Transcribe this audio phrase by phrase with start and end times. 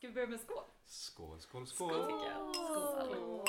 [0.00, 0.64] ska vi börja med skål?
[0.86, 2.04] Skål, skål, Skål skål.
[2.06, 2.54] tycker jag.
[2.54, 3.44] Skål.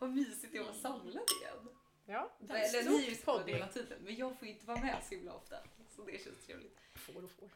[0.00, 1.68] Vad mysigt det att vara samlad igen.
[2.06, 3.48] Ja, Eller ni är ju stort skål podd.
[3.50, 5.56] hela tiden, men jag får ju inte vara med så himla ofta.
[5.96, 6.78] Så det känns trevligt.
[6.94, 7.50] Får och får.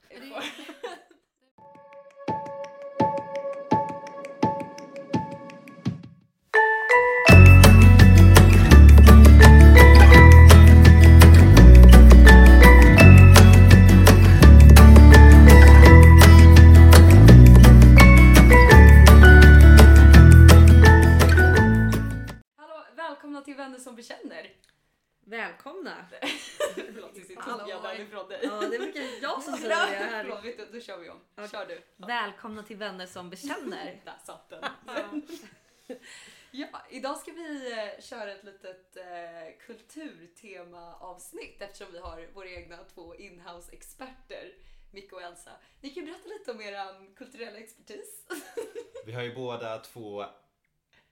[28.00, 28.40] Därifrån dig.
[28.42, 30.22] Ja, det brukar jag som säger det här.
[30.22, 31.20] Förlåt, vet du, då kör vi om.
[31.36, 31.48] Okej.
[31.50, 31.82] Kör du.
[31.96, 34.00] Välkomna till Vänner som bekänner.
[34.04, 34.64] Där satt den.
[36.52, 39.02] Ja, idag ska vi eh, köra ett litet eh,
[39.66, 44.52] kulturtema-avsnitt eftersom vi har våra egna två inhouse-experter,
[44.90, 45.50] Micke och Elsa.
[45.80, 48.26] Ni kan ju berätta lite om er kulturella expertis.
[49.06, 50.24] Vi har ju båda två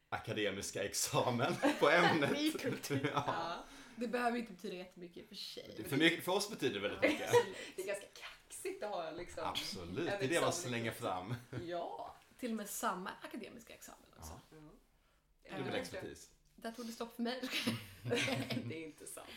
[0.08, 2.38] akademiska examen på ämnet.
[2.38, 3.10] I kultur.
[3.14, 3.64] ja.
[4.00, 5.84] Det behöver inte betyda jättemycket för sig.
[5.88, 7.30] för, mycket, för oss betyder det väldigt mycket.
[7.76, 9.44] Det är ganska kaxigt att ha liksom.
[9.44, 11.34] Absolut, det är det man slänger fram.
[11.66, 12.16] Ja.
[12.38, 14.40] Till och med samma akademiska examen också.
[14.50, 14.56] Ja.
[15.42, 15.50] Ja.
[15.56, 16.30] Det är väl expertis.
[16.56, 17.40] Där tog det stopp för mig.
[18.64, 19.28] Det är inte sant.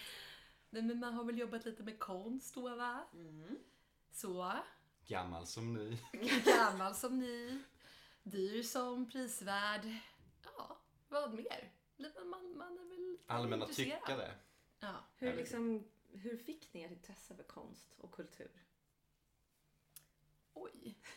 [0.69, 3.07] Nej, men man har väl jobbat lite med konst då va?
[3.13, 3.57] Mm.
[4.11, 4.53] Så.
[5.07, 5.97] Gammal som ny.
[6.45, 7.59] Gammal som ny.
[8.23, 9.95] Dyr som prisvärd.
[10.43, 10.77] Ja,
[11.09, 11.71] vad mer?
[12.25, 14.31] Man, man är väl Allmänna tyckare.
[14.81, 14.95] Ja.
[15.17, 18.65] Hur, liksom, hur fick ni ert intresse för konst och kultur?
[20.53, 20.97] Oj.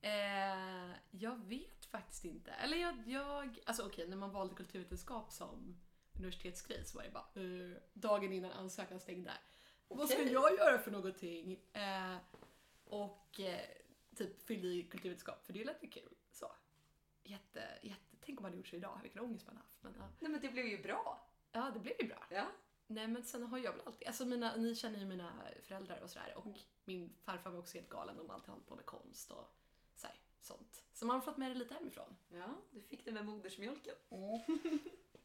[0.00, 2.50] Eh, jag vet faktiskt inte.
[2.50, 5.80] Eller jag, jag alltså okej, när man valde kulturvetenskap som
[6.14, 9.32] universitetsgrej så var det bara eh, dagen innan ansökan stängde.
[9.88, 11.60] Vad ska jag göra för någonting?
[11.72, 12.16] Eh,
[12.84, 13.60] och eh,
[14.16, 16.14] typ fyllde i kulturvetenskap för det lät ju kul.
[16.30, 16.52] Så.
[17.22, 19.82] Jätte, jätte, tänk om man hade gjort så idag, vilken ångest man haft.
[19.82, 20.08] Men, ja.
[20.20, 21.28] Nej men det blev ju bra.
[21.52, 22.26] ja, det blev ju bra.
[22.30, 22.46] Ja.
[22.86, 25.32] Nej men sen har jag väl alltid, alltså mina, ni känner ju mina
[25.62, 28.76] föräldrar och sådär och min farfar var också helt galen, de har alltid hållit på
[28.76, 29.54] med konst och
[29.94, 30.82] så här, sånt.
[30.92, 32.16] Så man har fått med det lite hemifrån.
[32.28, 33.94] Ja, du fick det med modersmjölken.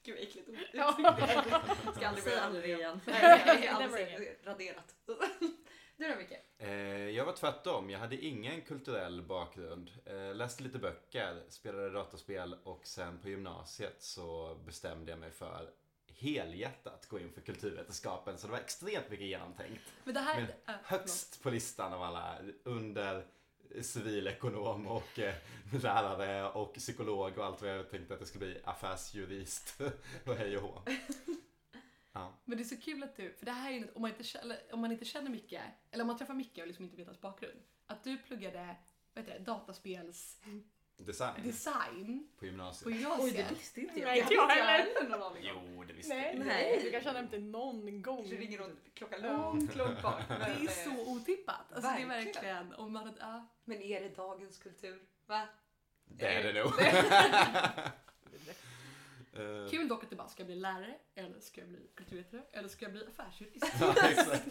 [0.03, 0.57] Gud vad äckligt ord.
[0.73, 0.93] Ja.
[1.95, 2.99] Ska aldrig Säg börja aldrig igen.
[3.05, 4.95] Nej, aldrig raderat.
[5.97, 6.31] Du då Micke?
[6.57, 6.69] Eh,
[7.09, 7.89] jag var tvärtom.
[7.89, 9.91] Jag hade ingen kulturell bakgrund.
[10.05, 15.69] Eh, läste lite böcker, spelade dataspel och sen på gymnasiet så bestämde jag mig för
[16.21, 18.37] helhjärtat gå in för kulturvetenskapen.
[18.37, 19.81] Så det var extremt mycket genomtänkt.
[20.03, 20.35] Men här...
[20.65, 23.25] Men äh, högst på listan av alla under
[23.81, 25.35] civilekonom och eh,
[25.81, 29.81] lärare och psykolog och allt vad jag tänkte att det skulle bli affärsjurist
[30.25, 30.81] och hej och hå.
[32.13, 32.33] Ja.
[32.45, 34.11] Men det är så kul att du, för det här är ju något- om man
[34.11, 35.53] inte känner, om man inte känner Micke,
[35.91, 38.75] eller om man träffar Micke och liksom inte vet hans bakgrund, att du pluggade
[39.13, 40.69] vad heter det, dataspelsdesign
[41.05, 42.83] Design på gymnasiet.
[42.83, 43.35] på gymnasiet.
[43.37, 44.05] Oj, det visste inte jag.
[44.07, 45.09] Nej, inte jag heller.
[45.09, 45.63] någon aning om.
[45.75, 46.35] Jo, det visste Nej.
[46.37, 46.45] jag.
[46.45, 46.79] Nej.
[46.83, 48.27] Du kanske har nämnt det någon gång.
[48.29, 50.21] Det ringer någon klockan långt, långt bak.
[50.27, 51.73] Det är eh, så otippat.
[51.73, 52.33] Alltså det är Verkligen.
[52.33, 53.47] verkligen, om man hade, ja.
[53.65, 54.99] men är det dagens kultur?
[55.25, 55.47] Va?
[56.05, 56.71] Det är det nog.
[59.33, 60.95] Eh, Kul dock att det bara, ska jag bli lärare?
[61.15, 62.43] Eller ska jag bli kulturvetare?
[62.51, 63.65] Eller ska jag bli affärsjurist?
[63.79, 63.95] ja.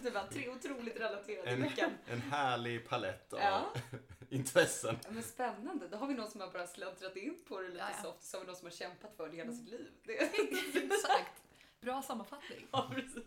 [0.03, 1.91] Det var tre otroligt relaterade En, veckan.
[2.07, 3.73] en härlig palett av Ja.
[4.29, 4.97] intressen.
[5.03, 5.87] Ja, Men spännande.
[5.87, 8.03] Då har vi någon som har bara släntrat in på det lite Ja, ja.
[8.03, 8.23] soft.
[8.23, 9.91] Så har vi någon som har kämpat för det hela sitt liv.
[10.03, 10.13] Det
[10.83, 11.43] Exakt.
[11.81, 12.67] Bra sammanfattning.
[12.71, 13.23] Ja, precis.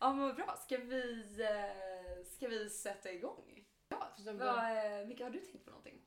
[0.00, 0.56] Ja, men vad bra.
[0.64, 3.64] Ska vi, eh, ska vi sätta igång?
[3.88, 4.58] Ja, vad,
[5.00, 5.98] eh, Micke, har du tänkt på någonting?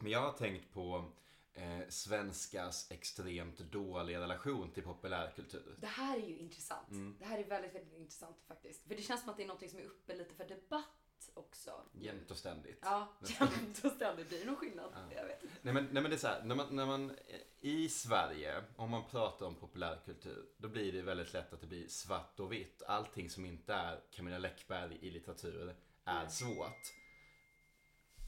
[0.00, 1.12] Men jag har tänkt på
[1.54, 5.76] eh, svenskars extremt dåliga relation till populärkultur.
[5.80, 6.90] Det här är ju intressant.
[6.90, 7.16] Mm.
[7.18, 8.88] Det här är väldigt, väldigt intressant faktiskt.
[8.88, 11.70] För det känns som att det är någonting som är uppe lite för debatt också.
[11.92, 12.78] Jämt och ständigt.
[12.82, 13.08] Ja,
[13.40, 14.28] jämt och ständigt.
[14.28, 14.90] Blir det någon skillnad?
[14.94, 15.16] Ja.
[15.16, 15.42] Jag vet.
[15.62, 17.16] Nej men, nej men det är så här, när man, när man eh,
[17.60, 21.88] i Sverige, om man pratar om populärkultur, då blir det väldigt lätt att det blir
[21.88, 22.82] svart och vitt.
[22.86, 26.30] Allting som inte är Camilla Läckberg i litteratur är Mm.
[26.30, 26.92] svårt.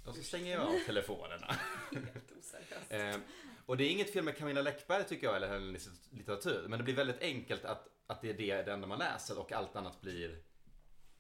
[0.07, 1.57] Och så stänger jag av telefonerna.
[1.93, 2.93] Helt oseriöst.
[2.93, 3.17] Eh,
[3.67, 6.67] och det är inget fel med Camilla Läckberg tycker jag, eller hennes litteratur.
[6.69, 9.53] Men det blir väldigt enkelt att, att det är det, det enda man läser och
[9.53, 10.39] allt annat blir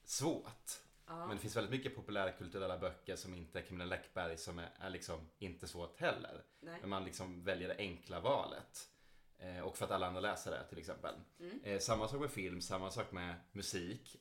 [0.04, 0.70] svårt.
[1.06, 1.26] Ja.
[1.26, 4.90] Men det finns väldigt mycket populärkulturella böcker som inte är Camilla Läckberg som är, är
[4.90, 6.42] liksom inte svårt heller.
[6.60, 6.78] Nej.
[6.80, 8.90] Men man liksom väljer det enkla valet.
[9.38, 11.14] Eh, och för att alla andra läser det till exempel.
[11.40, 11.60] Mm.
[11.64, 14.16] Eh, samma sak med film, samma sak med musik.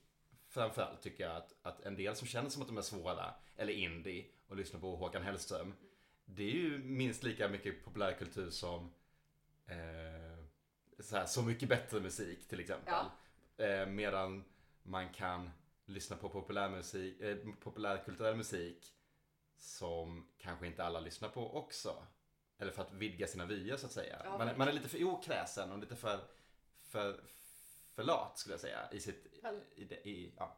[0.47, 3.73] Framförallt tycker jag att, att en del som känner som att de är svåra, eller
[3.73, 5.73] indie, och lyssnar på Håkan Hellström.
[6.25, 8.93] Det är ju minst lika mycket populärkultur som
[9.67, 10.37] eh,
[10.99, 12.93] så, här, så mycket bättre musik till exempel.
[13.57, 14.43] Eh, medan
[14.83, 15.49] man kan
[15.85, 18.93] lyssna på populärmusik, eh, populärkulturell musik
[19.57, 22.03] som kanske inte alla lyssnar på också.
[22.57, 24.21] Eller för att vidga sina vyer så att säga.
[24.25, 26.19] Ja, man, man är lite för okräsen och lite för,
[26.81, 27.23] för,
[27.93, 28.89] för lat skulle jag säga.
[28.91, 29.27] I sitt,
[29.75, 30.57] i, det- i, ja.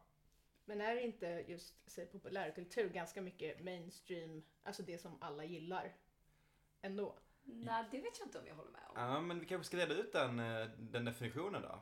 [0.68, 5.96] Men är inte just säg, populärkultur ganska mycket mainstream, alltså det som alla gillar?
[6.82, 7.18] Ändå.
[7.42, 8.94] Nej, det vet jag inte om jag håller med om.
[8.96, 11.80] ja, men vi kanske ska reda ut den, eh, den definitionen då.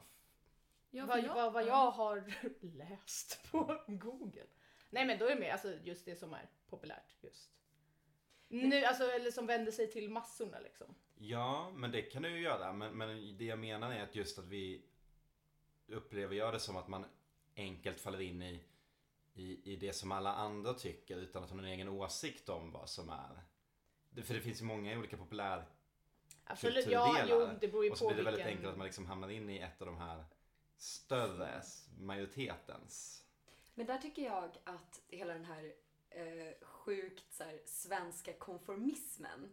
[0.90, 2.24] Ja, vad, jag- vad, vad jag har
[2.60, 4.46] läst på Google.
[4.90, 7.50] Nej men då är det mer alltså, just det som är populärt just.
[8.48, 10.94] Nu, alltså, eller som vänder sig till massorna liksom.
[11.14, 12.72] Ja, men det kan du ju göra.
[12.72, 14.82] Men, men det jag menar är att just att vi
[15.86, 17.04] upplever jag det som att man
[17.56, 18.64] enkelt faller in i,
[19.36, 22.88] i, i det som alla andra tycker utan att ha en egen åsikt om vad
[22.88, 23.42] som är.
[24.22, 25.64] För det finns ju många olika populär
[26.44, 28.56] Absolut, ja, jo, det beror ju och så på blir det väldigt vilken...
[28.56, 30.24] enkelt att man liksom hamnar in i ett av de här
[30.76, 31.62] större
[31.98, 33.24] majoritetens.
[33.74, 35.74] Men där tycker jag att hela den här
[36.10, 39.52] eh, sjukt så här, svenska konformismen,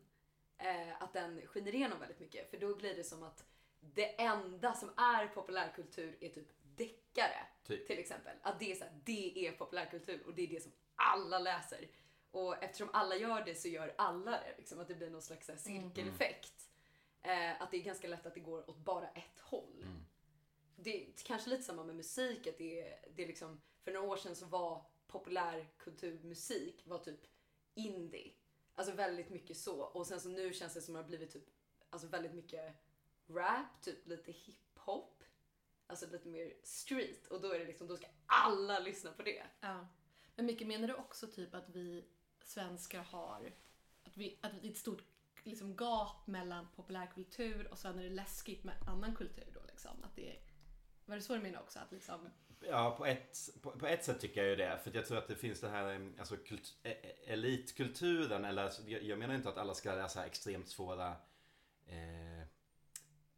[0.57, 2.50] eh, att den skiner igenom väldigt mycket.
[2.50, 3.45] För då blir det som att
[3.80, 7.47] det enda som är populärkultur är typ deckare.
[7.63, 7.88] Typ.
[7.88, 8.38] Till exempel.
[8.42, 11.88] Att det är, så här, det är populärkultur och det är det som alla läser.
[12.31, 14.56] Och eftersom alla gör det så gör alla det.
[14.57, 16.69] Liksom, att det blir någon slags här, cirkeleffekt.
[17.21, 19.86] Eh, att det är ganska lätt att det går åt bara ett håll.
[20.75, 22.48] Det är kanske lite samma med musik.
[22.48, 27.19] Att det är, det är liksom, för några år sedan så var populärkulturmusik var typ
[27.74, 28.31] indie.
[28.75, 29.81] Alltså väldigt mycket så.
[29.81, 31.50] Och sen så nu känns det som att det har blivit typ
[31.89, 32.75] alltså väldigt mycket
[33.30, 35.12] rap, typ lite hiphop.
[35.94, 37.28] Alltså lite mer street.
[37.28, 39.44] Och då är det liksom, då ska alla lyssna på det.
[39.60, 39.88] Ja.
[40.36, 42.06] Men mycket menar du också typ att vi
[42.44, 43.54] svenskar har
[44.04, 45.04] att, vi, att det är ett stort
[45.44, 50.04] liksom, gap mellan populärkultur och sen är det läskigt med annan kultur då liksom?
[50.04, 50.40] Att det är,
[51.06, 51.80] var det så du menar också?
[51.80, 52.30] Att liksom,
[52.60, 54.80] Ja, på ett, på, på ett sätt tycker jag ju det.
[54.84, 58.45] För jag tror att det finns det här alltså, kult, e- e- elitkulturen.
[58.45, 61.16] Eller, alltså, jag, jag menar inte att alla ska läsa extremt svåra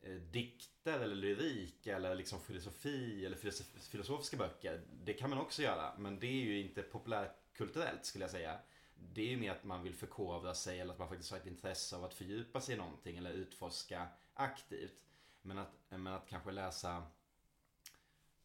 [0.06, 3.38] Eh, dikter eller lyrik eller liksom filosofi eller
[3.80, 4.82] filosofiska böcker.
[5.04, 5.98] Det kan man också göra.
[5.98, 8.60] Men det är ju inte populärkulturellt skulle jag säga.
[8.96, 11.48] Det är ju mer att man vill förkovra sig eller att man faktiskt har ett
[11.48, 15.02] intresse av att fördjupa sig i någonting eller utforska aktivt.
[15.42, 17.04] Men att, men att kanske läsa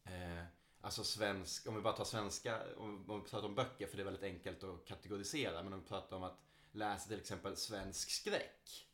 [0.03, 0.43] Eh,
[0.81, 4.03] alltså svensk, om vi bara tar svenska, om, om vi pratar om böcker för det
[4.03, 5.63] är väldigt enkelt att kategorisera.
[5.63, 6.39] Men om vi pratar om att
[6.71, 8.87] läsa till exempel svensk skräck.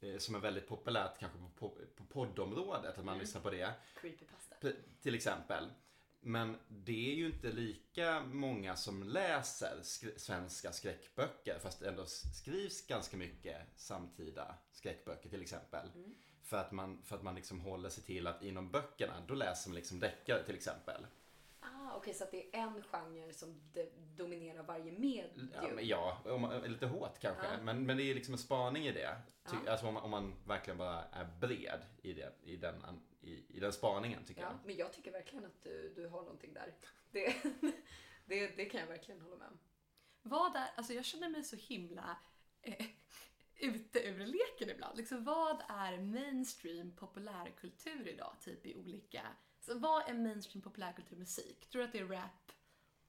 [0.00, 1.78] Eh, som är väldigt populärt kanske på,
[2.08, 3.72] poddområdet, att man lyssnar på det.
[4.00, 4.54] Creepypasta.
[4.60, 4.72] P-
[5.02, 5.64] Till exempel.
[6.20, 12.06] Men det är ju inte lika många som läser skr- svenska skräckböcker fast det ändå
[12.06, 15.88] skrivs ganska mycket samtida skräckböcker till exempel.
[16.42, 19.68] För att man, för att man liksom håller sig till att inom böckerna, då läser
[19.70, 21.06] man liksom deckare till exempel.
[21.96, 23.60] Okej, så att det är en genre som
[24.16, 25.50] dominerar varje medium.
[25.54, 27.46] Ja, men ja om man, lite hårt kanske.
[27.46, 27.62] Ja.
[27.62, 29.16] Men, men det är liksom en spaning i det.
[29.50, 29.70] Ty, Ja.
[29.70, 32.82] Alltså om man, om man verkligen bara är bred i, det, i, den,
[33.20, 34.58] i, i den spaningen tycker Ja, jag.
[34.66, 36.74] men jag tycker verkligen att du, du har någonting där.
[37.10, 37.34] Det,
[38.24, 39.58] det, det kan jag verkligen hålla med om.
[40.22, 42.18] vad är, alltså jag känner mig så himla
[42.62, 42.86] eh,
[43.56, 44.96] ute ur leken ibland.
[44.98, 48.34] Liksom, vad är mainstream populärkultur idag?
[48.40, 49.22] Typ i olika...
[49.66, 51.66] Så vad är mainstream populärkulturmusik?
[51.70, 52.52] Tror du att det är rap,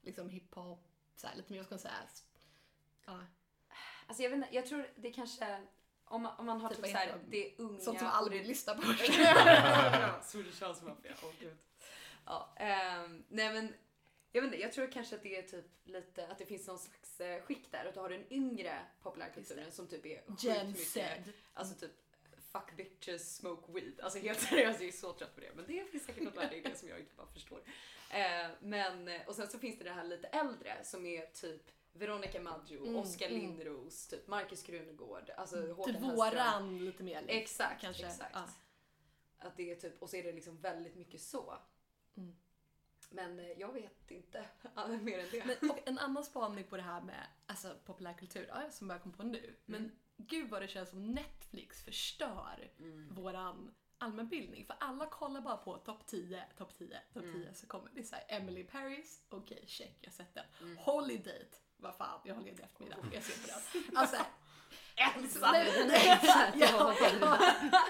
[0.01, 1.93] liksom hiphop, så här, lite mer, vad ska man säga?
[3.05, 3.19] Ja,
[4.07, 5.61] Alltså jag vet inte, jag tror det kanske...
[6.05, 7.31] Om man, om man har Typ typ, vad så här, heter de?
[7.31, 7.79] det är unga...
[7.79, 8.81] sånt som och aldrig det- lyssnar på.
[10.23, 11.13] Swedish House Mafia.
[11.23, 11.57] Åh gud.
[12.25, 13.73] Ja, ehm, nej men
[14.31, 16.79] jag vet inte, jag tror kanske att det är typ lite att det finns någon
[16.79, 17.85] slags eh, skikt där.
[17.85, 21.23] Att du har den yngre populärkulturen som typ är sjukt Gen mycket- Z.
[21.53, 21.91] Alltså typ
[22.51, 23.99] fuck bitches, smoke weed.
[23.99, 25.51] Alltså helt seriöst, jag är så trött på det.
[25.55, 27.61] Men det finns säkert något värde i det som jag inte bara förstår.
[28.09, 32.41] Eh, men, och sen så finns det det här lite äldre som är typ Veronica
[32.41, 33.39] Maggio, Mm, Oskar mm.
[33.39, 36.15] Lindros, typ Markus Krunegård, alltså Håkan Typ Hellström.
[36.15, 37.23] våran lite mer.
[37.27, 38.05] Exakt, kanske.
[38.05, 38.31] exakt.
[38.33, 38.47] Ja.
[39.39, 41.57] Att det är typ, och så är det liksom väldigt mycket så.
[42.17, 42.35] Mm.
[43.09, 44.45] Men eh, jag vet inte
[45.01, 45.45] mer än det.
[45.45, 49.11] Men, och en annan spaning på det här med alltså, populärkultur ja, som jag kom
[49.11, 49.55] på nu.
[49.65, 52.71] Men gud vad det känns som Netflix förstör
[53.11, 54.65] våran allmänbildning.
[54.65, 58.15] För alla kollar bara på topp 10, topp 10, topp 10 så kommer det så
[58.15, 60.45] här Emily Paris, okej check, jag har sett den.
[60.77, 61.45] Holiday,
[61.77, 63.97] vad fan, jag har ledig eftermiddag, jag ser på den.
[63.97, 64.17] Alltså,
[64.95, 65.55] Ensam!
[66.55, 66.95] ja,
[67.71, 67.83] ja.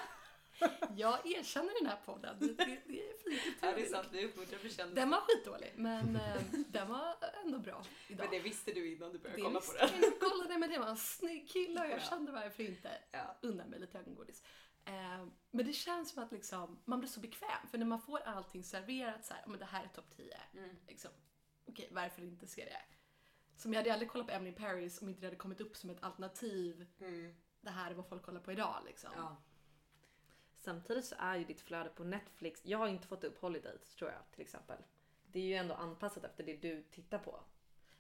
[0.95, 3.61] Jag erkänner den här podden, det, det, det är fint.
[3.61, 4.07] Det är sant.
[4.11, 8.23] Det är 100% Den var skitdålig, men eh, den var ändå bra idag.
[8.25, 9.89] Men det visste du innan du började Det kolla på den.
[10.01, 10.19] jag inte.
[10.19, 12.03] kollade men det var en snygg kille och jag Ja.
[12.09, 13.37] kände varför inte Ja.
[13.41, 14.43] unna mig lite ögongodis.
[14.85, 18.19] Eh, men det känns som att liksom, man blir så bekväm för när man får
[18.19, 20.37] allting serverat så här, "Ja, men det här är topp 10.
[20.53, 20.75] Mm.
[20.87, 21.11] Liksom,
[21.69, 22.81] Okej, varför inte se det?
[23.57, 25.77] Som jag hade aldrig kollat på Emily in Paris om inte det hade kommit upp
[25.77, 26.85] som ett alternativ.
[26.99, 27.35] Mm.
[27.61, 29.09] Det här är vad folk kollar på idag liksom.
[29.15, 29.37] Ja.
[30.57, 34.11] Samtidigt så är ju ditt flöde på Netflix, jag har inte fått upp Holidays tror
[34.11, 34.77] jag till exempel.
[35.31, 37.39] Det är ju ändå anpassat efter det du tittar på.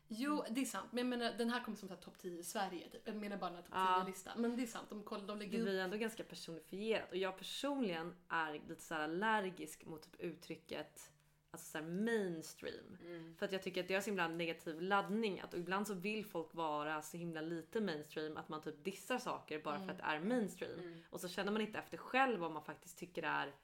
[0.07, 0.91] Jo, det är sant.
[0.91, 2.89] Men jag menar, den här kommer som topp 10 i Sverige.
[2.89, 3.01] Typ.
[3.05, 4.03] Jag menar bara den här topp Ja.
[4.05, 4.31] 10-lista.
[4.37, 5.65] Men det är sant, de, koll, de Det lägger upp...
[5.65, 11.11] blir ändå ganska personifierat och jag personligen är lite så här allergisk mot typ uttrycket
[11.57, 12.97] alltså så här mainstream.
[13.01, 13.35] Mm.
[13.37, 15.39] För att jag tycker att det har så himla negativ laddning.
[15.39, 19.59] Att ibland så vill folk vara så himla lite mainstream att man typ dissar saker
[19.59, 20.79] bara för att det är mainstream.
[20.79, 20.99] Mm.
[21.09, 23.55] Och så känner man inte efter själv vad man faktiskt tycker är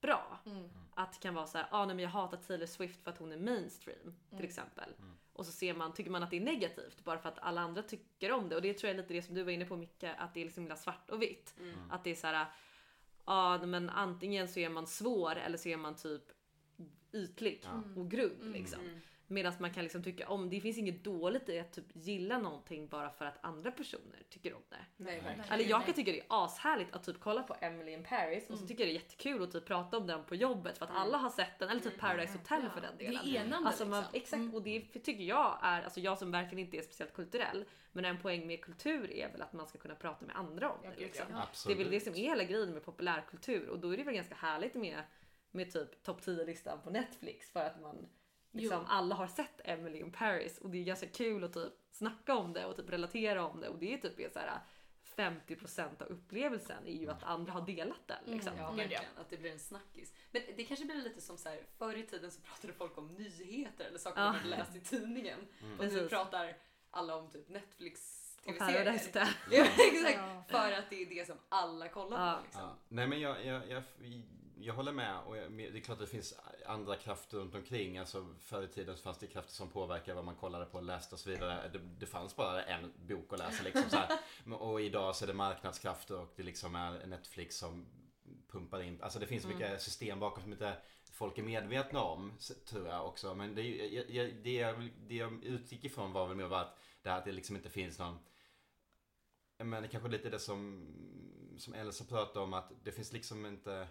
[0.00, 0.38] bra.
[0.46, 0.68] Mm.
[0.94, 3.18] Att det kan vara så här, ah, nej men jag hatar Taylor Swift för att
[3.18, 4.14] hon är mainstream Mm.
[4.36, 4.90] till exempel.
[5.32, 7.82] Och så ser man, tycker man att det är negativt bara för att alla andra
[7.82, 8.56] tycker om det.
[8.56, 10.40] Och det tror jag är lite det som du var inne på Micke, att det
[10.40, 11.54] är liksom himla svart och vitt.
[11.58, 11.90] Mm.
[11.90, 12.46] Att det är så här,
[13.26, 16.22] ja men antingen så är man svår eller så är man typ
[17.12, 17.82] ytlig Ja.
[18.00, 18.52] och grund Mm.
[18.52, 18.80] liksom.
[18.80, 19.00] Mm.
[19.30, 22.88] Medan man kan liksom tycka om, det finns inget dåligt i att typ gilla någonting
[22.88, 24.76] bara för att andra personer tycker om det.
[24.96, 25.52] Nej, verkligen.
[25.52, 28.46] Eller jag kan tycka det är ashärligt att typ kolla på Emily in Paris och
[28.48, 28.68] så Mm.
[28.68, 31.02] tycker jag det är jättekul att typ prata om den på jobbet för att Mm.
[31.02, 31.68] alla har sett den.
[31.68, 33.20] Eller typ Paradise Hotel Ja, för den det delen.
[33.24, 34.16] är enande Alltså man, liksom.
[34.20, 34.54] exakt, Mm.
[34.54, 38.18] och det tycker jag är, alltså jag som verkligen inte är speciellt kulturell, men en
[38.18, 41.00] poäng med kultur är väl att man ska kunna prata med andra om det.
[41.04, 41.26] Liksom.
[41.30, 41.48] ja.
[41.66, 44.14] Det är väl det som är hela grejen med populärkultur och då är det väl
[44.14, 45.02] ganska härligt med,
[45.50, 48.08] med typ topp 10-listan på Netflix för att man
[48.52, 48.86] liksom, Jo.
[48.88, 52.52] alla har sett Emily in Paris och det är ganska kul att typ snacka om
[52.52, 54.60] det och typ relatera om det och det är typ så här
[55.16, 58.24] 50% av upplevelsen är ju att andra har delat den.
[58.24, 58.52] Liksom.
[58.56, 58.82] Ja, Gud, ja.
[58.82, 59.04] verkligen.
[59.20, 60.12] Att det blir en snackis.
[60.30, 63.06] Men det kanske blir lite som så här, förr i tiden så pratade folk om
[63.14, 64.26] nyheter eller saker Ja.
[64.26, 65.38] man hade läst i tidningen.
[65.78, 66.56] Och nu pratar
[66.90, 69.28] alla om typ Netflix Och Paradise tv-serier.
[69.50, 70.16] Ja, exakt.
[70.18, 70.44] Ja.
[70.48, 72.36] För att det är det som alla kollar Ja.
[72.36, 72.62] på liksom.
[72.62, 72.76] Ja.
[72.88, 73.82] Nej men jag, jag, jag,
[74.60, 76.34] jag håller med och det är klart att det finns
[76.66, 77.98] andra krafter runt omkring.
[77.98, 81.14] Alltså förr i tiden så fanns det krafter som påverkar vad man kollade på, läste
[81.14, 81.68] och så vidare.
[81.72, 85.34] Det, det fanns bara en bok att läsa liksom så Och idag så är det
[85.34, 87.86] marknadskrafter och det liksom är Netflix som
[88.48, 89.02] pumpar in.
[89.02, 90.76] Alltså det finns så mycket system bakom som inte
[91.12, 92.32] folk är medvetna om,
[92.68, 93.34] tror jag också.
[93.34, 97.10] Men det, jag, jag, det, jag, det jag utgick ifrån var väl mer att det
[97.10, 98.18] här att det liksom inte finns någon
[99.64, 100.86] men det kanske lite det som,
[101.58, 103.88] som Elsa pratade om att det finns liksom inte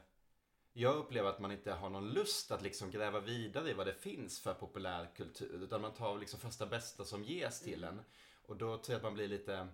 [0.79, 3.93] jag upplever att man inte har någon lust att liksom gräva vidare i vad det
[3.93, 5.63] finns för populärkultur.
[5.63, 8.01] Utan man tar liksom första bästa som ges till en.
[8.45, 9.67] Och då tror jag att man blir lite,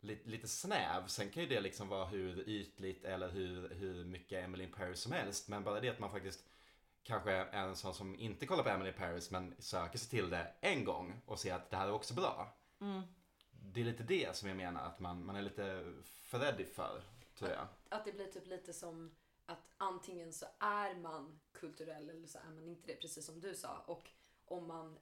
[0.00, 1.06] lite, lite snäv.
[1.06, 5.00] Sen kan ju det liksom vara hur ytligt eller hur, hur mycket Emily in Paris
[5.00, 5.48] som helst.
[5.48, 6.44] Men bara det att man faktiskt
[7.02, 10.30] kanske är en sån som inte kollar på Emily in Paris men söker sig till
[10.30, 12.56] det en gång och ser att det här är också bra.
[12.80, 13.02] Mm.
[13.50, 17.02] Det är lite det som jag menar att man, man är lite för rädd för,
[17.38, 17.66] tror jag.
[17.88, 19.10] Att det blir typ lite som
[19.46, 23.54] att antingen så är man kulturell eller så är man inte det, precis som du
[23.54, 23.78] sa.
[23.86, 24.10] Och
[24.44, 24.98] om man,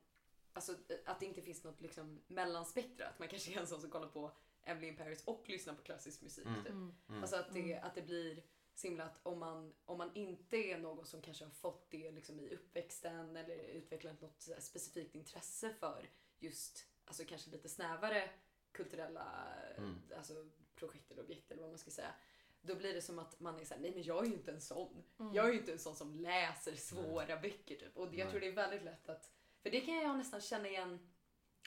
[0.52, 3.08] alltså att det inte finns något liksom mellanspektra.
[3.08, 4.32] Att man kanske är en sån som kollar på
[4.62, 6.46] Emily in Paris och lyssnar på klassisk musik.
[6.46, 6.64] Mm.
[6.64, 6.72] Typ.
[6.72, 6.94] Mm.
[7.22, 8.42] Alltså att det, att det blir
[8.74, 12.10] så himla att om man, om man inte är någon som kanske har fått det
[12.10, 18.30] liksom i uppväxten eller utvecklat något specifikt intresse för just, alltså kanske lite snävare
[18.72, 20.02] kulturella Mm.
[20.16, 22.14] alltså, projekt eller objekt eller vad man ska säga.
[22.66, 24.61] Då blir det som att man är såhär, nej men jag är ju inte en
[24.61, 25.02] sån.
[25.35, 27.97] Jag är ju inte en sån som läser svåra böcker typ.
[27.97, 29.30] Och det- jag tror det är väldigt lätt att,
[29.62, 31.11] för det kan jag nästan känna igen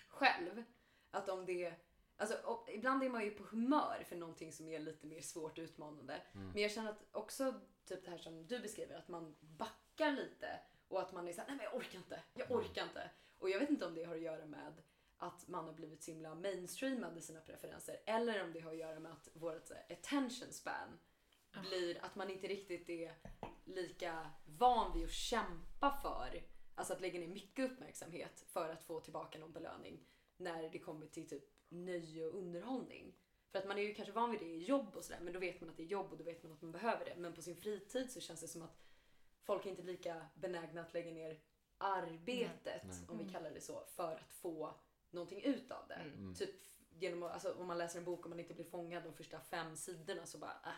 [0.08, 0.64] själv.
[1.12, 1.74] Att om det
[2.20, 5.62] Alltså, ibland är man ju på humör för någonting som är lite mer svårt och
[5.64, 6.22] utmanande.
[6.34, 6.50] Mm.
[6.52, 7.54] Men jag känner att också
[7.86, 11.48] typ det här som du beskriver, att man backar lite och att man är såhär,
[11.48, 12.58] nej men jag orkar inte, jag Mm.
[12.64, 13.10] orkar inte.
[13.40, 14.74] Och jag vet inte om det har att göra med
[15.18, 18.78] att man har blivit så himla mainstreamad i sina preferenser eller om det har att
[18.78, 21.00] göra med att vårt här, attention span
[21.52, 21.62] Ah.
[21.62, 23.16] blir att man inte riktigt är
[23.66, 26.44] lika van vid att kämpa för,
[26.76, 30.06] alltså att lägga ner mycket uppmärksamhet för att få tillbaka någon belöning
[30.38, 33.16] när det kommer till typ nöje och underhållning.
[33.52, 35.40] För att man är ju kanske van vid det i jobb och sådär men då
[35.40, 37.16] vet man att det är jobb och då vet man att man behöver det.
[37.18, 38.78] Men på sin fritid så känns det som att
[39.44, 41.40] folk är inte lika benägna att lägga ner
[41.78, 42.98] arbetet, Nej.
[43.10, 43.34] om vi Mm.
[43.34, 44.76] kallar det så, för att få
[45.12, 45.94] någonting ut av det.
[45.94, 46.14] Mm.
[46.14, 46.36] Mm.
[46.36, 46.50] Typ
[47.00, 49.40] genom att, alltså, om man läser en bok och man inte blir fångad de första
[49.40, 50.72] fem sidorna så bara, äh,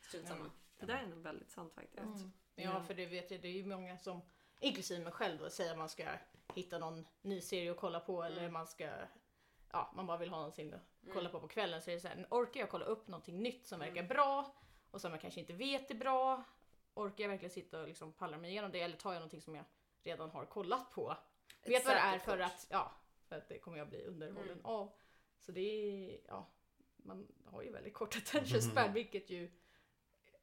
[0.00, 0.50] strunt samma.
[0.78, 2.02] Det där är nog väldigt sant faktiskt.
[2.02, 2.32] Mm.
[2.54, 4.20] Ja, för det vet jag, det är ju många som,
[4.60, 6.08] inklusive mig själv, då, säger att man ska
[6.54, 8.52] hitta någon ny serie att kolla på eller Mm.
[8.52, 8.90] man ska,
[9.72, 11.14] ja, man bara vill ha någonting att Mm.
[11.14, 11.82] kolla på på kvällen.
[11.82, 14.08] Så är det så här, orkar jag kolla upp någonting nytt som verkar Mm.
[14.08, 14.54] bra
[14.90, 16.44] och som jag kanske inte vet är bra?
[16.94, 19.54] Orkar jag verkligen sitta och liksom pallra mig igenom det eller tar jag någonting som
[19.54, 19.64] jag
[20.02, 21.16] redan har kollat på?
[21.62, 22.92] Ett vet vad det är för att, ja,
[23.32, 24.64] för att det kommer jag bli underhållen Mm.
[24.66, 24.92] av.
[25.38, 26.50] Så det är, ja,
[26.96, 29.50] man har ju väldigt kort attention span vilket ju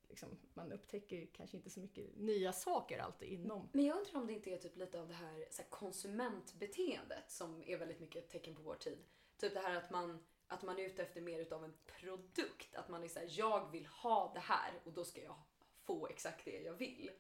[0.09, 3.69] liksom, man upptäcker kanske inte så mycket nya saker alltid inom.
[3.73, 7.31] Men jag undrar om det inte är typ lite av det här, så här konsumentbeteendet
[7.31, 8.97] som är väldigt mycket ett tecken på vår tid.
[9.37, 12.75] Typ det här att man, att man är ute efter mer utav en produkt.
[12.75, 15.41] Att man är såhär, jag vill ha det här och då ska jag
[15.81, 17.11] få exakt det jag vill.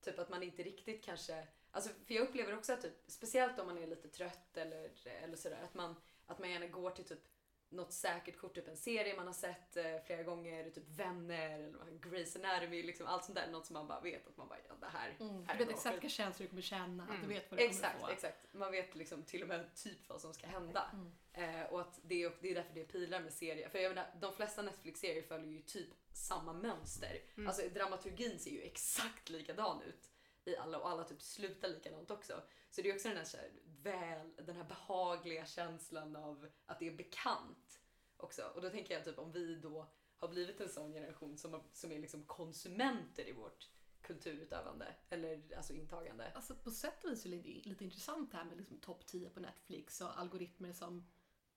[0.00, 3.66] Typ att man inte riktigt kanske, alltså för jag upplever också att typ, speciellt om
[3.66, 4.90] man är lite trött eller,
[5.22, 7.20] eller sådär, att man, att man gärna går till typ
[7.68, 11.72] något säkert kort, typ en serie man har sett eh, flera gånger, typ Vänner eller
[11.98, 13.50] Grey's Anatomy, liksom allt sånt där.
[13.50, 15.44] Något som man bara vet att man bara, ja det här, Mm.
[15.46, 17.20] här Du vet exakt vilka känslor du kommer känna, Mm.
[17.22, 18.12] du vet vad du Exakt, kommer få.
[18.12, 18.54] exakt.
[18.54, 20.90] Man vet liksom till och med typ vad som ska hända.
[20.92, 21.60] Mm.
[21.60, 23.68] Eh, och att det är, det är därför det pilar med serier.
[23.68, 27.18] För jag menar, de flesta Netflix-serier följer ju typ samma mönster.
[27.36, 27.48] Mm.
[27.48, 30.10] Alltså dramaturgin ser ju exakt likadan ut
[30.44, 32.42] i alla och alla typ slutar likadant också.
[32.70, 33.50] Så det är också den här, så här
[33.82, 37.80] väl, den här behagliga känslan av att det är bekant
[38.16, 38.42] också.
[38.54, 39.86] Och då tänker jag typ om vi då
[40.16, 43.68] har blivit en sån generation som, som är liksom konsumenter i vårt
[44.00, 46.32] kulturutövande eller alltså intagande.
[46.34, 49.06] Alltså på sätt och vis är det lite, lite intressant det här med liksom topp
[49.06, 51.06] 10 på Netflix och algoritmer som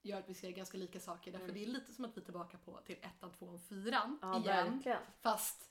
[0.01, 1.31] gör att vi ser ganska lika saker.
[1.31, 1.55] Därför Mm.
[1.55, 4.73] det är lite som att vi är tillbaka på till ettan, tvåan, fyran Ja, igen.
[4.73, 5.01] verkligen.
[5.21, 5.69] Fast, fa-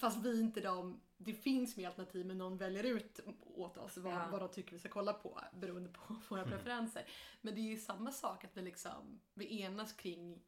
[0.00, 4.12] fast vi inte de, det finns mer alternativ men någon väljer ut åt oss vad,
[4.14, 4.28] Ja.
[4.32, 6.52] vad de tycker vi ska kolla på beroende på våra Mm.
[6.52, 7.06] preferenser.
[7.40, 10.42] Men det är ju samma sak att vi liksom, vi enas kring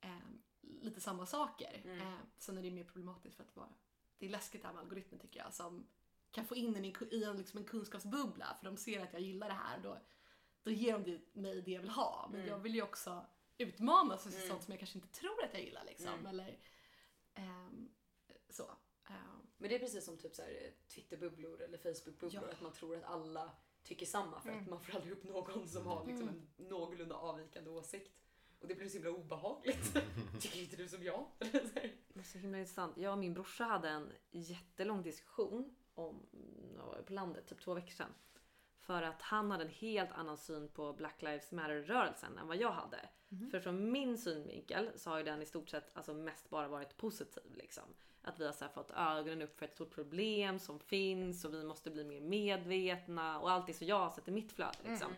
[0.00, 0.18] eh,
[0.60, 1.80] lite samma saker.
[1.84, 2.00] Mm.
[2.00, 3.68] Eh, sen är det mer problematiskt för att vara,
[4.18, 5.86] det är läskigt det här med algoritmer tycker jag som
[6.30, 9.22] kan få in en i, i en, liksom en kunskapsbubbla för de ser att jag
[9.22, 9.98] gillar det här då,
[10.62, 12.28] då ger de det, mig det jag vill ha.
[12.30, 12.52] Men Mm.
[12.52, 13.26] jag vill ju också
[13.58, 14.48] utmanas och se Mm.
[14.50, 16.08] sånt som jag kanske inte tror att jag gillar liksom.
[16.08, 16.26] Mm.
[16.26, 16.58] Eller
[17.34, 17.88] ehm,
[18.52, 18.70] så.
[19.08, 19.14] Ehm,
[19.58, 22.42] Men det är precis som typ så här, eh, Twitterbubblor eller Facebookbubblor.
[22.46, 22.52] Ja.
[22.52, 23.50] Att man tror att alla
[23.84, 24.70] tycker samma för att Mm.
[24.70, 28.12] man får aldrig upp någon som har liksom en någorlunda avvikande åsikt.
[28.60, 29.92] Och det blir så himla obehagligt.
[30.40, 31.26] Tycker inte du som jag?
[31.38, 31.94] Eller så här.
[32.08, 32.96] Det är så himla intressant.
[32.96, 36.26] Jag och min brorsa hade en jättelång diskussion om,
[37.06, 38.14] på landet, typ två veckor sedan.
[38.80, 42.72] För att han hade en helt annan syn på Black Lives Matter-rörelsen än vad jag
[42.72, 43.08] hade.
[43.50, 46.96] För från min synvinkel så har ju den i stort sett alltså mest bara varit
[46.96, 47.56] positiv.
[47.56, 47.84] Liksom.
[48.22, 51.64] Att vi har så fått ögonen upp för ett stort problem som finns och vi
[51.64, 54.78] måste bli mer medvetna och allt det som jag har sett i mitt flöde.
[54.84, 55.12] Liksom.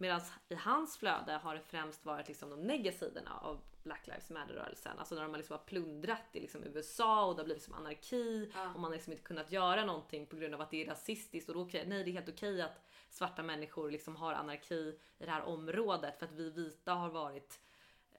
[0.00, 4.30] Medan i hans flöde har det främst varit liksom de negativa sidorna av Black Lives
[4.30, 4.98] Matter-rörelsen.
[4.98, 8.50] Alltså när de har liksom plundrat i liksom USA och det har blivit som anarki
[8.54, 8.68] Ja.
[8.74, 11.48] och man har liksom inte kunnat göra någonting på grund av att det är rasistiskt.
[11.48, 15.24] Och då, okej, nej, det är helt okej att svarta människor liksom har anarki i
[15.24, 17.60] det här området för att vi vita har varit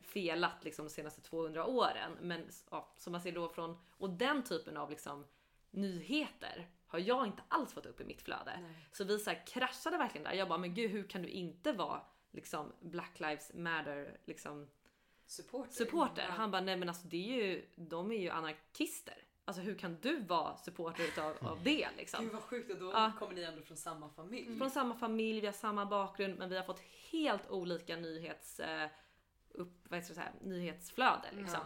[0.01, 2.17] felat liksom de senaste 200 åren.
[2.21, 5.25] Men ja, som man ser då från, och den typen av liksom
[5.71, 8.59] nyheter har jag inte alls fått upp i mitt flöde.
[8.61, 8.87] Nej.
[8.91, 10.33] Så vi så här kraschade verkligen där.
[10.33, 12.01] Jag bara, men gud hur kan du inte vara
[12.31, 14.67] liksom Black Lives Matter liksom
[15.25, 15.71] Supporter.
[15.71, 16.25] supporter?
[16.27, 16.31] Ja.
[16.31, 19.15] Han bara, nej men alltså det är ju, de är ju anarkister.
[19.45, 22.23] Alltså hur kan du vara supporter utav, av det liksom?
[22.23, 23.11] Gud vad sjukt och då Ja.
[23.19, 24.57] kommer ni ändå från samma familj.
[24.57, 28.89] Från samma familj, vi har samma bakgrund men vi har fått helt olika nyhets, eh,
[29.49, 31.59] upp, vad ska jag säga, nyhetsflöden liksom,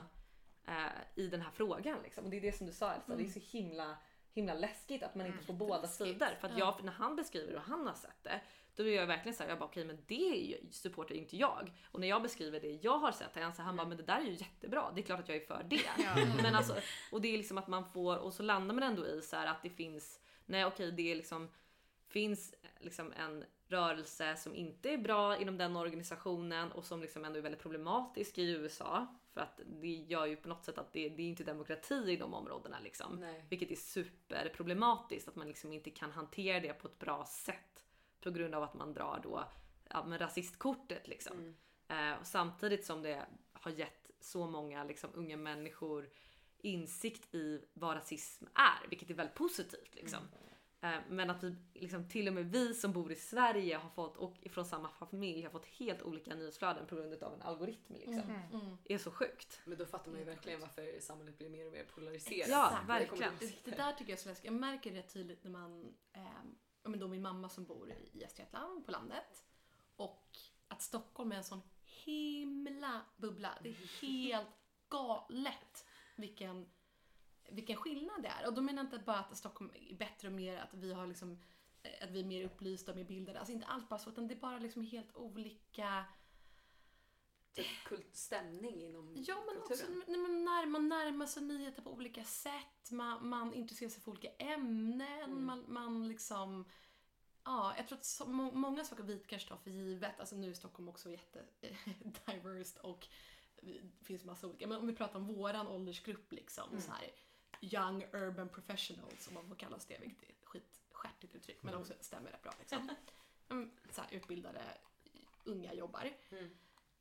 [0.67, 0.75] eh,
[1.15, 1.97] i den här frågan.
[2.03, 2.23] Liksom.
[2.23, 3.97] Och det är det som du sa Elsa, det är så himla,
[4.35, 6.07] himla läskigt att man inte får båda läskigt.
[6.07, 6.27] sidor.
[6.39, 6.75] För att Ja.
[6.77, 8.41] jag, när han beskriver hur han har sett det,
[8.75, 11.37] då är jag verkligen såhär, jag bara okej men det är ju, supportar ju inte
[11.37, 11.71] jag.
[11.91, 14.17] Och när jag beskriver det jag har sett, han, så han bara men det där
[14.17, 15.81] är ju jättebra, det är klart att jag är för det.
[16.43, 16.75] Men alltså,
[17.11, 19.47] och det är liksom att man får, och så landar man ändå i så här
[19.47, 21.49] att det finns, nej okej det är liksom,
[22.07, 27.37] finns liksom en rörelse som inte är bra inom den organisationen och som liksom ändå
[27.39, 29.07] är väldigt problematisk i USA.
[29.35, 32.17] För att det gör ju på något sätt att det, det är inte demokrati i
[32.17, 33.15] de områdena liksom.
[33.15, 33.45] Nej.
[33.49, 37.85] Vilket är superproblematiskt att man liksom inte kan hantera det på ett bra sätt.
[38.21, 39.43] På grund av att man drar då
[39.89, 41.37] ja, men rasistkortet liksom.
[41.37, 42.11] Mm.
[42.13, 46.09] Eh, och samtidigt som det har gett så många liksom, unga människor
[46.57, 49.95] insikt i vad rasism är, vilket är väldigt positivt.
[49.95, 50.19] Liksom.
[50.19, 50.44] Eh,
[51.07, 54.47] men att vi, liksom, till och med vi som bor i Sverige har fått, och
[54.51, 57.95] från samma familj har fått helt olika nyhetsflöden på grund av en algoritm.
[57.95, 58.21] Liksom.
[58.53, 58.77] mm.
[58.85, 59.61] är så sjukt.
[59.65, 62.49] Men då fattar man ju verkligen varför samhället blir mer och mer polariserat.
[62.49, 63.33] Ja, verkligen.
[63.39, 64.45] Det Det, det där tycker jag är så läskigt.
[64.45, 66.21] Jag märker det tydligt när man, eh,
[66.83, 69.43] men då min mamma som bor i Östergötland på landet
[69.95, 71.61] och att Stockholm är en sån
[72.05, 73.57] himla bubbla.
[73.63, 74.47] Det är helt
[74.89, 75.85] galet
[76.15, 76.69] vilken,
[77.49, 78.47] vilken skillnad det är.
[78.47, 81.07] Och då menar jag inte bara att Stockholm är bättre och mer att vi har
[81.07, 81.39] liksom
[81.83, 83.39] eh, att vi är mer upplysta och mer bildade.
[83.39, 86.05] Alltså inte alls bara så, utan det är bara liksom helt olika
[87.53, 90.03] Typ kult stämning inom Ja, men också kulturen.
[90.07, 92.91] när man, när, man närmar sig nyheter på olika sätt.
[92.91, 95.23] Man, man intresserar sig för olika ämnen.
[95.23, 95.45] Mm.
[95.45, 96.65] Man, man liksom...
[97.43, 100.19] Ja, jag tror att så, må, många saker vi kanske tar för givet.
[100.19, 101.45] Alltså nu är Stockholm också jätte
[102.25, 103.07] diverse och
[103.61, 106.81] det finns massa olika, men om vi pratar om våran åldersgrupp liksom, Mm.
[106.81, 107.11] så här,
[107.61, 111.93] young urban professionals, om man får kallas det, vilket är ett skitstjärtigt uttryck, men också
[112.01, 112.89] stämmer rätt bra liksom.
[113.49, 114.61] Mm, så här, utbildade
[115.43, 116.13] unga jobbar.
[116.29, 116.49] Mm.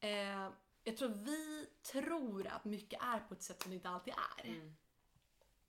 [0.00, 0.52] Eh,
[0.84, 4.46] jag tror vi tror att mycket är på ett sätt som det inte alltid är.
[4.46, 4.76] Mm.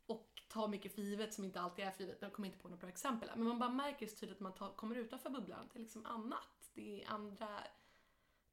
[0.05, 2.21] Och tar mycket för givet som inte alltid är för givet.
[2.21, 4.53] Jag kommer inte på några bra exempel Men man bara märker så tydligt att man
[4.53, 6.69] tar, kommer utanför bubblan till liksom annat.
[6.73, 7.49] Det är andra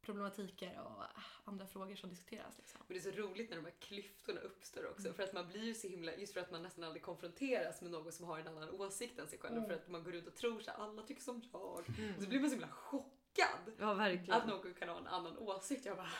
[0.03, 2.59] problematiker och ah, andra frågor som diskuteras.
[2.59, 2.81] Liksom.
[2.81, 5.12] Och det är så roligt när de här klyftorna uppstår också.
[5.12, 7.91] För att man blir ju så himla, just för att man nästan aldrig konfronteras med
[7.91, 9.57] någon som har en annan åsikt än sig själv.
[9.57, 9.69] Mm.
[9.69, 11.62] För att man går ut och tror att alla tycker som jag.
[11.62, 11.85] Och
[12.23, 14.49] så blir man så himla chockad Ja, att verkligen.
[14.49, 15.87] någon kan ha en annan åsikt.
[15.87, 16.11] Jag bara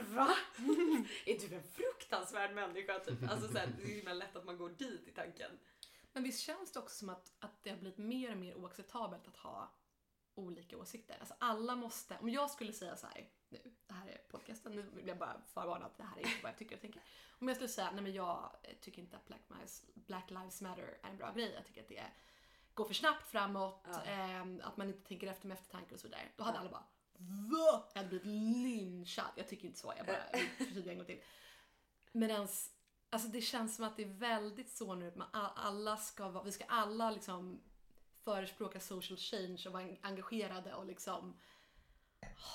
[0.00, 0.28] Va?
[1.26, 2.98] är du en fruktansvärd människa?
[2.98, 3.30] Typ.
[3.30, 5.50] Alltså så här, det är så himla lätt att man går dit i tanken.
[6.12, 9.28] Men visst känns det också som att, att det har blivit mer och mer oacceptabelt
[9.28, 9.72] att ha
[10.34, 11.16] olika åsikter.
[11.20, 14.82] Alltså alla måste, om jag skulle säga så här nu, det här är podcasten, nu
[14.82, 17.02] vill jag bara förvarna att det här är inte vad jag tycker och tänker.
[17.40, 20.60] Om jag skulle säga, nej men jag eh, tycker inte att Black Lives, Black Lives
[20.60, 22.04] Matter är en bra grej, jag tycker att det
[22.74, 24.02] går för snabbt framåt, Ja.
[24.02, 26.22] ehm, att man inte tänker efter med eftertanke och så vidare.
[26.36, 26.60] Då hade Ja.
[26.60, 26.84] alla bara
[27.18, 27.84] VA?
[27.94, 28.26] Jag hade blivit
[28.62, 29.30] lynchad.
[29.36, 31.22] Jag tycker inte så, jag bara vill förtydliga en gång till.
[32.12, 32.70] Medans,
[33.10, 36.52] alltså det känns som att det är väldigt så nu att alla ska vara, vi
[36.52, 37.60] ska alla liksom
[38.24, 41.36] förespråka social change och vara en- engagerade och liksom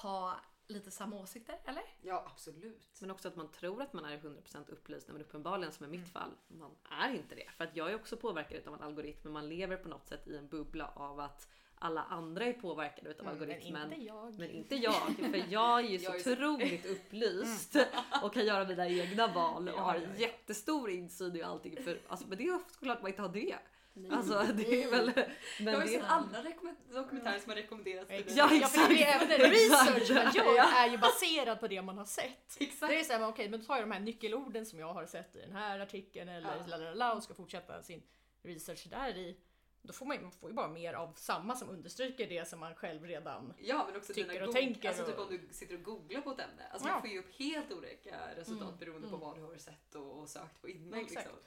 [0.01, 1.84] ha lite samma åsikter, eller?
[2.01, 2.88] Ja, absolut.
[3.01, 6.12] Men också att man tror att man är 100% upplyst, men uppenbarligen som i mitt
[6.12, 7.49] fall, man är inte det.
[7.58, 10.27] För att jag är också påverkad av en algoritm, men man lever på något sätt
[10.27, 11.47] i en bubbla av att
[11.80, 13.93] alla andra är påverkade av Men algoritmen.
[13.93, 14.39] inte jag.
[14.39, 17.75] Men inte jag, för jag är ju så otroligt upplyst
[18.23, 20.19] och kan göra mina egna val och Ja, har ja, ja.
[20.19, 21.84] jättestor insyn i allting.
[21.84, 23.56] För, alltså, men det är såklart man inte har det.
[23.97, 24.12] Nej.
[24.12, 25.12] Alltså det är väl...
[25.60, 26.43] Men jag har ju sett alla
[26.89, 28.38] dokumentärer som har rekommenderats till.
[28.38, 29.29] Ja, Ja, för det är exakt.
[29.29, 32.57] den research man gör är ju baserad på det man har sett.
[32.60, 32.89] Exakt.
[32.91, 35.36] Det är såhär, okej, men då tar jag de här nyckelorden som jag har sett
[35.36, 36.77] i den här artikeln eller Ja.
[36.77, 38.03] lalala och ska fortsätta sin
[38.43, 39.38] research där i.
[39.81, 42.75] Då får man, man får ju bara mer av samma som understryker det som man
[42.75, 43.53] själv redan...
[43.60, 46.39] Ja, men också Tycker och tänker Alltså typ om du sitter och googlar på ett
[46.39, 46.67] ämne.
[46.71, 46.91] Alltså Ja.
[46.93, 49.19] man får ju upp helt olika resultat Mm, beroende mm.
[49.19, 50.89] på vad du har sett och, och sökt på innan.
[50.89, 51.25] Men exakt.
[51.25, 51.39] Liksom.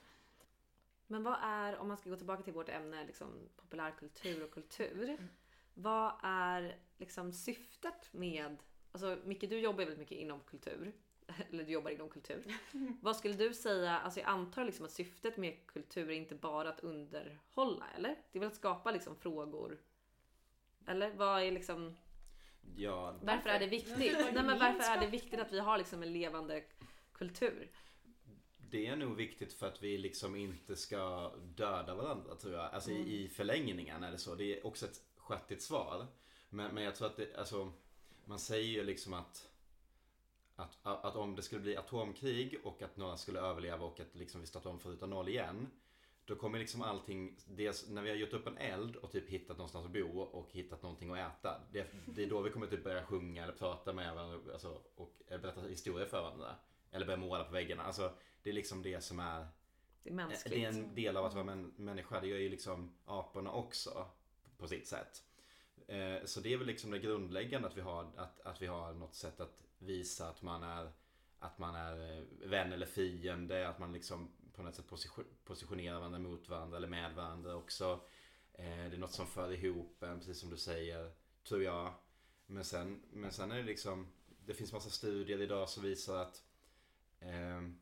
[1.10, 5.08] Men vad är, om man ska gå tillbaka till vårt ämne, liksom populärkultur och kultur.
[5.08, 5.28] Mm.
[5.74, 8.56] Vad är liksom syftet med,
[8.92, 10.92] alltså Micke du jobbar väldigt mycket inom kultur.
[11.50, 12.44] Eller du jobbar inom kultur.
[13.02, 16.68] Vad skulle du säga, alltså jag antar liksom att syftet med kultur är inte bara
[16.68, 18.16] att underhålla, eller?
[18.32, 19.78] Det är väl att skapa liksom frågor?
[20.86, 21.96] Eller vad är liksom,
[22.76, 24.16] Ja, varför är det viktigt?
[24.34, 26.64] Nej men varför är det viktigt att vi har liksom en levande
[27.12, 27.70] kultur?
[28.70, 32.74] Det är nog viktigt för att vi liksom inte ska döda varandra tror jag.
[32.74, 34.34] Alltså i, i förlängningen är det så.
[34.34, 36.06] Det är också ett stjärtigt svar.
[36.48, 37.72] Men, men jag tror att det, alltså,
[38.24, 39.50] man säger ju liksom att,
[40.56, 44.40] att, att om det skulle bli atomkrig och att några skulle överleva och att liksom
[44.40, 45.70] vi startar om förutom noll igen.
[46.24, 49.56] Då kommer liksom allting, dels när vi har gjort upp en eld och typ hittat
[49.56, 51.60] någonstans att bo och hittat någonting att äta.
[51.72, 55.22] Det, det är då vi kommer typ börja sjunga eller prata med varandra alltså, och
[55.28, 56.56] berätta historier för varandra.
[56.90, 57.82] Eller börja måla på väggarna.
[57.82, 59.46] Alltså, det är liksom det som är
[60.02, 60.54] Det är mänskligt.
[60.54, 62.20] det är en del av att vara män, människa.
[62.20, 64.06] Det gör ju liksom aporna också
[64.58, 65.24] på sitt sätt.
[65.86, 68.92] Eh, Så det är väl liksom det grundläggande att vi har, att, att vi har
[68.92, 70.92] något sätt att visa att man är
[71.42, 75.98] att man är eh, vän eller fiende, att man liksom på något sätt position, positionerar
[75.98, 78.00] varandra mot varandra eller med varandra också.
[78.52, 81.12] Eh, Det är något som för ihop en, precis som du säger,
[81.44, 81.92] tror jag.
[82.46, 84.12] Men sen, men sen är det liksom,
[84.46, 86.42] det finns massa studier idag som visar att
[87.20, 87.80] Ehm,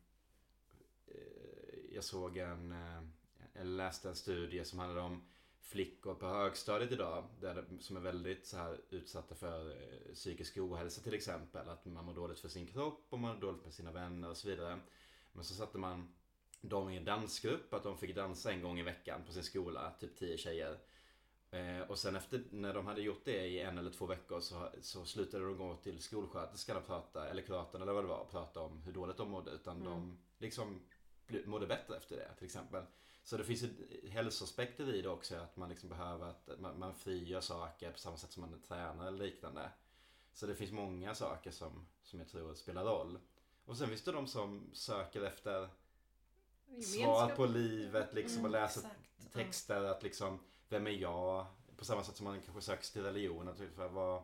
[1.06, 3.02] eh, jag såg en, eh,
[3.54, 5.22] eller läste en studie som handlade om
[5.60, 11.02] flickor på högstadiet idag där, som är väldigt så här utsatta för eh, psykisk ohälsa
[11.02, 11.68] till exempel.
[11.68, 14.36] Att man mår dåligt för sin kropp och man mår dåligt med sina vänner och
[14.36, 14.80] så vidare.
[15.32, 16.14] Men så satte man
[16.60, 19.92] dem i en dansgrupp, att de fick dansa en gång i veckan på sin skola,
[20.00, 20.78] typ tio tjejer.
[21.50, 24.68] Eh, och sen efter, när de hade gjort det i en eller två veckor så,
[24.80, 28.30] så slutade de gå till skolsköterskan och prata, eller kuratorn eller vad det var, och
[28.30, 29.50] prata om hur dåligt de mådde.
[29.50, 30.80] Utan de liksom
[31.44, 32.82] mådde bättre efter det till exempel.
[33.22, 33.68] Så det finns ju
[34.08, 38.16] hälsoaspekter i det också, att man liksom behöver att man, man frigör saker på samma
[38.16, 39.70] sätt som man tränar eller liknande.
[40.32, 43.18] Så det finns många saker som, som jag tror spelar roll.
[43.64, 45.68] Och sen finns det de som söker efter
[46.82, 49.32] svar på livet liksom och läser Exakt.
[49.32, 51.46] texter att liksom, vem är jag?
[51.76, 53.48] På samma sätt som man kanske söker sig till religion.
[53.48, 54.22] Att ungefär vad,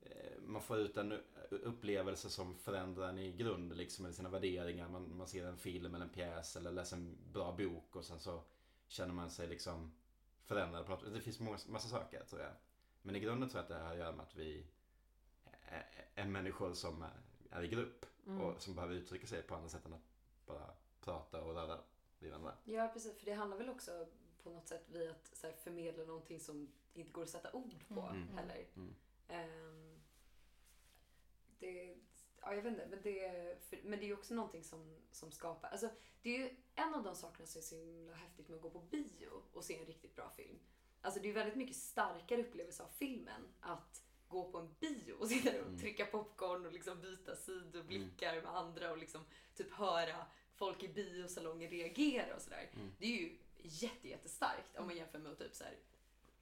[0.00, 1.12] eh, man får ut en
[1.50, 4.88] upplevelse som förändrar en i grund liksom, med sina värderingar.
[4.88, 8.18] Man, man ser en film eller en pjäs eller läser en bra bok och sen
[8.20, 8.42] så
[8.88, 9.92] känner man sig liksom
[10.44, 10.84] förändrad.
[10.86, 12.52] på något- Det finns många, massa saker tror jag.
[13.02, 14.66] Men i grunden tror jag att det har att göra med att vi
[15.68, 17.20] är, är människor som är,
[17.50, 18.06] är i grupp.
[18.26, 18.40] Mm.
[18.40, 20.00] och som behöver uttrycka sig på andra sätt än att
[20.46, 20.70] bara
[21.00, 21.78] prata och röra
[22.18, 22.54] vid varandra.
[22.64, 23.18] Ja, precis.
[23.18, 24.06] För det handlar väl också
[24.48, 27.84] på något sätt vid att så här, förmedla någonting som inte går att sätta ord
[27.88, 28.28] på Mm.
[28.28, 28.66] heller.
[28.76, 28.94] Mm.
[29.28, 30.00] Ehm,
[31.58, 31.96] det,
[32.40, 35.32] ja, jag vet inte, men det, för, men det är ju också någonting som, som
[35.32, 35.68] skapar...
[35.68, 35.90] Alltså,
[36.22, 38.70] det är ju en av de sakerna som är så himla häftigt med att gå
[38.70, 40.58] på bio och se en riktigt bra film.
[41.00, 45.28] Alltså det är väldigt mycket starkare upplevelse av filmen att gå på en bio och
[45.28, 45.78] sitta där och Mm.
[45.78, 51.70] trycka popcorn och liksom byta sidoblickar med andra och liksom typ höra folk i biosalongen
[51.70, 52.70] reagera och sådär.
[52.74, 52.90] Mm.
[52.98, 55.76] Det är ju jätte, jättestarkt om man jämför med att typ så här,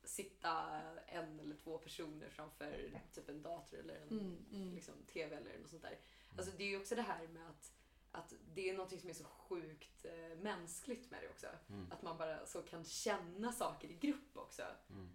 [0.04, 4.74] sitta en eller två personer framför typ en dator eller en Mm, mm.
[4.74, 5.98] liksom, TV eller något sånt där.
[6.38, 7.72] Alltså det är ju också det här med att,
[8.12, 11.46] att det är något som är så sjukt eh, mänskligt med det också.
[11.68, 11.92] Mm.
[11.92, 14.62] Att man bara så kan känna saker i grupp också.
[14.90, 15.08] Mm.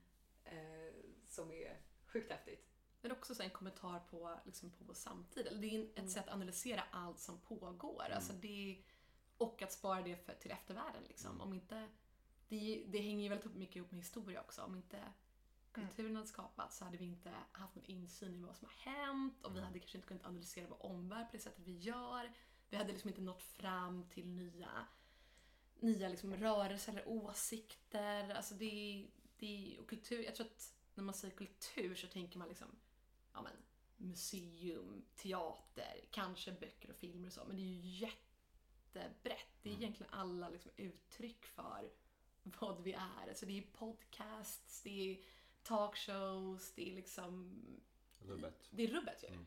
[0.46, 0.94] Eh,
[1.28, 2.68] som är sjukt häftigt.
[3.02, 5.48] Men också så en kommentar på, liksom, på vår samtid.
[5.48, 6.10] Eller Det är en- ett Mm.
[6.10, 8.04] sätt att analysera allt som pågår.
[8.06, 8.16] Mm.
[8.16, 8.84] Alltså det,
[9.42, 11.04] och att spara det för, till eftervärlden.
[11.08, 11.30] Liksom.
[11.32, 11.42] Mm.
[11.42, 11.90] Om inte,
[12.48, 14.62] det, det hänger ju väldigt mycket ihop med historia också.
[14.62, 15.04] Om inte
[15.72, 19.46] kulturen hade skapats så hade vi inte haft någon insyn i vad som har hänt
[19.46, 19.68] och vi Mm.
[19.68, 22.34] hade kanske inte kunnat analysera vår omvärld på det sättet vi gör.
[22.70, 24.88] Vi hade liksom inte nått fram till nya,
[25.80, 28.30] nya liksom rörelser eller åsikter.
[28.30, 32.48] Alltså det, det, och kultur, jag tror att när man säger kultur så tänker man
[32.48, 32.80] liksom
[33.34, 33.54] ja men,
[33.98, 37.46] museum, teater, kanske böcker och filmer och så.
[37.46, 37.82] Men det är ju
[39.00, 39.48] jättebrett.
[39.62, 39.84] Det är Mm.
[39.84, 41.90] egentligen alla liksom uttryck för
[42.44, 43.28] vad vi är.
[43.30, 45.24] Alltså det är podcasts, det är
[45.64, 47.60] talkshows, det är liksom...
[48.20, 48.68] Rubbet.
[48.70, 49.28] Det är rubbet ju.
[49.28, 49.46] Mm.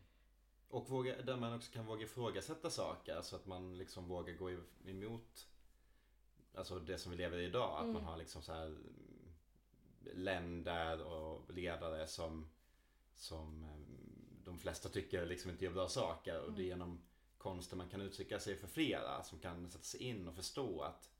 [0.68, 4.50] Och våga, där man också kan våga ifrågasätta saker så att man liksom vågar gå
[4.86, 5.48] emot
[6.56, 7.76] Alltså det som vi lever i idag.
[7.78, 7.92] Att Mm.
[7.94, 9.34] man har liksom så här mm,
[10.02, 12.50] länder och ledare som
[13.14, 13.84] som mm,
[14.44, 16.40] de flesta tycker liksom inte gör bra saker.
[16.40, 17.00] Och det är genom
[17.44, 21.10] konsten man kan uttrycka sig för flera som kan sätta sig in och förstå att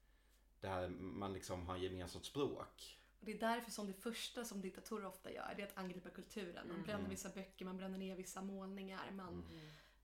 [0.60, 2.98] det här, man liksom har gemensamt språk.
[3.20, 6.10] Och det är därför som det första som diktatorer ofta gör, det är att angripa
[6.10, 6.68] kulturen.
[6.68, 9.10] Man bränner vissa böcker, man bränner ner vissa målningar.
[9.10, 9.44] Man, Och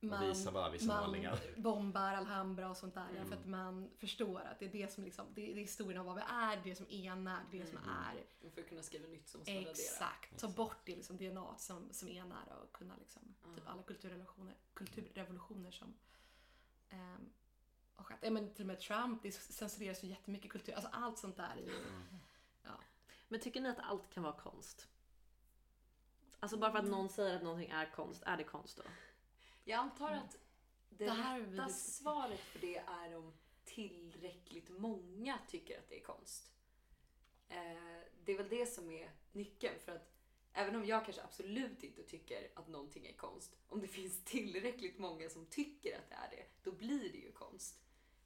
[0.01, 1.41] man, visar bara vissa man målningar.
[1.57, 3.09] bombar Alhambra och sånt där.
[3.11, 3.29] Mm.
[3.29, 6.15] För att man förstår att det är det som liksom, det är, historien av vad
[6.15, 7.89] vi är, det som enar, det som Mm.
[7.91, 8.25] är.
[8.47, 9.71] Och för att kunna skriva nytt man radera.
[9.71, 10.39] Exakt.
[10.41, 13.57] Ta bort det liksom DNA som, som enar och kunna liksom, Mm.
[13.57, 15.95] typ alla kulturrelationer, kulturrevolutioner som
[16.89, 17.31] ehm,
[17.97, 18.19] har skett.
[18.23, 20.73] Ja, men till och med Trump, det censureras ju jättemycket kultur.
[20.75, 21.83] Alltså allt sånt där är ju...
[23.29, 24.89] Men tycker ni att allt kan vara konst?
[26.41, 28.83] Alltså bara för att någon säger att någonting är konst, är det konst då?
[29.71, 30.39] Jag antar att
[30.89, 33.33] det, Det här rätta svaret för det är om
[33.65, 36.53] tillräckligt många tycker att det är konst.
[37.49, 39.75] Eh, det är väl det som är nyckeln.
[39.85, 40.13] För att
[40.53, 44.99] även om jag kanske absolut inte tycker att någonting är konst, om det finns tillräckligt
[44.99, 47.81] många som tycker att det är det, då blir det ju konst.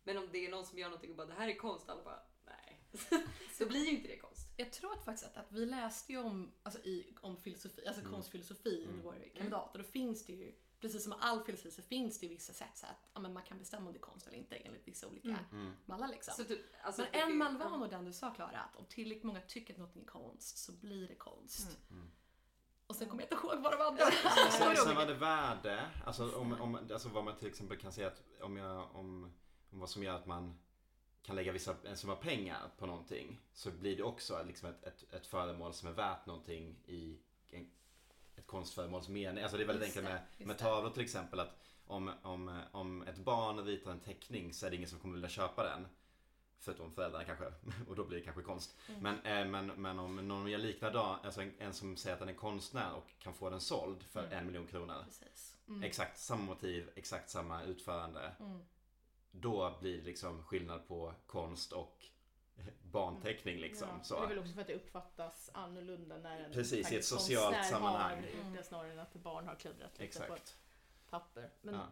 [0.05, 2.05] Men om det är någon som gör någonting och bara det här är konst, alla
[2.05, 2.81] bara nej.
[3.59, 4.49] då blir ju inte det konst.
[4.57, 8.03] Jag tror att faktiskt att, att vi läste ju om, alltså i, om filosofi, alltså
[8.05, 10.53] konstfilosofi under vår kandidat och då finns det ju,
[10.85, 13.43] precis som all filosofi så finns det ju vissa sätt så att ja, men man
[13.43, 15.39] kan bestämma om det är konst eller inte enligt vissa olika
[15.87, 16.35] mallar liksom.
[16.35, 19.25] Så typ, alltså, Men en mall var nog den du sa Klara, att om tillräckligt
[19.25, 21.79] många tycker att något är konst så blir det konst.
[22.87, 23.87] Och sen kommer jag inte ihåg vad det var.
[23.87, 24.05] Andra.
[24.51, 28.07] Sen, sen var det värde, alltså, om, om, alltså vad man till exempel kan säga
[28.07, 29.33] att om, jag, om,
[29.71, 30.59] om vad som gör att man
[31.23, 35.13] kan lägga vissa, en summa pengar på någonting så blir det också liksom ett, ett,
[35.13, 37.19] ett föremål som är värt någonting i
[37.51, 37.71] en,
[38.37, 39.43] ett konstföremåls mening.
[39.43, 43.03] Alltså det är väldigt Just enkelt med, med tavlor till exempel att om, om, om
[43.03, 45.87] ett barn ritar en teckning så är det ingen som kommer vilja köpa den.
[46.59, 47.45] Förutom föräldrarna kanske.
[47.89, 48.77] Och då blir det kanske konst.
[48.89, 49.01] Mm.
[49.03, 52.29] Men, eh, men, men om någon gör liknande, alltså en, en som säger att den
[52.29, 54.39] är konstnär och kan få den såld för Mm.
[54.39, 55.05] en miljon kronor.
[55.69, 55.83] Mm.
[55.83, 58.33] Exakt samma motiv, exakt samma utförande.
[58.41, 58.59] Mm.
[59.31, 62.05] Då blir det liksom skillnad på konst och
[62.83, 63.89] barnteckning liksom.
[63.99, 64.19] Ja, Så.
[64.21, 67.67] Det är väl också för att det uppfattas annorlunda när en Precis, i ett socialt
[67.67, 68.23] sammanhang.
[68.23, 68.53] har Mm.
[68.53, 70.57] det snarare än att barn har kluddrat lite på ett Exakt.
[71.11, 71.51] papper.
[71.63, 71.87] Men Ja.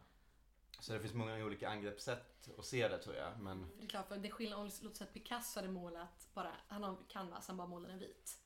[0.80, 3.38] Så det finns många olika angreppssätt att se det tror jag.
[3.40, 6.28] Men Det är klart, för det är skillnad om låt säga att Picasso hade målat
[6.34, 8.38] bara, han har en canvas, han bara målar den vit.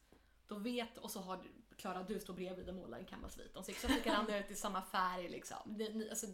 [0.46, 1.44] Då vet, och så har
[1.76, 3.54] Klara du står bredvid och målar en canvas vit.
[3.54, 5.56] De ser exakt likadana ut i samma färg liksom.
[5.66, 6.26] Det, ni, alltså,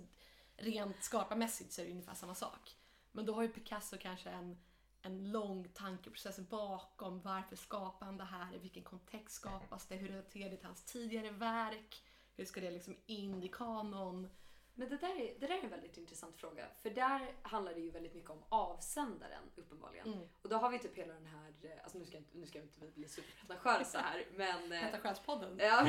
[0.56, 2.76] rent skaparmässigt så är det ungefär samma sak.
[3.12, 4.58] Men då har ju Picasso kanske en,
[5.02, 10.08] en lång tankeprocess bakom varför skapar han det här, i vilken kontext skapas det, hur
[10.08, 12.02] relaterar det till hans tidigare verk,
[12.36, 14.28] hur ska det liksom in i kanon?
[14.74, 16.66] Men det där, är, det där är en väldigt intressant fråga.
[16.82, 20.12] För där handlar det ju väldigt mycket om avsändaren uppenbarligen.
[20.12, 20.28] Mm.
[20.42, 22.58] Och då har vi typ hela den här, eh, alltså nu ska, inte, nu ska
[22.58, 24.72] inte vi bli superpretentiösa här men...
[24.72, 25.58] eh, Petashärspodden.
[25.58, 25.82] Ja,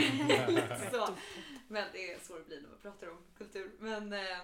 [0.47, 1.07] lite så.
[1.67, 3.75] Men det är så det blir när man pratar om kultur.
[3.79, 4.37] Men, eh,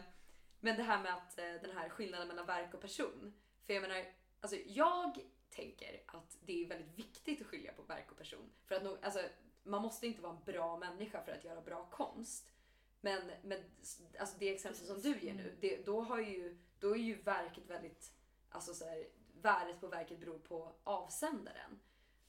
[0.59, 3.33] Men det här med att den här skillnaden mellan verk och person.
[3.65, 4.05] För jag menar,
[4.41, 8.51] alltså jag tänker att det är väldigt viktigt att skilja på verk och person.
[8.65, 9.19] För att nog, alltså,
[9.63, 12.51] man måste inte vara en bra människa för att göra bra konst.
[13.01, 13.63] Men, men
[14.19, 17.69] alltså det exempel som du ger nu, det, då, har ju, då är ju verket
[17.69, 18.13] väldigt,
[18.49, 19.07] alltså så här,
[19.41, 21.79] värdet på verket beror på avsändaren.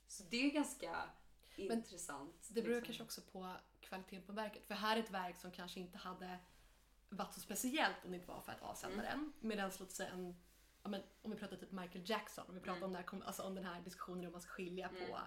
[0.07, 1.11] Så det är ganska
[1.57, 2.49] Men intressant.
[2.51, 2.87] Det beror liksom.
[2.87, 4.67] kanske också på kvaliteten på verket.
[4.67, 6.39] För här är ett verk som kanske inte hade
[7.09, 9.33] varit så speciellt om det inte var för att avsändaren.
[9.41, 10.37] Medan låt säga en,
[10.83, 13.43] ja, men, om vi pratar typ Michael Jackson, om vi pratar om, det här, alltså,
[13.43, 15.21] om den här diskussionen om man ska skilja på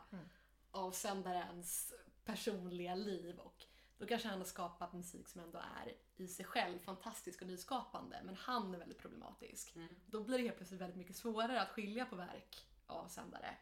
[0.72, 1.94] avsändarens
[2.26, 3.66] personliga liv och
[3.98, 8.22] då kanske han har skapat musik som ändå är i sig själv fantastisk och nyskapande
[8.24, 9.74] men han är väldigt problematisk.
[10.06, 13.58] Då blir det helt plötsligt väldigt mycket svårare att skilja på verk och avsändare.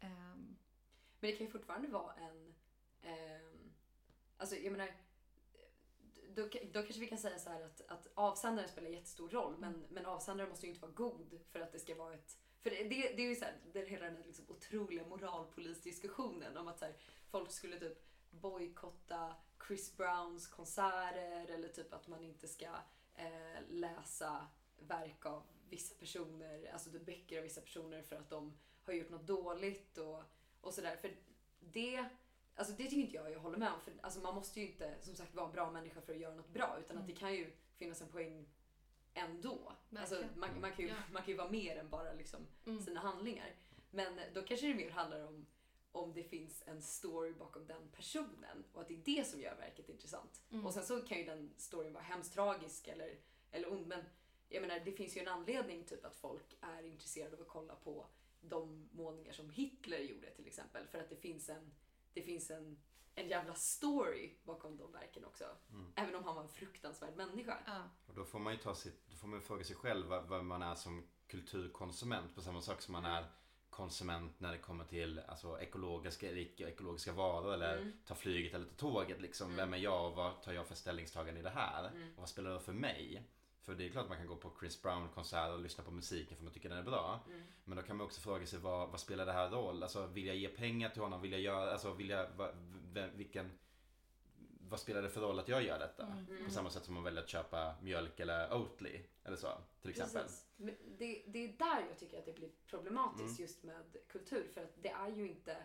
[0.00, 0.56] Ehm,
[1.20, 2.54] Men det kan ju fortfarande vara en...
[3.02, 3.72] ehm,
[4.36, 4.94] alltså jag menar...
[6.34, 10.06] Då, då kanske vi kan säga så att, att avsändaren spelar jättestor roll men, men
[10.06, 12.38] avsändaren måste ju inte vara god för att det ska vara ett...
[12.62, 15.06] För det, det, det är ju så här, det är hela den här liksom otroliga
[15.06, 16.94] moralpolisdiskussionen om att så här,
[17.30, 17.98] folk skulle typ
[18.30, 19.34] bojkotta
[19.66, 22.68] Chris Browns konserter eller typ att man inte ska
[23.14, 24.46] eh, läsa
[24.78, 29.10] verk av vissa personer, alltså typ böcker av vissa personer för att de har gjort
[29.10, 30.22] något dåligt och,
[30.60, 30.96] och sådär.
[30.96, 31.16] För
[31.60, 32.08] det,
[32.54, 33.80] alltså det tycker inte jag jag håller med om.
[33.80, 36.34] För alltså man måste ju inte som sagt vara en bra människa för att göra
[36.34, 38.48] något bra utan att det kan ju finnas en poäng
[39.14, 39.72] ändå.
[39.96, 42.80] Alltså man, man, kan ju, man kan ju vara mer än bara liksom Mm.
[42.82, 43.54] sina handlingar.
[43.90, 45.46] Men då kanske det mer handlar om
[45.92, 49.56] om det finns en story bakom den personen och att det är det som gör
[49.56, 50.42] verket intressant.
[50.50, 50.66] Mm.
[50.66, 53.18] Och sen så kan ju den storyn vara hemskt tragisk eller,
[53.50, 54.04] eller ond men
[54.48, 57.74] jag menar det finns ju en anledning typ att folk är intresserade av att kolla
[57.74, 58.06] på
[58.40, 61.74] de målningar som Hitler gjorde till exempel för att det finns en,
[62.14, 62.78] det finns en,
[63.14, 65.44] en jävla story bakom de verken också.
[65.94, 67.58] Även om han var en fruktansvärd människa.
[67.66, 67.82] ja.
[68.06, 70.44] Och då får man ju ta sitt, då får man fråga sig själv vad, vad
[70.44, 73.26] man är som kulturkonsument på samma sak som man är
[73.70, 78.74] konsument när det kommer till alltså, ekologiska eller icke-ekologiska varor eller ta flyget eller ta
[78.74, 79.56] tåget liksom.
[79.56, 81.84] Vem är jag och vad tar jag för ställningstagande i det här?
[82.14, 83.22] Och vad spelar det för mig?
[83.64, 86.36] För det är klart man kan gå på Chris Brown konsert och lyssna på musiken
[86.36, 87.20] för man tycker den är bra.
[87.64, 89.82] Men då kan man också fråga sig vad, vad spelar det här roll?
[89.82, 91.20] Alltså vill jag ge pengar till honom?
[91.20, 92.50] Vill jag göra, alltså vill jag, va,
[93.14, 93.50] vilken
[94.68, 96.24] vad spelar det för roll att jag gör detta?
[96.44, 99.48] På samma sätt som man väljer att köpa mjölk eller Oatly eller så
[99.80, 100.22] till exempel.
[100.98, 104.48] Det, det är där jag tycker att det blir problematiskt just med kultur.
[104.54, 105.56] För att det är ju inte,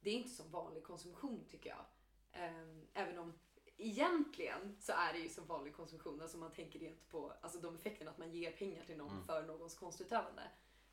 [0.00, 1.84] det är inte som vanlig konsumtion tycker jag.
[2.32, 3.32] Ehm, även om
[3.80, 6.20] egentligen så är det ju som vanlig konsumtion.
[6.20, 9.46] Alltså man tänker rent på alltså de effekterna att man ger pengar till någon för
[9.46, 10.42] någons konstutövande.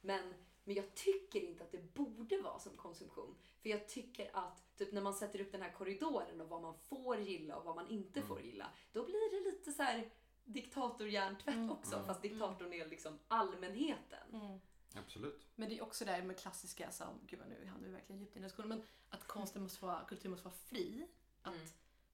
[0.02, 3.36] Men, men jag tycker inte att det borde vara som konsumtion.
[3.62, 6.74] För jag tycker att typ när man sätter upp den här korridoren och vad man
[6.90, 8.70] får gilla och vad man inte får gilla.
[8.92, 10.10] Då blir det lite så här
[10.46, 12.04] diktatorhjärntvätt också.
[12.06, 14.60] Fast diktatorn är liksom allmänheten.
[14.96, 15.48] Absolut.
[15.56, 18.36] Men det är också där med klassiska som, gud vad nu hamnar vi verkligen djupt
[18.36, 21.08] i den här men att konsten måste vara, kultur måste vara fri.
[21.42, 21.68] Att Mm.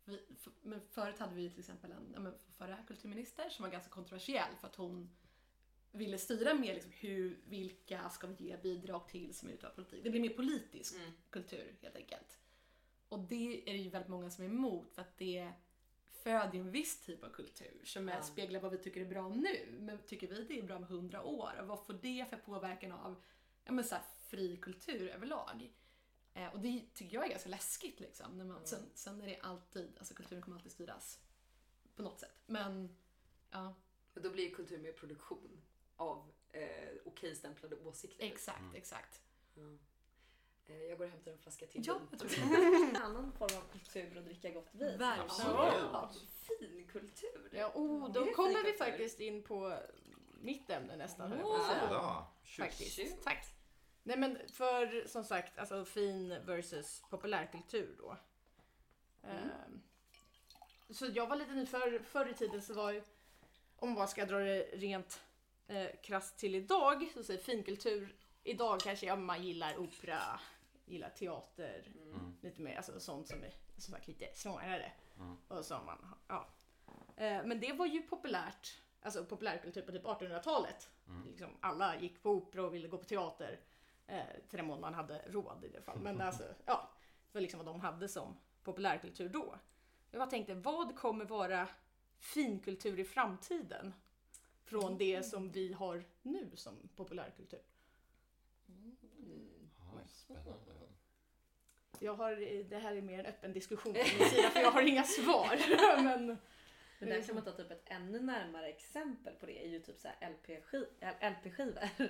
[0.05, 3.89] Vi, f- men förut hade vi till exempel en men förra kulturminister som var ganska
[3.89, 5.09] kontroversiell för att hon
[5.91, 10.03] ville styra mer liksom hur, vilka ska vi ge bidrag till som utövar politik.
[10.03, 11.11] Det blir mer politisk Mm.
[11.29, 12.39] kultur helt enkelt.
[13.09, 15.51] Och det är det ju väldigt många som är emot för att det
[16.23, 18.21] föder en viss typ av kultur som är, Ja.
[18.21, 19.75] speglar vad vi tycker är bra nu.
[19.79, 21.51] Men tycker vi det är bra med hundra år?
[21.61, 23.21] Och vad får det för påverkan av
[23.65, 25.73] ja, men så här, fri kultur överlag?
[26.34, 28.38] Eh, och det tycker jag är ganska läskigt liksom.
[28.38, 31.19] När man, sen, sen är det alltid, alltså kulturen kommer alltid styras
[31.96, 32.41] på något sätt.
[32.46, 32.96] Men
[33.50, 33.76] ja,
[34.13, 35.62] då blir ju kultur mer produktion
[35.96, 38.26] av eh, okejstämplade åsikter.
[38.26, 39.22] exakt, exakt.
[40.65, 41.82] Eh, jag går och hämtar en flaska till.
[41.86, 42.96] Ja, jag tror det.
[42.98, 44.98] En annan form av kultur och dricka gott vin.
[44.98, 45.52] Verkligen.
[45.52, 46.12] Ja,
[46.60, 47.50] fin kultur.
[47.52, 49.80] Ja, oh, då kommer vi faktiskt in på
[50.41, 51.34] mitt ämne nästan.
[51.34, 51.89] att.
[51.89, 52.34] Bra.
[52.43, 52.58] Tjus.
[52.58, 53.24] Faktiskt.
[53.24, 53.62] Tack.
[54.03, 58.17] Nej men för som sagt, alltså fin versus populärkultur då.
[59.23, 59.81] Ehm,
[60.89, 63.01] så jag var lite ny, för, förr i tiden så var ju,
[63.75, 65.21] om man ska dra det rent
[65.67, 70.39] eh, krasst till idag, så säger finkultur, idag kanske ja, man gillar opera,
[70.85, 71.83] gillar teater,
[72.41, 74.91] lite mer alltså sånt som är som sagt lite svårare.
[75.47, 76.47] Och som man, ja.
[77.15, 80.89] Eh, men det var ju populärt, alltså populärkultur på typ 1800-talet.
[81.27, 83.60] Liksom alla gick på opera och ville gå på teater.
[84.08, 85.99] Eh, till den mån man hade råd i det fall.
[85.99, 86.89] Men alltså, ja.
[87.31, 89.60] Det var liksom vad de hade som populärkultur då.
[90.12, 91.67] Jag bara tänkte, vad kommer vara
[92.19, 93.93] finkultur i framtiden?
[94.63, 97.62] Från det som vi har nu som populärkultur.
[99.95, 100.71] Oj, spännande.
[101.99, 104.81] Jag har, det här är mer en öppen diskussion från min sida för jag har
[104.81, 105.60] inga svar.
[106.04, 106.25] Men
[106.99, 109.99] Men där kan man ta typ ett ännu närmare exempel på det är ju typ
[109.99, 112.10] så här LP-skiv- LP-skivor.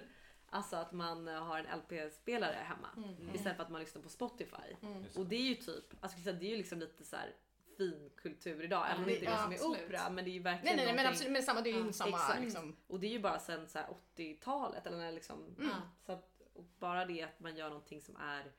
[0.53, 3.35] Alltså att man eh, har en LP-spelare hemma Mm.
[3.35, 4.75] istället för att man lyssnar på Spotify.
[5.03, 7.33] Just Och det är ju typ, alltså det är ju liksom lite så här
[7.77, 8.85] fin kultur idag.
[8.89, 10.09] Även om det- inte är det som är opera.
[10.09, 11.73] Men det är ju Nej, verkligen nej, nej men, någonting- absolut, men samma, det är
[11.79, 12.41] ju Ja, samma exakt.
[12.41, 12.75] liksom.
[12.87, 15.55] Och det är ju bara sen så här 80-talet eller när liksom.
[15.59, 15.69] Mm.
[16.05, 16.41] Så att,
[16.79, 18.51] bara det att man gör någonting som är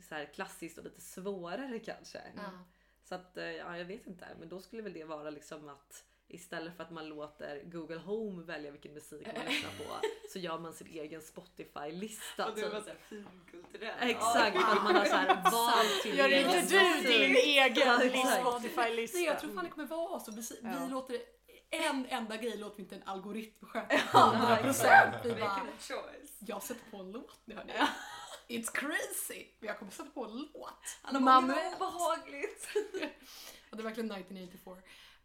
[0.00, 2.20] så här klassiskt och lite svårare kanske.
[3.04, 4.26] Så att eh, ja, jag vet inte.
[4.38, 8.42] Men då skulle väl det vara liksom att istället för att man låter Google Home
[8.42, 9.84] välja vilken musik man lyssnar på
[10.32, 12.46] så gör man sin egen Spotify-lista.
[12.46, 12.72] Och det typ.
[12.72, 14.02] var såhär finkulturellt.
[14.02, 18.10] Exakt, att man har så här valt sin Gör inte du din egen.
[18.40, 19.18] Spotify-lista?
[19.18, 20.32] Nej, jag tror fan det kommer vara så.
[20.32, 20.70] Vi, Ja.
[20.84, 21.18] vi låter
[21.70, 23.94] en enda grej låter vi inte en algoritm sköta.
[24.12, 25.14] Ja, 100 procent.
[25.24, 25.60] Vi bara,
[26.38, 27.72] jag sätter på en låt nu hörni.
[28.48, 29.46] It's crazy!
[29.60, 30.74] Men jag kommer sätta på en låt.
[31.12, 31.22] "Gud,
[31.78, 32.68] vad obehagligt.
[33.70, 34.76] Och det är verkligen 1984.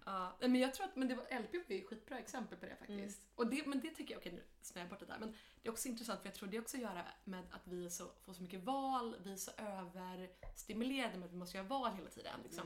[0.09, 2.65] Uh, men jag tror att men det var, LP var ju ett skitbra exempel på
[2.65, 3.21] det faktiskt.
[3.35, 5.69] Och det, men det tycker jag, okej nu snöar jag bort det där, men det
[5.69, 8.33] är också intressant för jag tror det också att göra med att vi så, får
[8.33, 12.39] så mycket val, vi är så överstimulerade med att vi måste göra val hela tiden.
[12.43, 12.65] Liksom.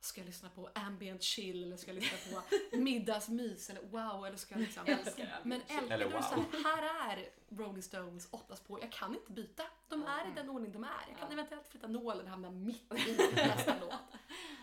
[0.00, 2.42] Ska jag lyssna på ambient chill eller ska jag lyssna på
[2.76, 4.82] middagsmys eller wow eller ska jag liksom...
[4.86, 5.60] Älskar Men.
[5.60, 6.44] LP, Eller det så wow.
[6.64, 9.62] här, här är Rolling Stones åtta spår, jag kan inte byta.
[9.88, 10.88] De är i den ordning de är.
[11.08, 11.32] Jag kan Ja.
[11.32, 13.92] eventuellt flytta nålen och hamna mitt i nästa låt.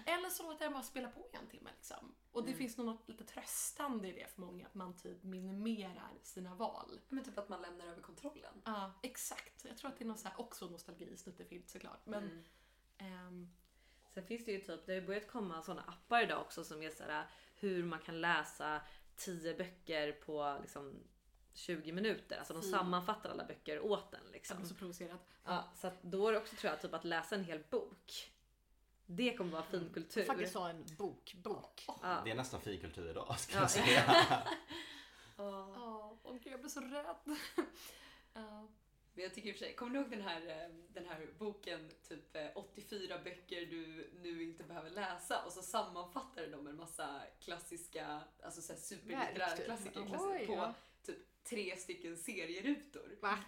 [0.05, 1.69] Eller så låter jag den bara spela på i en timme.
[1.75, 2.15] Liksom.
[2.31, 6.11] Och det finns nog något lite tröstande i det för många, att man typ minimerar
[6.23, 6.99] sina val.
[7.09, 8.61] Men typ att man lämnar över kontrollen.
[8.65, 9.65] Ja, exakt.
[9.65, 12.05] Jag tror att det är någon så här också nostalgi, snuttefilt såklart.
[12.05, 12.43] Men Mm.
[12.97, 13.49] ehm,
[14.13, 16.81] Sen finns det ju typ, det har ju börjat komma sådana appar idag också som
[16.84, 17.25] är sådär
[17.55, 18.81] hur man kan läsa
[19.15, 21.03] 10 böcker på liksom
[21.53, 22.38] 20 minuter.
[22.38, 22.71] Alltså de Mm.
[22.71, 24.57] sammanfattar alla böcker åt en jag liksom.
[24.57, 25.17] blir så provocerad.
[25.45, 28.32] Ja, så att då är det också tror jag typ att läsa en hel bok.
[29.05, 30.23] Det kommer vara fin kultur.
[30.23, 31.85] Faktiskt ha en bok, bok.
[31.87, 32.21] Ja.
[32.25, 34.03] Det är nästan finkultur idag ska Ja, jag säga.
[35.37, 35.73] Ja.
[35.75, 37.37] Ja, åh gud jag blir så rädd.
[38.33, 38.67] Ja.
[39.15, 41.27] Men jag tycker i och för sig, kommer du ihåg den här, eh, den här
[41.39, 46.75] boken, typ eh, 84 böcker du nu inte behöver läsa och så sammanfattar de en
[46.77, 49.65] massa klassiska, alltså superlitterära typ.
[49.65, 50.73] klassiker, Oj, klassiker på ja.
[51.05, 53.17] typ tre stycken serierutor.
[53.21, 53.39] Va?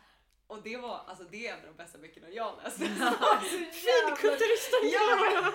[0.48, 2.78] Och det var, alltså det är en av de bästa böckerna jag läst.
[3.86, 4.80] Finkulturisten!
[4.94, 5.52] Ja!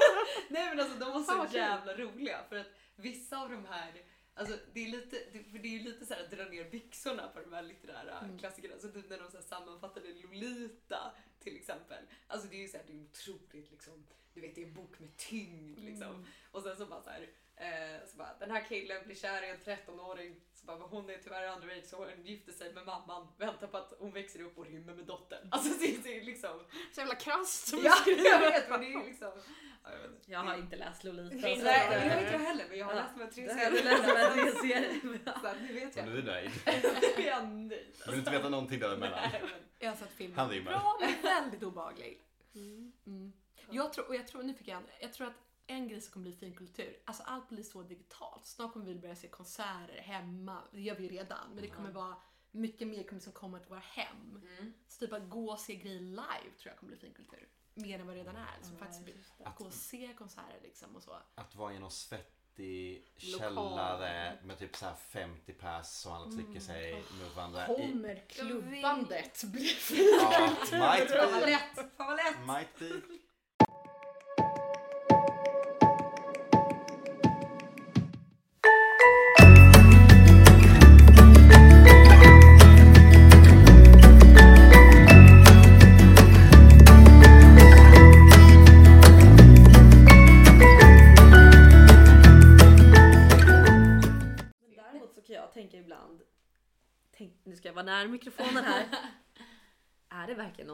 [0.49, 1.61] Nej men alltså de var Fan, så kul.
[1.61, 2.67] jävla roliga för att
[2.97, 4.03] vissa av de här
[4.35, 5.17] Alltså det är lite,
[5.51, 8.19] för det är ju lite så här att dra ner byxorna på de här litterära
[8.19, 8.39] Mm.
[8.39, 8.75] klassikerna.
[8.79, 12.05] Så typ när de så här sammanfattade Lolita till exempel.
[12.27, 14.75] Alltså det är ju så här, det är otroligt liksom, du vet det är en
[14.75, 16.09] bok med tyngd liksom.
[16.09, 16.27] Mm.
[16.51, 17.29] Och sen så bara så här,
[17.61, 20.41] eh, så bara, den här killen blir kär i en 13-åring.
[20.55, 23.29] Så bara, hon är tyvärr underage så hon gifter sig med mamman.
[23.39, 25.49] Väntar på att hon växer upp och rymmer med dottern.
[25.53, 26.65] Alltså det, det är liksom.
[26.95, 29.33] Så jävla krasst som Ja, jag vet men det är liksom.
[29.85, 30.33] Ja, jag, vet inte.
[30.33, 31.37] Jag har inte läst Lolita.
[31.37, 31.71] Nej, det
[32.11, 33.03] har inte jag heller men jag har Ja.
[33.03, 35.41] läst här tre serierna.
[35.43, 36.07] Så nu vet jag.
[36.07, 36.51] nu är du nöjd.
[37.17, 37.87] Nu är jag nöjd.
[38.05, 39.29] Du vill inte veta någonting däremellan.
[39.33, 40.65] Nej, men- Jag har sett filmen.
[40.65, 42.21] Bra men väldigt obehaglig.
[42.55, 43.33] Mm.
[43.71, 45.33] Jag tror, och jag tror, nu fick jag en, jag tror att
[45.71, 48.47] en grej som kommer bli finkultur, alltså allt blir så digitalt.
[48.47, 51.91] Snart kommer vi börja se konserter hemma, det gör vi ju redan, men det kommer
[51.91, 52.17] vara
[52.51, 54.43] mycket mer kommer som kommer till våra hem.
[54.59, 54.73] Mm.
[54.89, 57.49] Så typ att gå och se grejer live tror jag kommer bli finkultur.
[57.75, 58.63] Mer än vad det redan är.
[58.63, 59.15] Som faktiskt blir,
[59.45, 61.17] att gå och se konserter liksom och så.
[61.35, 63.55] Att vara i någon svettig Lokal.
[63.55, 67.65] källare med typ så här 50 pers som alla trycker sig mot varandra.
[67.65, 69.77] I, Kommer klubbandet bli
[70.21, 71.29] ja, might be.
[71.97, 72.47] Fan vad lätt!
[72.47, 73.19] Might be.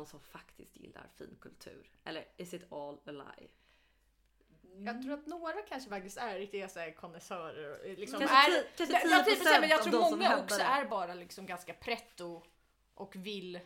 [0.06, 1.90] Någon som faktiskt gillar finkultur?
[2.04, 3.48] Eller is it all a lie?
[4.84, 7.80] Jag tror att några kanske faktiskt är riktiga så här konnässörer.
[7.80, 9.24] och Liksom Kanske är, kanske Ja,
[9.56, 12.42] 10% men jag av tror de som många också är bara liksom ganska pretto
[12.94, 13.60] och vill.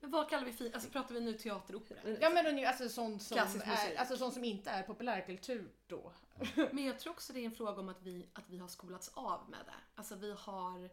[0.00, 0.74] Men vad kallar vi fin?
[0.74, 2.16] Alltså pratar vi nu teater och opera?
[2.20, 6.12] Ja men alltså sånt som, är, alltså sånt som inte är populärkultur då.
[6.70, 9.10] Men jag tror också det är en fråga om att vi, att vi har skolats
[9.14, 9.80] av med det.
[9.94, 10.90] Alltså vi har,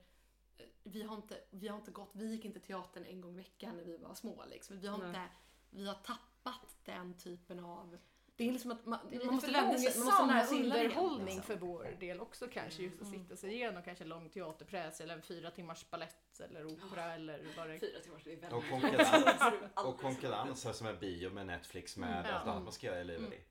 [0.84, 3.78] vi har inte, vi har inte gått, vi gick inte teatern en gång i veckan
[3.78, 4.80] när vi var små liksom.
[4.80, 5.08] Vi har Nej.
[5.08, 5.22] inte,
[5.70, 7.98] vi har tappat den typen av,
[8.36, 10.64] det är liksom att man, Det är man måste vänja sig, man måste lära sig
[10.64, 11.44] underhållning liksom.
[11.44, 12.84] för vår del också kanske.
[12.84, 17.14] Just att sitta sig igenom kanske lång teaterpjäs eller en fyra timmars ballett eller opera
[17.14, 19.42] eller vad det Fyra timmar, det är väldigt Och konkurrens,
[19.76, 22.36] och konkurrens här som är bio med Netflix med Mm.
[22.36, 23.50] allt annat man ska göra i livet.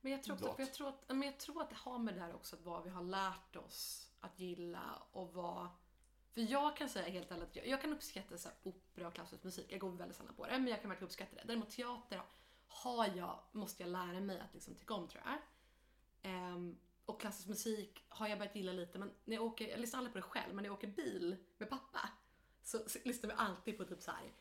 [0.00, 2.20] Men jag tror, också, jag, tror att, men jag tror att det har med det
[2.20, 5.68] här också att vad vi har lärt oss att gilla och vad...
[6.34, 9.14] För jag kan säga helt ärligt att jag, jag kan uppskatta så här, opera och
[9.14, 9.66] klassisk musik.
[9.68, 11.42] Jag går väldigt sällan på det, men jag kan verkligen uppskatta det.
[11.44, 12.22] Däremot teater
[12.66, 15.38] har jag, måste jag lära mig att liksom tycka om tror jag.
[16.22, 19.98] Ehm, och klassisk musik har jag börjat gilla lite, men när jag åker, jag lyssnar
[19.98, 22.08] aldrig på det själv, men när jag åker bil med pappa
[22.62, 24.32] så, så lyssnar vi alltid på typ så här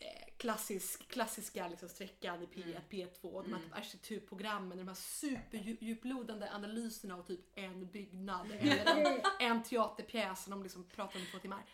[0.00, 4.94] eh, klassisk, klassiska liksom sträckan i P1, P2 och de här typ arkitekturprogrammen, de här
[4.94, 11.22] superdjuplodande analyserna av typ en byggnad eller en, en teaterpjäs som de liksom pratar om
[11.22, 11.64] i två timmar.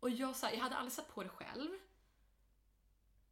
[0.00, 1.68] Och jag, så här, jag hade aldrig satt på det själv.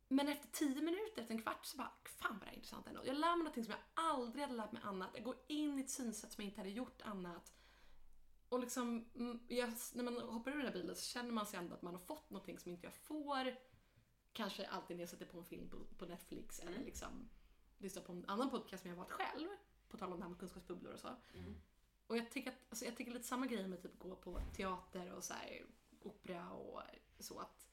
[0.09, 3.01] Men efter tio minuter, efter en kvart så bara, fan vad det är intressant ändå.
[3.05, 5.11] Jag lär mig någonting som jag aldrig hade lärt mig annat.
[5.15, 7.53] Jag går in i ett synsätt som jag inte hade gjort annat.
[8.49, 11.59] Och liksom, mm, jag, när man hoppar ur den här bilen så känner man sig
[11.59, 13.57] ändå att man har fått någonting som inte jag får.
[14.37, 17.29] Kanske alltid när jag sätter på en film på, på Netflix eller liksom
[17.79, 19.49] lyssnar på en annan podcast som jag valt själv.
[19.89, 21.09] På tal om det här med kunskapsbubblor och så.
[22.07, 25.13] Och jag tycker, att, alltså jag tycker lite samma grej med typ gå på teater
[25.13, 25.67] och så här,
[26.03, 26.83] opera och
[27.19, 27.39] så.
[27.39, 27.67] att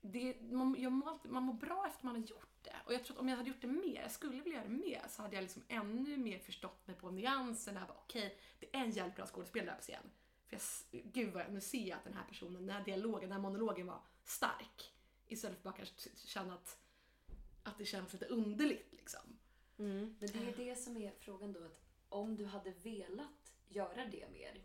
[0.00, 2.76] det, man, mår alltid, man mår bra efter man har gjort det.
[2.86, 4.74] Och jag tror att om jag hade gjort det mer, jag skulle vilja göra det
[4.74, 7.86] mer, så hade jag liksom ännu mer förstått mig på nyanserna.
[7.88, 10.10] Okej, det är en jävligt bra skådespelare på scen.
[10.46, 13.20] För jag, gud vad jag, nu ser jag att den här personen, den här dialogen,
[13.20, 14.97] den här monologen var stark.
[15.28, 15.94] Istället för bara kanske
[16.26, 16.78] känna att,
[17.62, 19.20] att det känns lite underligt liksom.
[19.78, 20.16] Mm.
[20.20, 24.28] Men det är det som är frågan då att om du hade velat göra det
[24.32, 24.62] mer,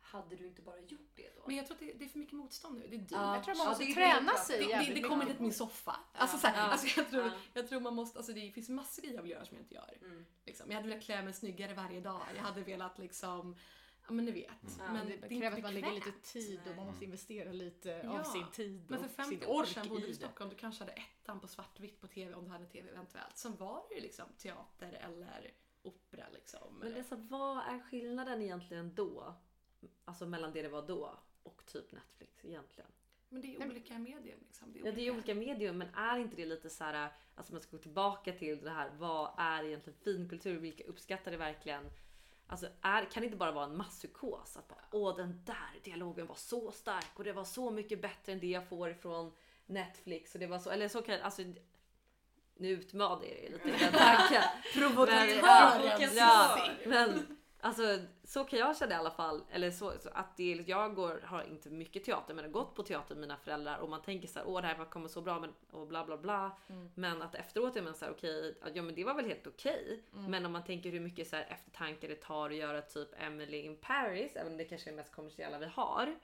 [0.00, 1.42] hade du inte bara gjort det då?
[1.46, 2.86] Men jag tror att det, det är för mycket motstånd nu.
[2.88, 3.10] Det är dyrt.
[3.12, 3.34] Ja.
[3.36, 4.38] Jag tror man Ja, måste det träna det.
[4.38, 5.08] sig Det, det, det mycket.
[5.08, 5.96] kommer inte till min soffa.
[6.12, 6.62] Alltså, så här, Ja.
[6.72, 7.32] alltså, jag, tror, Ja.
[7.54, 9.74] jag tror man måste, alltså, det finns massor grejer jag vill göra som jag inte
[9.74, 9.98] gör.
[10.02, 10.26] Mm.
[10.44, 10.70] Liksom.
[10.70, 12.20] Jag hade velat klä mig snyggare varje dag.
[12.36, 13.56] Jag hade velat liksom,
[14.06, 14.48] ja men ni vet.
[14.78, 14.92] Ja.
[14.92, 18.20] Men det det kräver att man lägger lite tid och man måste investera lite Ja.
[18.20, 20.14] av sin tid Men för och 50 sin år ork sedan bodde du i.
[20.14, 23.36] Stockholm, du kanske hade ettan på svartvitt på TV om du hade TV eventuellt.
[23.38, 25.52] Sen var det ju liksom teater eller
[25.82, 26.78] opera liksom.
[26.80, 29.34] Men alltså, vad är skillnaden egentligen då?
[30.04, 32.90] Alltså mellan det det var då och typ Netflix egentligen?
[33.28, 34.72] Men det är Nej, olika medium liksom.
[34.72, 37.52] Det är Ja, det är olika medium, men är inte det lite så här, alltså
[37.52, 40.58] man ska gå tillbaka till det här, vad är egentligen finkultur?
[40.58, 41.90] Vilka uppskattar det verkligen?
[42.46, 44.56] Alltså är, kan det inte bara vara en masspsykos?
[44.56, 48.32] Att bara, åh den där dialogen var så stark och det var så mycket bättre
[48.32, 49.32] än det jag får ifrån
[49.66, 51.42] Netflix och det var så, eller så kan alltså
[52.56, 54.42] nu utmanar jag er lite den tanken.
[54.74, 57.33] Provokatören ja, men
[57.64, 59.44] alltså så kan jag känna i alla fall.
[59.50, 62.74] Eller så, så att det, är- jag går, har inte mycket teater men har gått
[62.74, 65.20] på teater med mina föräldrar och man tänker så här, åh det här kommer så
[65.20, 66.56] bra men, och bla bla bla.
[66.94, 70.02] Men att efteråt är man så här, okej, ja men det var väl helt okej.
[70.28, 73.58] Men om man tänker hur mycket så här, eftertanke det tar att göra typ Emily
[73.58, 76.14] in Paris, även om det kanske är det mest kommersiella vi har.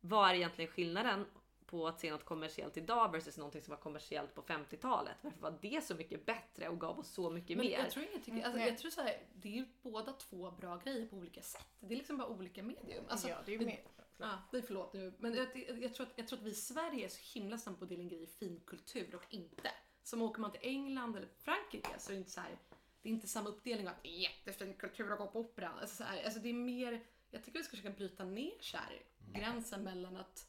[0.00, 1.26] Vad är egentligen skillnaden
[1.68, 5.16] på att se något kommersiellt idag versus någonting som var kommersiellt på 50-talet?
[5.22, 7.78] Varför var det så mycket bättre och gav oss så mycket Men mer?
[7.78, 8.68] jag tror, jag, tycker, alltså, Nej.
[8.68, 11.66] jag tror så här, det är ju båda två bra grejer på olika sätt.
[11.80, 13.04] Det är liksom bara olika medium.
[13.08, 13.76] Alltså, ja, det är ju.
[14.18, 15.12] Ja, det är förlåt nu.
[15.18, 15.48] Men jag,
[15.82, 17.88] jag, tror att, jag tror att vi i Sverige är så himla snabba på att
[17.88, 19.70] dela in grejer i finkultur och inte.
[20.02, 22.58] Som åker man till England eller Frankrike så är det inte så här,
[23.02, 25.78] det är inte samma uppdelning av att det är jättefin kultur att gå på operan.
[25.78, 27.00] Alltså, så här, alltså det är mer,
[27.30, 29.02] jag tycker vi ska försöka bryta ner så här,
[29.32, 30.48] gränsen mellan att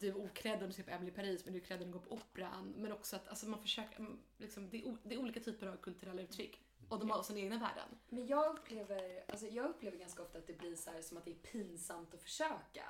[0.00, 1.86] du är okrädd om du ser på Emily i Paris men du är krädd om
[1.86, 2.74] du går på operan.
[2.76, 5.76] Men också att alltså, man försöker, mm, liksom, det, är, det är olika typer av
[5.76, 6.60] kulturella uttryck.
[6.88, 7.98] Och de har sin egna värden.
[8.08, 11.24] Men jag upplever, alltså jag upplever ganska ofta att det blir så här som att
[11.24, 12.84] det är pinsamt att försöka.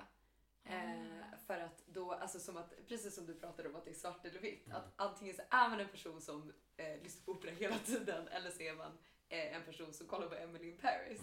[0.64, 3.94] Eh, för att då, alltså som att, precis som du pratade om att det är
[3.94, 7.50] svart eller vitt, att antingen så är man en person som eh, lyssnar på opera
[7.50, 8.98] hela tiden eller så är man
[9.28, 11.20] eh, en person som kollar på Emily in Paris.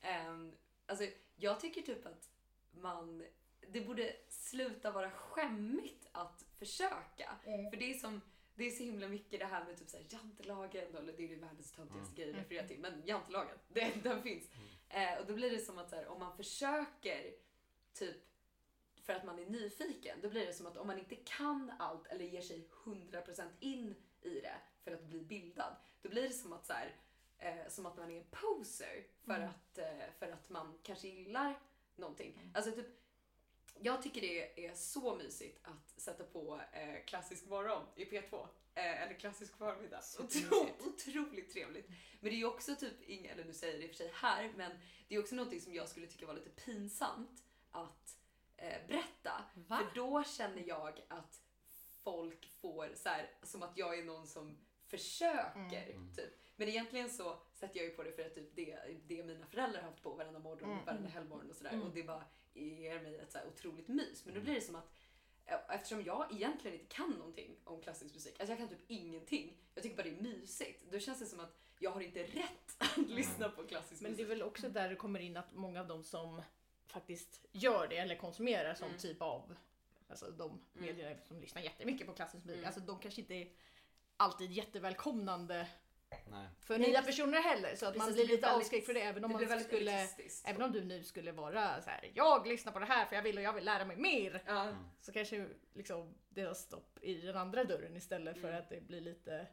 [0.00, 0.52] Ehm,
[0.86, 1.06] alltså
[1.36, 2.30] jag tycker typ att
[2.70, 3.24] man,
[3.68, 7.38] det borde sluta vara skämmigt att försöka.
[7.70, 8.20] För det är som,
[8.54, 11.38] det är så himla mycket det här med typ såhär jantelagen, eller det är ju
[11.40, 14.50] världens töntigaste grej att referera till, men jantelagen, det, den finns.
[14.88, 17.34] Eh, och då blir det som att så här, om man försöker
[17.92, 18.16] typ
[19.06, 22.06] för att man är nyfiken, då blir det som att om man inte kan allt
[22.06, 26.52] eller ger sig 100% in i det för att bli bildad, då blir det som
[26.52, 26.96] att, så här,
[27.38, 31.60] eh, som att man är en poser för, att, eh, för att man kanske gillar
[31.96, 32.50] någonting.
[32.54, 32.86] Alltså typ,
[33.80, 38.48] jag tycker det är så mysigt att sätta på eh, klassisk morgon i P2.
[38.74, 40.00] Eh, eller klassisk förmiddag.
[40.18, 41.88] Otro, otroligt trevligt.
[42.20, 44.10] Men det är ju också typ, inga, eller nu säger det i och för sig
[44.14, 44.72] här, men
[45.08, 48.18] det är också någonting som jag skulle tycka var lite pinsamt att
[48.56, 49.44] eh, berätta.
[49.54, 49.76] Va?
[49.76, 51.40] För då känner jag att
[52.02, 55.86] folk får så här, som att jag är någon som försöker.
[56.16, 56.40] Typ.
[56.56, 59.80] Men egentligen så sätter jag ju på det för att typ det, det mina föräldrar
[59.82, 60.84] har haft på varenda morgon, Mm.
[60.84, 61.70] varenda helgmorgon och sådär.
[61.72, 61.82] Mm.
[61.86, 64.24] Och det bara ger mig ett så otroligt mys.
[64.24, 64.92] Men då blir det som att
[65.48, 69.56] Eh, Eftersom jag egentligen inte kan någonting om klassisk musik, alltså jag kan typ ingenting.
[69.74, 70.84] Jag tycker bara det är mysigt.
[70.90, 74.22] Då känns det som att jag har inte rätt att lyssna på klassisk Men det
[74.22, 74.30] är musik.
[74.30, 76.42] väl också där det kommer in att många av de som
[76.86, 78.98] faktiskt gör det eller konsumerar sån Mm.
[78.98, 79.56] typ av,
[80.08, 83.48] alltså de medierna som lyssnar jättemycket på klassisk musik, alltså de kanske inte är
[84.16, 85.68] alltid jättevälkomnande
[86.30, 86.48] Nej.
[86.60, 87.74] för nya personer heller.
[87.76, 89.60] Så att man Precis, blir det blir lite avskräckt för det även om det man
[89.60, 90.08] skulle.
[90.44, 93.22] Även om du nu skulle vara så här, jag lyssnar på det här för jag
[93.22, 94.42] vill och jag vill lära mig mer.
[94.46, 94.68] Ja.
[95.00, 98.60] Så kanske liksom det har stopp i den andra dörren istället för Mm.
[98.60, 99.46] att det blir lite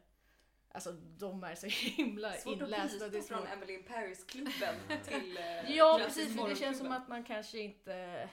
[0.68, 2.98] Alltså de är så himla Svårt att inlästa.
[2.98, 3.52] Det är byta från svårt.
[3.52, 4.74] Emily in Paris-klubben
[5.04, 8.28] till eh, Ja precis, för det känns som att man kanske inte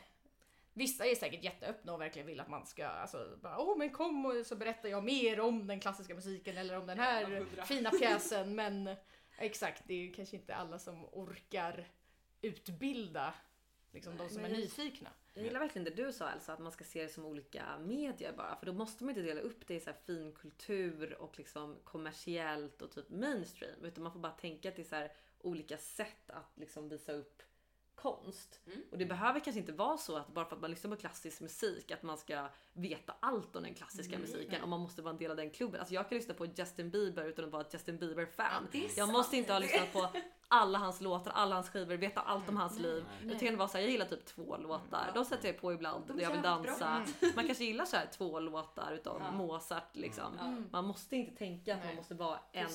[0.73, 4.25] Vissa är säkert jätteöppna och verkligen vill att man ska, alltså, bara, åh men kom
[4.25, 8.55] och så berättar jag mer om den klassiska musiken eller om den här fina pjäsen.
[8.55, 8.95] Men
[9.37, 11.87] exakt, det är ju kanske inte alla som orkar
[12.41, 13.33] utbilda
[13.91, 15.09] liksom, de som är men jag- nyfikna.
[15.33, 18.33] Jag gillar verkligen det du sa Elsa, att man ska se det som olika medier
[18.37, 18.55] bara.
[18.55, 21.77] För då måste man inte dela upp det i så här fin kultur och liksom
[21.83, 23.85] kommersiellt och typ mainstream.
[23.85, 27.11] Utan man får bara tänka att det är så här olika sätt att liksom visa
[27.13, 27.41] upp
[28.01, 28.59] konst.
[28.65, 28.81] Mm.
[28.91, 31.41] Och det behöver kanske inte vara så att bara för att man lyssnar på klassisk
[31.41, 35.11] musik att man ska veta allt om den klassiska Mm, musiken och man måste vara
[35.13, 35.79] en del av den klubben.
[35.79, 38.67] Alltså jag kan lyssna på Justin Bieber utan att vara ett Justin Bieber-fan.
[38.73, 40.09] är jag måste inte ha lyssnat på
[40.47, 43.05] alla hans låtar, alla hans skivor, veta allt om hans liv.
[43.23, 43.39] Nej.
[43.39, 45.11] Kan vara så här, jag gillar typ två låtar.
[45.13, 47.05] De sätter jag på ibland när jag vill dansa.
[47.35, 49.31] Man kanske gillar så här två låtar utav Ja.
[49.31, 50.37] Mozart liksom.
[50.39, 50.55] Ja.
[50.71, 52.69] Man måste inte tänka att man måste vara en.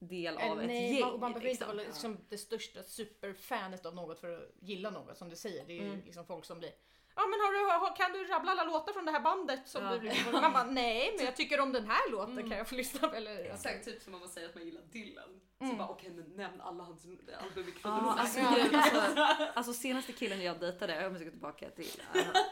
[0.00, 1.00] Del Eh, av ett Nej, gäng.
[1.00, 1.76] man, man behöver inte liksom.
[1.76, 5.64] vara liksom det största superfanet av något för att gilla något som du säger.
[5.66, 6.02] Det är ju Mm.
[6.04, 6.70] liksom folk som blir
[7.14, 9.84] Ja men har du, har, kan du rabbla alla låtar från det här bandet som
[9.84, 9.96] Ja.
[9.98, 10.30] du på?
[10.40, 13.14] Man bara nej men jag tycker om den här låten kan jag få lyssna på
[13.16, 13.44] eller?
[13.44, 15.40] Exakt, typ som om man säger att man gillar Dylan.
[15.58, 15.76] Så Mm.
[15.78, 18.78] bara okej men nämn alla hans album i Ja, kronologisk alltså, Ja.
[18.78, 19.22] alltså,
[19.54, 22.02] alltså senaste killen jag dejtade, jag måste gå tillbaka till.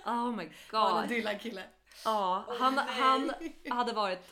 [0.07, 1.09] uh, oh my Ja, en god.
[1.09, 1.63] Dylan-kille.
[2.05, 3.33] Ja, han, han
[3.71, 4.27] hade varit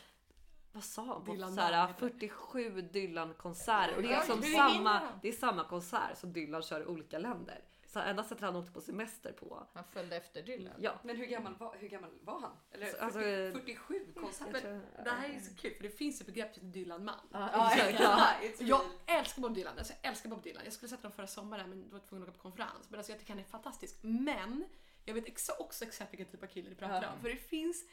[0.75, 1.23] vad sa han?
[1.23, 3.95] Dylan så här, Mann heter 47 Dylan-konserter.
[3.95, 7.61] Och det är, hinner samma, det är samma konsert som Dylan kör i olika länder.
[7.85, 9.67] Så enda sättet han åkte på semester på.
[9.73, 10.73] Han följde efter Dylan.
[10.79, 10.99] Ja.
[11.03, 12.51] Men hur gammal var, hur gammal var han?
[12.71, 14.81] Eller Så, alltså, 40, 47 konserter?
[15.03, 17.19] Det här är så kul för det finns ett begrepp som Dylan-man.
[17.31, 18.29] Ja, exakt, ja.
[18.59, 19.77] Jag älskar Bob Dylan.
[19.77, 20.61] Alltså jag älskar Bob Dylan.
[20.63, 22.89] Jag skulle sett honom förra sommaren men var tvungen att åka på konferens.
[22.89, 23.97] Men alltså jag tycker han är fantastisk.
[24.01, 24.65] Men
[25.05, 27.21] jag vet också exakt vilken typ av kille du pratar om.
[27.21, 27.83] För det finns,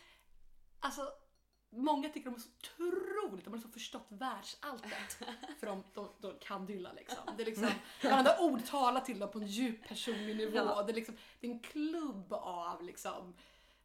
[0.81, 1.13] alltså
[1.75, 5.19] Många tycker de är så otroligt, de har liksom förstått världsalltet.
[5.61, 7.19] För de, de, de kan Dylan liksom.
[7.37, 7.69] Det är liksom,
[8.03, 10.57] varenda ord talar till dem på en djup personlig nivå.
[10.57, 10.83] Ja.
[10.83, 13.35] Det, är liksom, det är en klubb av liksom,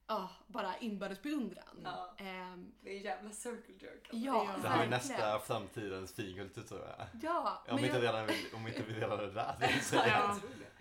[0.08, 1.82] ja, bara inbördes beundran.
[1.84, 2.14] Ja.
[2.18, 4.10] Ehm, Det är en jävla circle jerk.
[4.12, 7.08] Ja, Det här är nästa framtidens finkultur tror jag.
[7.22, 9.56] ja, Om men inte, jag- redan, om inte vi redan är där.
[9.60, 10.08] det vill säga.
[10.08, 10.28] Ja.
[10.28, 10.77] Jag tror det.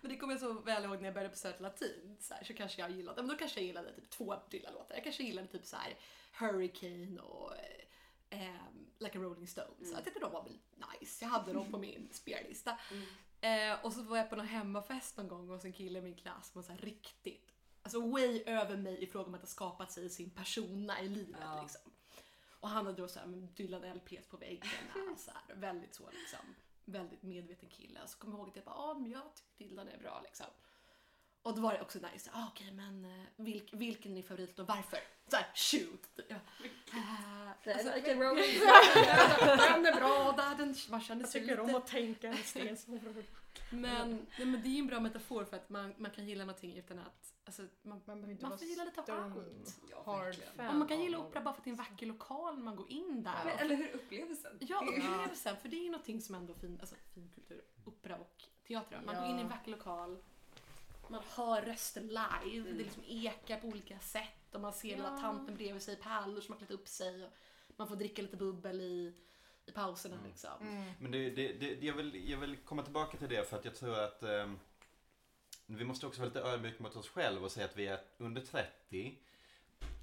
[0.00, 2.16] Men det kommer jag så väl ihåg när jag började på Söt Latin.
[2.20, 4.94] Så, här, så kanske jag gillade, men då kanske jag gillade typ två Dylan-låtar.
[4.94, 5.96] Jag kanske gillade typ så här
[6.38, 7.54] Hurricane och
[8.30, 8.54] eh,
[8.98, 9.86] Like a Rolling Stone.
[9.86, 10.48] Så jag tyckte de var
[11.00, 11.24] nice.
[11.24, 12.78] Jag hade dem på min spellista.
[13.40, 16.16] Eh, och så var jag på någon hemmafest någon gång hos en kille i min
[16.16, 19.46] klass som var så här riktigt, alltså way över mig i fråga om att ha
[19.48, 21.62] skapat sig sin persona i livet Ja.
[21.62, 21.92] liksom.
[22.60, 24.70] Och han hade då så här, men Dylan LPs på väggen.
[25.18, 26.54] så här, väldigt så liksom,
[26.92, 28.00] väldigt medveten kille.
[28.06, 30.46] Så kommer jag ihåg att jag bara, ja men jag tycker Dylan är bra liksom.
[31.42, 34.58] Och då var det också nice, ah, okej men eh, vilk, vilken är din favorit
[34.58, 34.98] och varför?
[35.28, 36.08] Såhär, shoot!
[36.28, 37.72] Ja.
[37.72, 38.60] Alltså, Like a rolling
[39.58, 42.36] den är bra, där den, man känner Jag sig tycker lite om att tänka en
[42.36, 43.00] sten som
[43.70, 46.44] men, nej, men det är ju en bra metafor för att man, man kan gilla
[46.44, 47.34] någonting utan att...
[47.44, 49.80] Alltså, man, Man behöver inte man vara får gilla lite av allt.
[49.90, 50.68] Ja.
[50.68, 52.76] Och man kan gilla opera bara för att det är en vacker lokal när man
[52.76, 53.44] går in där.
[53.44, 54.58] Men, eller hur upplevelsen?
[54.60, 55.56] Ja, upplevelsen.
[55.56, 57.62] För det är ju någonting som ändå är fin, alltså, fin kultur.
[57.84, 59.02] Opera och teater.
[59.06, 60.18] Man går in i en vacker lokal,
[61.08, 65.20] man hör röster live, det liksom ekar på olika sätt och man ser lilla Ja.
[65.20, 67.24] tanten bredvid sig i pärlor som har klätt upp sig.
[67.24, 67.30] Och
[67.76, 69.14] man får dricka lite bubbel i,
[69.70, 70.26] i pauserna Mm.
[70.26, 70.50] liksom.
[70.60, 70.90] Mm.
[71.00, 73.74] Men det, det, det, jag, vill, jag vill komma tillbaka till det för att jag
[73.74, 74.58] tror att ehm,
[75.66, 78.40] vi måste också vara lite ödmjuka mot oss själva och säga att vi är under
[78.40, 79.18] 30.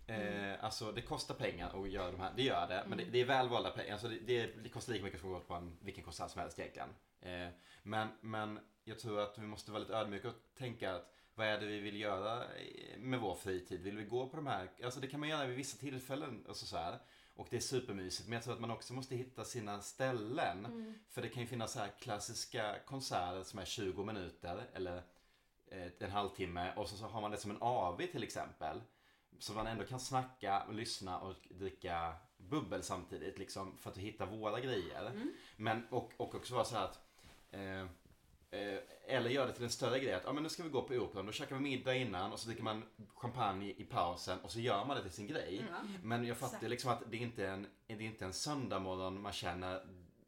[0.07, 2.83] Eh, Alltså det kostar pengar att göra de här, det gör det.
[2.87, 3.91] Men det, det är välvalda pengar.
[3.93, 6.41] Alltså det, det, det kostar lika mycket som att gå på en, vilken konsert som
[6.41, 6.89] helst egentligen.
[7.21, 7.47] Eh,
[7.83, 11.59] men, men jag tror att vi måste vara lite ödmjuka och tänka att vad är
[11.59, 13.81] det vi vill göra eh, med vår fritid?
[13.81, 16.55] Vill vi gå på de här, alltså det kan man göra vid vissa tillfällen och
[16.55, 16.99] så, så här.
[17.37, 18.27] Och det är supermysigt.
[18.29, 20.65] Men jag tror att man också måste hitta sina ställen.
[20.65, 20.93] Mm.
[21.09, 25.03] För det kan ju finnas så här klassiska konserter som är 20 minuter eller
[25.67, 28.81] eh, en halvtimme och så, så har man det som en AV till exempel.
[29.39, 34.25] Så man ändå kan snacka och lyssna och dricka bubbel samtidigt liksom för att hitta
[34.25, 35.05] våra grejer.
[35.05, 35.33] Mm.
[35.55, 36.99] Men och, och också vara så här att
[37.51, 37.85] eh,
[39.07, 40.93] eller gör det till en större grej att ja, men nu ska vi gå på
[40.93, 42.83] operan, då käkar vi middag innan och så dricker man
[43.15, 45.65] champagne i pausen och så gör man det till sin grej.
[46.03, 48.79] Men jag fattar liksom att det är inte är en, det är inte en söndag
[48.79, 49.81] morgon man känner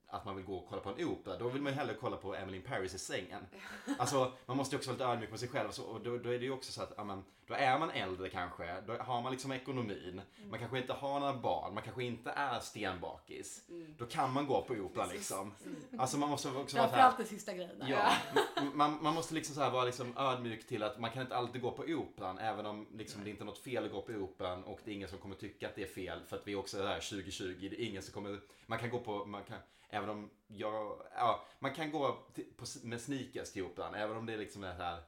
[0.09, 1.37] att man vill gå och kolla på en opera.
[1.37, 3.45] Då vill man ju hellre kolla på Emily in Paris i sängen.
[3.97, 6.29] Alltså man måste ju också vara lite ödmjuk med sig själv så, och då, då
[6.29, 9.21] är det ju också så att ja, men, då är man äldre kanske, då har
[9.21, 10.21] man liksom ekonomin.
[10.49, 13.61] Man kanske inte har några barn, man kanske inte är stenbakis.
[13.97, 15.53] Då kan man gå på opera liksom.
[15.97, 17.83] Alltså man måste också vara här, Framförallt den sista grejen.
[17.87, 18.13] Ja,
[18.73, 21.61] man, man måste liksom så här vara liksom ödmjuk till att man kan inte alltid
[21.61, 24.63] gå på operan även om liksom det inte är något fel att gå på operan
[24.63, 26.79] och det är ingen som kommer tycka att det är fel för att vi också
[26.79, 27.67] är där 2020.
[27.69, 29.57] Det är ingen som kommer, man kan gå på, man kan,
[29.89, 32.17] även om jag, ja, man kan gå
[32.57, 35.03] på, med sneakers till operan även om det liksom är så här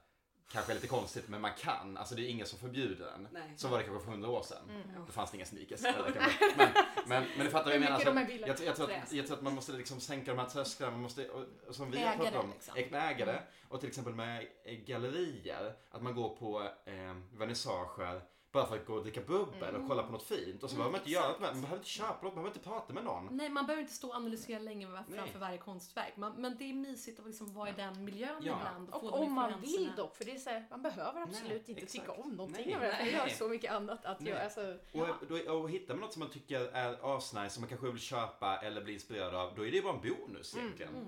[0.52, 3.28] Kanske lite konstigt men man kan, alltså det är ingen som förbjuder den.
[3.32, 3.54] Nej.
[3.58, 4.84] Så var det kanske för hundra år sedan.
[5.08, 5.84] Då fanns det inga sneakers.
[5.86, 6.14] Eller
[6.58, 6.70] men,
[7.08, 7.96] men, men det fattar vad jag menar.
[7.96, 10.50] Alltså, är jag, jag, tror att, jag tror att man måste liksom sänka de här
[10.50, 10.92] trösklarna.
[10.92, 12.76] Man måste, och, och som vi har pratat det, om, liksom.
[12.76, 13.44] äg- äga det.
[13.70, 14.48] Och till exempel med
[14.86, 15.74] gallerier.
[15.92, 18.22] Att man går på eh, vernissager
[18.52, 20.64] bara för att gå och dricka bubbel och kolla på något fint.
[20.64, 22.60] Och så behöver man inte göra något Man behöver inte köpa något, man behöver inte
[22.70, 23.28] prata med någon.
[23.32, 25.20] Nej, man behöver inte stå och analysera länge var- Nej.
[25.20, 26.18] framför varje konstverk.
[26.18, 28.58] Man, men det är mysigt att liksom vara i den miljön Ja.
[28.60, 28.90] ibland.
[28.90, 31.58] Och de om man vill dock, för det är så här, man behöver absolut Nej,
[31.66, 31.92] inte exakt.
[31.92, 32.76] tycka om någonting Nej.
[32.76, 32.88] av det.
[33.02, 33.12] Nej.
[33.14, 34.30] jag har så mycket annat att Nej.
[34.30, 34.44] göra.
[34.44, 37.88] Alltså, Och, då, och hittar man något som man tycker är asnice, som man kanske
[37.92, 40.96] vill köpa eller bli inspirerad av, då är det ju bara en bonus egentligen.
[40.96, 41.08] Mm.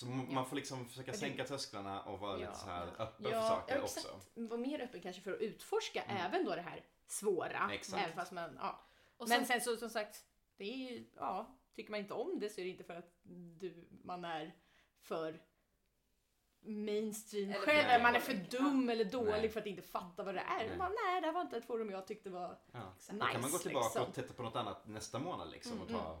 [0.00, 2.38] Så man man får liksom försöka sänka trösklarna och vara Ja.
[2.46, 4.20] lite så här öppen Ja, för saker ja, också.
[4.34, 7.70] Vara mer öppen kanske för att utforska även då det här svåra.
[7.72, 8.02] Exakt.
[8.04, 8.80] Även fast man, ja.
[9.16, 10.24] Och Men sen, sen så som sagt,
[10.56, 13.20] det är ju, ja, tycker man inte om det så är det inte för att
[13.58, 14.54] du, man är
[15.00, 15.40] för
[16.62, 19.48] mainstream Eller själv, eller man är för dum eller dålig Nej.
[19.48, 20.68] för att inte fatta vad det är.
[20.68, 20.76] Nej.
[20.78, 22.92] Man, nej, det här var inte ett forum jag tyckte var Ja.
[22.96, 23.18] Exakt.
[23.20, 24.02] Då kan man gå Nice, tillbaka liksom.
[24.02, 26.18] och titta på något annat nästa månad liksom och ta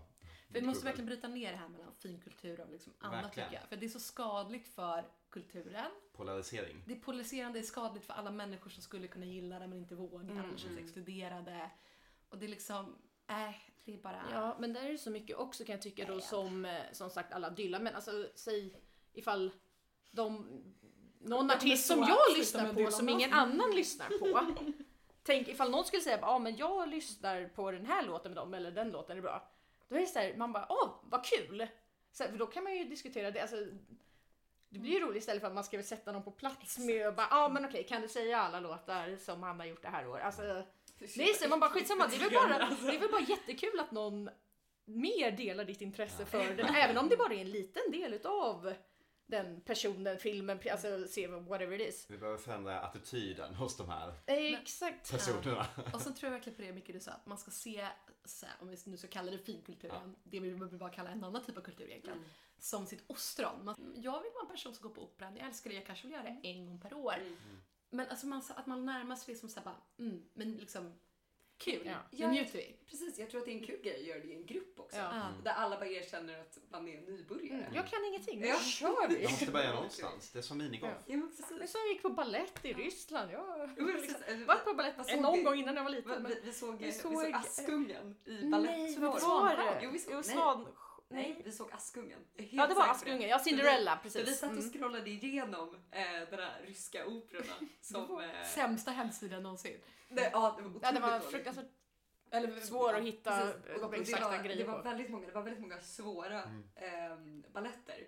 [0.52, 3.48] vi måste verkligen bryta ner det här mellan finkultur och liksom annat Verkligen.
[3.48, 3.68] tycker jag.
[3.68, 5.90] För det är så skadligt för kulturen.
[6.12, 6.82] polarisering.
[6.86, 9.78] Det är polariserande, det är skadligt för alla människor som skulle kunna gilla det men
[9.78, 10.20] inte vågar.
[10.20, 11.70] Mm, känns exkluderade.
[12.28, 12.96] Och det är liksom,
[13.26, 14.22] äh, det är bara...
[14.32, 17.10] Ja, men där är det så mycket också kan jag tycka då som, eh, som
[17.10, 18.74] sagt alla Dylan, men alltså säg
[19.12, 19.52] ifall
[20.10, 20.46] de,
[21.20, 24.46] någon artist som jag lyssnar på som ingen annan lyssnar på.
[25.22, 28.54] Tänk ifall någon skulle säga ja men jag lyssnar på den här låten med dem
[28.54, 29.50] eller den låten är bra.
[29.90, 31.66] Då är det så här, man bara åh vad kul!
[32.12, 33.40] Så, här, för då kan man ju diskutera det.
[33.40, 33.56] Alltså,
[34.68, 37.08] det blir ju roligt istället för att man ska väl sätta någon på plats med
[37.08, 39.88] och bara ja men okej kan du säga alla låtar som han har gjort det
[39.88, 40.18] här år?
[40.18, 40.42] Alltså,
[40.98, 42.58] det är så, man bara skitsamma, det är väl bara,
[42.90, 44.30] det är väl bara jättekul att någon
[44.84, 48.74] mer delar ditt intresse för den, även om det bara är en liten del utav
[49.26, 52.06] den personen, filmen, alltså se whatever it is.
[52.10, 55.10] Vi behöver förändra attityden hos de här Exakt.
[55.10, 55.66] personerna.
[55.94, 57.86] Och sen tror jag verkligen på det mycket du sa, att man ska se,
[58.24, 61.24] så här, om vi nu ska kalla det finkulturen, det vi vill bara kalla en
[61.24, 62.30] annan typ av kultur egentligen, Mm.
[62.58, 63.64] som sitt ostron.
[63.64, 66.06] Man, jag vill vara en person som går på operan, jag älskar det, jag kanske
[66.06, 67.14] vill göra det en gång per år.
[67.14, 67.36] Mm.
[67.90, 70.92] Men alltså man, att man närmar sig det som såhär bara, mm, men liksom
[71.60, 71.94] kul, Ja.
[72.10, 72.76] Ja, njuter vi.
[72.90, 74.80] Precis, jag tror att det är en kul grej att göra det i en grupp
[74.80, 74.96] också.
[74.96, 75.10] Ja.
[75.16, 75.26] Ja.
[75.44, 77.66] Där alla bara erkänner att man är nybörjare.
[77.74, 78.58] Jag kan ingenting, Ja.
[78.58, 79.14] kör vi!
[79.14, 80.30] De måste börja någonstans.
[80.30, 80.92] Det är som minigolf.
[81.06, 81.72] Ja, Men precis.
[81.72, 83.30] som gick på ballett i Ryssland.
[83.32, 84.46] Jag men liksom, precis.
[84.46, 85.42] varit på ballett såg någon vi?
[85.44, 86.24] gång innan jag var liten.
[86.26, 88.98] Vi, vi, såg, vi vi såg- såg Askungen i Nej, balett.
[88.98, 89.62] vad var var det?
[89.62, 89.80] det?
[89.82, 90.66] Jo, vi såg, nej.
[91.12, 91.42] Nej, Nej.
[91.44, 92.18] vi såg Askungen.
[92.36, 93.28] Jag Ja, det var Askungen.
[93.28, 94.38] Ja, Cinderella, För vi precis.
[94.38, 94.70] satt och Mm.
[94.72, 96.00] scrollade igenom eh,
[96.30, 98.20] den här ryska operorna som...
[98.20, 99.76] Eh, Sämsta hemsidan någonsin.
[100.10, 101.66] Det, ja, det var Ja, det var fruktansvärt
[102.30, 103.82] Eller, svår att hitta Precis.
[103.82, 106.62] Och det, exakta var, grejer det var väldigt många, det var väldigt många svåra Mm.
[106.76, 108.06] ehm, balletter.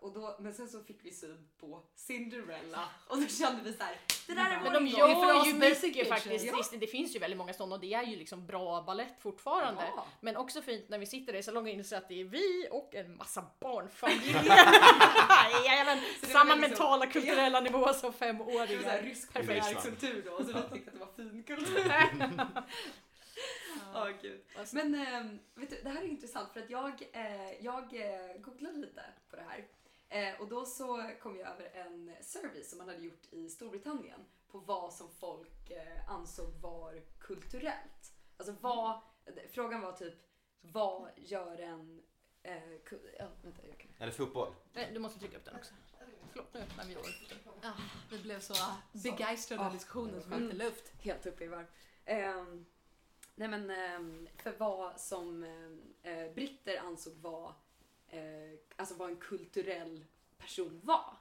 [0.00, 3.82] Och då, men sen så fick vi syn på Cinderella och då kände vi så
[3.82, 3.96] här,
[4.26, 6.08] det där är Men de för gör oss ju mycket bitches.
[6.08, 6.44] faktiskt.
[6.72, 6.78] Ja.
[6.78, 9.82] Det finns ju väldigt många sådana och det är ju liksom bra ballett fortfarande.
[9.96, 10.06] Ja.
[10.20, 12.68] Men också fint när vi sitter där i salongen och inser att det är vi
[12.70, 14.44] och en massa barnfamiljer.
[15.64, 19.02] Jajamän, samma liksom- mentala kulturella nivå som Det var så här femåringar.
[19.02, 21.92] rysk populärkultur då, och så vi tyckte att det var fin kultur.
[23.94, 24.40] Ja, gud.
[24.58, 28.40] Alltså- Men ehm, vet du, det här är intressant för att jag, eh, jag eh,
[28.40, 29.64] googlade lite på det här.
[30.08, 34.20] Eh, och då så kom jag över en survey som man hade gjort i Storbritannien
[34.48, 38.12] på vad som folk eh, ansåg var kulturellt.
[38.36, 39.00] Alltså vad,
[39.52, 40.14] frågan var typ,
[40.60, 42.02] vad gör en...
[42.42, 43.90] Eh, ku- ja, vänta, jag kan...
[43.98, 44.54] Eller fotboll.
[44.72, 45.74] Nej, Du måste trycka upp den också.
[46.32, 47.06] Förlåt, nu öppnar vi år.
[47.62, 47.72] ah,
[48.10, 48.54] vi blev så
[48.92, 49.72] begeistrade av Ah.
[49.72, 50.44] diskussionen som Mm.
[50.44, 50.92] inte luft.
[51.00, 51.66] helt uppe i varv.
[52.04, 52.66] Ehm,
[53.34, 57.54] nej men ehm, för vad som ehm, eh, britter ansåg var,
[58.08, 60.04] eh, alltså vad en kulturell
[60.38, 61.16] person var.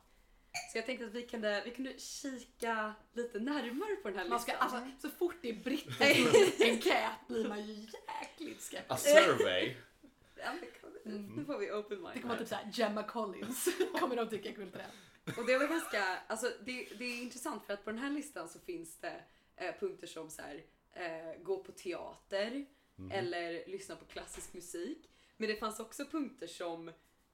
[0.71, 4.39] Så jag tänkte att vi kunde, vi kunde kika lite närmare på den här Man
[4.39, 4.69] ska, listan.
[4.83, 9.05] alltså, så fort det är britter enkät blir man ju jäkligt A skeptisk.
[9.09, 9.75] survey.
[10.35, 12.13] Men kan vi- Nu får vi open Det mind.
[12.21, 13.67] kommer vara typ såhär Gemma Collins.
[13.99, 14.91] kommer de tycka är kulturell.
[15.37, 18.49] Och det var ganska, alltså det, det är intressant för att på den här listan
[18.49, 19.23] så finns det
[19.55, 20.63] eh, punkter som så här,
[20.93, 22.65] eh, gå på teater
[23.11, 25.09] eller lyssna på klassisk musik.
[25.37, 26.87] Men det fanns också punkter som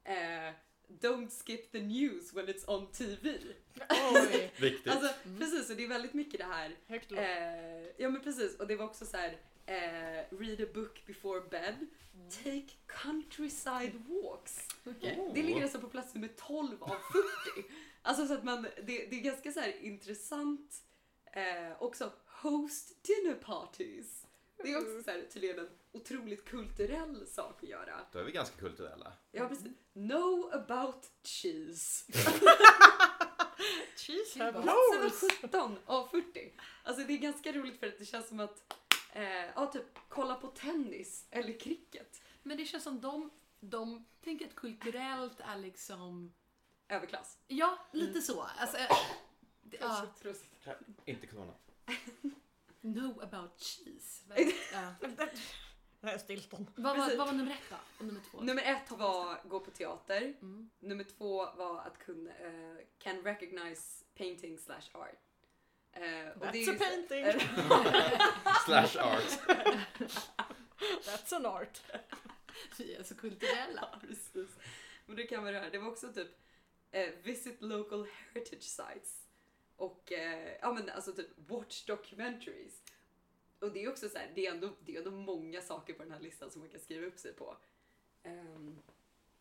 [0.04, 0.54] eh,
[0.88, 3.38] Don't skip the news when it's on TV.
[3.90, 4.88] Oj, Viktigt.
[4.88, 7.12] Alltså precis, och det är väldigt mycket det här högt.
[7.12, 7.22] Eh,
[7.98, 9.38] ja men precis, och det var också så här.
[9.66, 11.88] Eh, read a book before bed.
[12.44, 14.68] Take countryside walks.
[14.86, 15.32] Okej.
[15.36, 16.96] Det ligger alltså på plats nummer 12 av
[17.56, 17.68] 40.
[18.02, 20.84] alltså så att man, det, det är ganska så här intressant.
[21.26, 24.26] Eh, också host dinner parties.
[24.64, 28.00] Det är också så här, tydligen en otroligt kulturell sak att göra.
[28.12, 29.14] Då är vi ganska kulturella.
[29.32, 29.68] Ja precis.
[29.94, 32.12] Know about cheese.
[33.96, 35.22] Cheese vad Plats holes.
[35.22, 36.54] nummer 17 av 40.
[36.84, 38.74] Alltså det är ganska roligt för att det känns som att,
[39.14, 39.24] eh,
[39.56, 42.22] ja typ kolla på tennis eller cricket.
[42.44, 43.30] Men det känns som de,
[43.60, 46.34] de tänker att kulturellt är liksom,
[46.90, 47.38] Överklass.
[47.48, 48.42] ja lite så.
[48.42, 48.98] Alltså, eh,
[49.64, 50.06] det- ja.
[51.06, 51.54] Inte corona.
[52.82, 54.24] know about cheese.
[54.74, 54.94] Ja.
[56.04, 56.68] Det här är Stilton.
[56.76, 57.18] Vad, var, Precis.
[57.20, 57.76] vad var nummer ett då?
[58.00, 58.40] Och nummer två?
[58.42, 60.22] Nummer ett var gå på teater.
[60.22, 60.70] Mm.
[60.80, 65.20] Nummer två var att kunna eh, can recognize painting slash art.
[65.92, 66.06] Eh, och
[66.40, 67.26] det är That's ju a så- painting.
[68.66, 69.40] Slash art.
[71.06, 71.82] That's an art.
[72.78, 74.00] Vi är så kulturella.
[74.02, 74.50] Precis.
[75.06, 75.72] Men det kan vara det här.
[75.72, 76.40] Det var också typ
[76.92, 79.28] eh, visit local heritage sites.
[79.76, 82.83] Och eh, ja men alltså typ watch documentaries.
[83.64, 86.04] Och det är också så här, det är ändå, det är ändå många saker på
[86.04, 87.58] den här listan som man kan skriva upp sig på.
[88.24, 88.80] Ehm,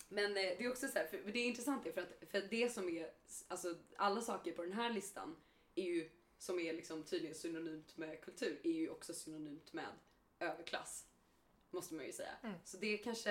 [0.08, 2.40] men eh, det är också så här, för, det är intressant det, för att för
[2.50, 3.10] det som är,
[3.48, 5.36] alltså alla saker på den här listan
[5.74, 9.86] är ju, som är liksom tydligen synonymt med kultur, är ju också synonymt med
[10.38, 11.06] överklass.
[11.70, 12.36] Måste man ju säga.
[12.42, 12.56] Mm.
[12.64, 13.30] Så det är kanske,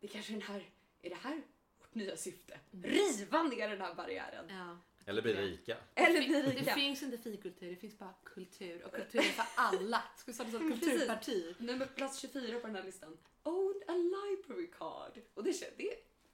[0.00, 0.70] det är kanske den här,
[1.02, 1.42] är det här
[1.78, 2.60] vårt nya syfte?
[2.70, 4.46] Riva ner den här barriären.
[4.48, 4.78] Ja.
[5.08, 5.76] Eller bli rika.
[5.94, 6.74] Eller det, bli det rika.
[6.74, 8.84] finns inte finkultur, det finns bara kultur.
[8.84, 10.02] Och kultur är för alla.
[10.16, 11.54] Ska vi starta ett kulturparti?
[11.58, 13.18] Nummer plats 24 på den här listan.
[13.42, 15.20] Own a library card.
[15.34, 15.90] Och det, det,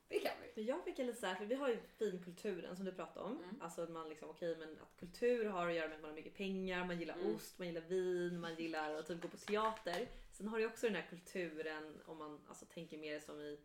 [0.08, 0.52] det kan vi.
[0.54, 3.36] Men jag fick lite så här, för vi har ju finkulturen som du pratade om.
[3.42, 3.56] Mm.
[3.62, 6.16] Alltså att man liksom, okej men att kultur har att göra med att man har
[6.16, 7.34] mycket pengar, man gillar Mm.
[7.34, 10.08] ost, man gillar vin, man gillar att typ gå på teater.
[10.32, 13.58] Sen har du ju också den här kulturen om man alltså tänker mer som i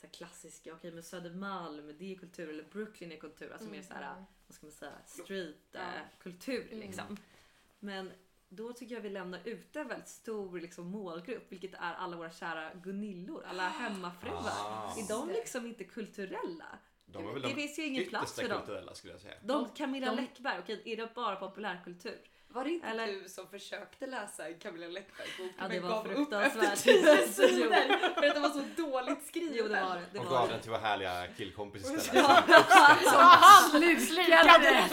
[0.00, 3.52] så klassiska, okej men Södermalm det är kultur eller Brooklyn är kultur.
[3.52, 5.80] Alltså mer så här, vad ska man säga, street Ja.
[5.80, 6.78] eh, kultur Mm.
[6.80, 7.16] liksom.
[7.78, 8.12] Men
[8.48, 12.30] då tycker jag vi lämnar ute en väldigt stor liksom, målgrupp, vilket är alla våra
[12.30, 14.42] kära Gunillor, alla hemmafruar.
[14.46, 14.94] Ah.
[14.98, 16.78] Är de liksom inte kulturella?
[17.06, 18.58] De är väl det de finns ju ingen plats för dem.
[18.58, 19.34] kulturella skulle jag säga.
[19.42, 22.18] De, De- Camilla de- Läckberg, okej är det bara populärkultur?
[22.52, 26.32] Var det inte Eller- du som försökte läsa en Camilla Läckberg-bok Ja, men gav upp
[26.32, 27.70] efter tio sidor
[28.20, 29.54] för att den var så dåligt skriven?
[29.56, 30.04] Jo det var det.
[30.12, 30.54] det, Och var gav det.
[30.54, 32.24] den till vår härliga killkompis istället.
[32.48, 34.88] Ja, Som han slukade!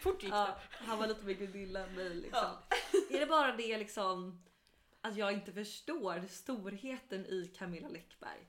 [0.00, 2.48] Fort gick ja, han var lite mer Gunilla än mig liksom.
[3.10, 4.42] Är det bara det liksom
[5.00, 8.40] att jag inte förstår storheten i Camilla Läckberg?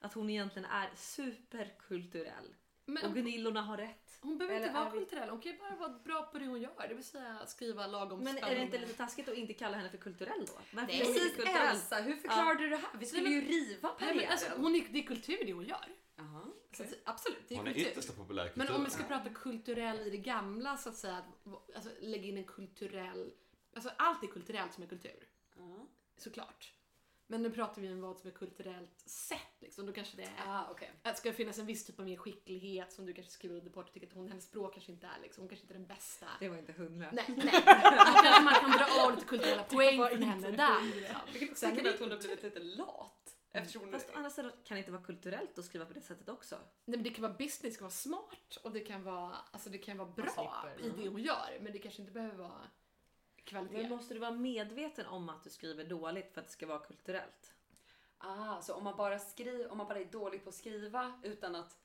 [0.00, 2.54] Att hon egentligen är superkulturell.
[2.84, 4.07] Men Och Gunillorna har rätt.
[4.20, 6.38] Hon behöver inte Eller vara är vi- kulturell, hon kan ju bara vara bra på
[6.38, 6.88] det hon gör.
[6.88, 9.90] Det vill säga skriva lagom Men är det inte lite taskigt att inte kalla henne
[9.90, 10.52] för kulturell då?
[10.52, 11.66] Varför Nej, inte Precis kulturell?
[11.68, 12.90] Elsa, hur förklarar du det här?
[12.98, 15.88] Vi skulle Nej, ju riva men alltså, hon är, det är kultur det hon gör.
[16.16, 16.42] Jaha,
[16.72, 17.00] Så okej.
[17.04, 17.90] att, absolut, det är Hon är kultur.
[17.90, 18.64] yttersta populärkultur.
[18.64, 22.24] Men om vi ska prata kulturell i det gamla så att säga, att- alltså lägga
[22.28, 23.32] in en kulturell,
[23.74, 25.28] alltså allt är kulturellt som är kultur.
[25.56, 25.86] Ja.
[26.16, 26.72] Såklart.
[27.30, 29.86] Men nu pratar vi om vad som är kulturellt sett liksom.
[29.86, 30.90] Då kanske det är Ah, okej.
[31.02, 33.70] att det ska finnas en viss typ av mer skicklighet som du kanske skriver under
[33.70, 35.74] på att du tycker att hon, hennes språk kanske inte är liksom, hon kanske inte
[35.74, 36.26] är den bästa.
[36.40, 37.10] Det var inte hundra.
[37.12, 37.62] Nej, nej.
[37.64, 40.82] Kanske man kan dra av lite kulturella poäng från henne där.
[41.32, 41.74] Liksom.
[41.74, 43.34] Det att hon har blivit lite lat.
[43.52, 43.92] Eftersom hon...
[43.92, 46.56] Fast å andra sidan kan det inte vara kulturellt att skriva på det sättet också.
[46.56, 49.70] Nej, men det kan vara business, det kan vara smart och det kan vara, alltså
[49.70, 51.58] det kan vara bra i det hon gör.
[51.60, 52.60] Men det kanske inte behöver vara
[53.48, 53.82] kvalitet.
[53.82, 56.78] Men måste du vara medveten om att du skriver dåligt för att det ska vara
[56.78, 57.54] kulturellt?
[58.18, 61.56] Ah, så om man bara skriver, om man bara är dålig på att skriva utan
[61.56, 61.78] att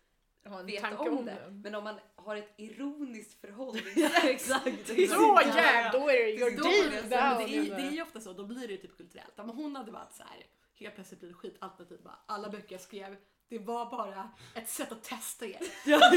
[0.45, 1.49] Ha en veta tanke om det.
[1.63, 4.11] Men om man har ett ironiskt förhållningssätt.
[4.23, 4.85] Ja, exakt.
[4.85, 8.33] till då är det Då är det Men down det, är, det ju ofta så,
[8.33, 9.39] då blir det ju typ kulturellt.
[9.39, 12.01] Om hon hade varit så här helt plötsligt blir det skitalternativ.
[12.03, 13.17] Bara, alla böcker jag skrev,
[13.49, 15.59] Det var bara ett sätt att testa er.
[15.85, 16.11] Ja,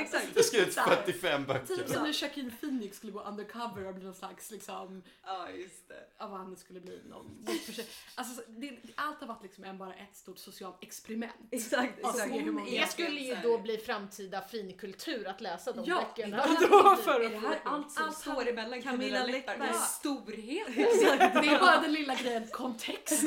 [0.00, 0.26] exakt.
[0.34, 0.96] Det skrivit Så här.
[0.96, 1.76] 45 böcker.
[1.76, 5.88] Typ som när Joaquin Phoenix skulle gå undercover och bli någon slags liksom, Ja, just
[5.88, 6.24] det.
[6.24, 7.46] av vad han skulle bli någon
[8.14, 11.34] Alltså så- det, allt har varit liksom en, bara ett stort socialt experiment.
[11.50, 12.32] Exakt, exakt.
[12.70, 16.36] Det skulle ju då bli framtida finkultur att läsa de Ja, böckerna.
[16.60, 19.58] ja, Då för Är att det här allt som Allt står emellan Camilla Camilla Läckberg?
[19.58, 19.70] Läckberg.
[19.72, 19.78] Ja.
[19.80, 20.66] Storhet.
[21.42, 23.22] Det är bara den lilla grejen kontext.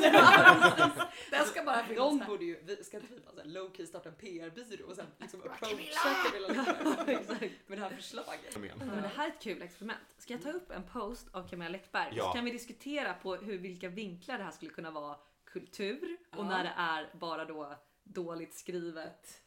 [1.30, 2.26] Den ska bara finnas där.
[2.26, 3.14] borde ju, vi ska inte
[3.44, 6.52] vi bara low key starta en PR-byrå och sen liksom approacha Camilla!
[6.54, 8.56] Camilla Läckberg med det här förslaget.
[8.78, 10.00] Men det här är ett kul experiment.
[10.18, 12.24] Ska jag ta upp en post av Camilla Läckberg Ja.
[12.24, 16.38] så kan vi diskutera på hur, vilka vinklar det här skulle kunna vara kultur och
[16.38, 16.48] Ja.
[16.48, 17.74] när det är bara då
[18.04, 19.40] dåligt skrivet.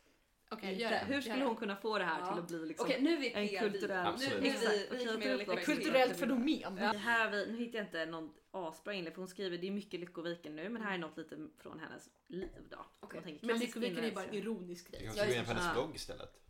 [0.50, 0.98] Okej, gör det.
[1.08, 2.28] Hur skulle hon kunna få det här Ja.
[2.34, 4.04] till att bli liksom Okej, nu är vi en kulturell...
[4.04, 4.42] Nu, Absolut.
[4.44, 4.74] nu är Exakt.
[4.74, 5.56] vi, vi Okej, jag Camilla tar upp Läckberg.
[5.58, 5.66] det.
[5.76, 6.76] Kulturellt fenomen.
[6.76, 9.72] Det här vi, nu hittar jag inte någon asbra inlägg för hon skriver, det är
[9.72, 12.78] mycket Lyckoviken nu men här är något lite från hennes liv då.
[13.00, 13.18] Okej.
[13.20, 14.54] Hon tänker Men klassisk Lyckoviken är bara en inläsning.
[14.56, 15.08] ironisk Du grej.
[15.08, 16.44] kan Ja, gå in på hennes blogg istället.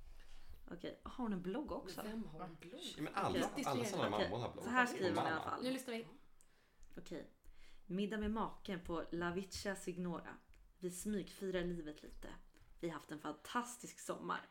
[0.71, 2.01] Okej, har hon en blogg också?
[2.03, 2.79] Vem har en blogg?
[2.97, 3.63] Ja, men alla, Okej.
[3.67, 4.63] alla sådana Okej, mammor har blogg.
[4.63, 5.63] så här skriver hon i alla fall.
[5.63, 6.07] Nu lyssnar vi.
[6.97, 7.29] Okej.
[7.85, 10.37] Middag med maken på La Vicia Signora.
[10.79, 12.27] Vi smygfirar livet lite.
[12.79, 14.49] Vi har haft en fantastisk sommar.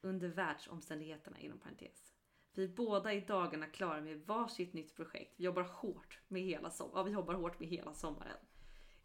[0.00, 2.14] Under världsomständigheterna inom parentes.
[2.54, 5.34] Vi är båda i dagarna klara med varsitt nytt projekt.
[5.36, 8.36] Vi jobbar hårt med hela, som- ja, vi jobbar hårt med hela sommaren.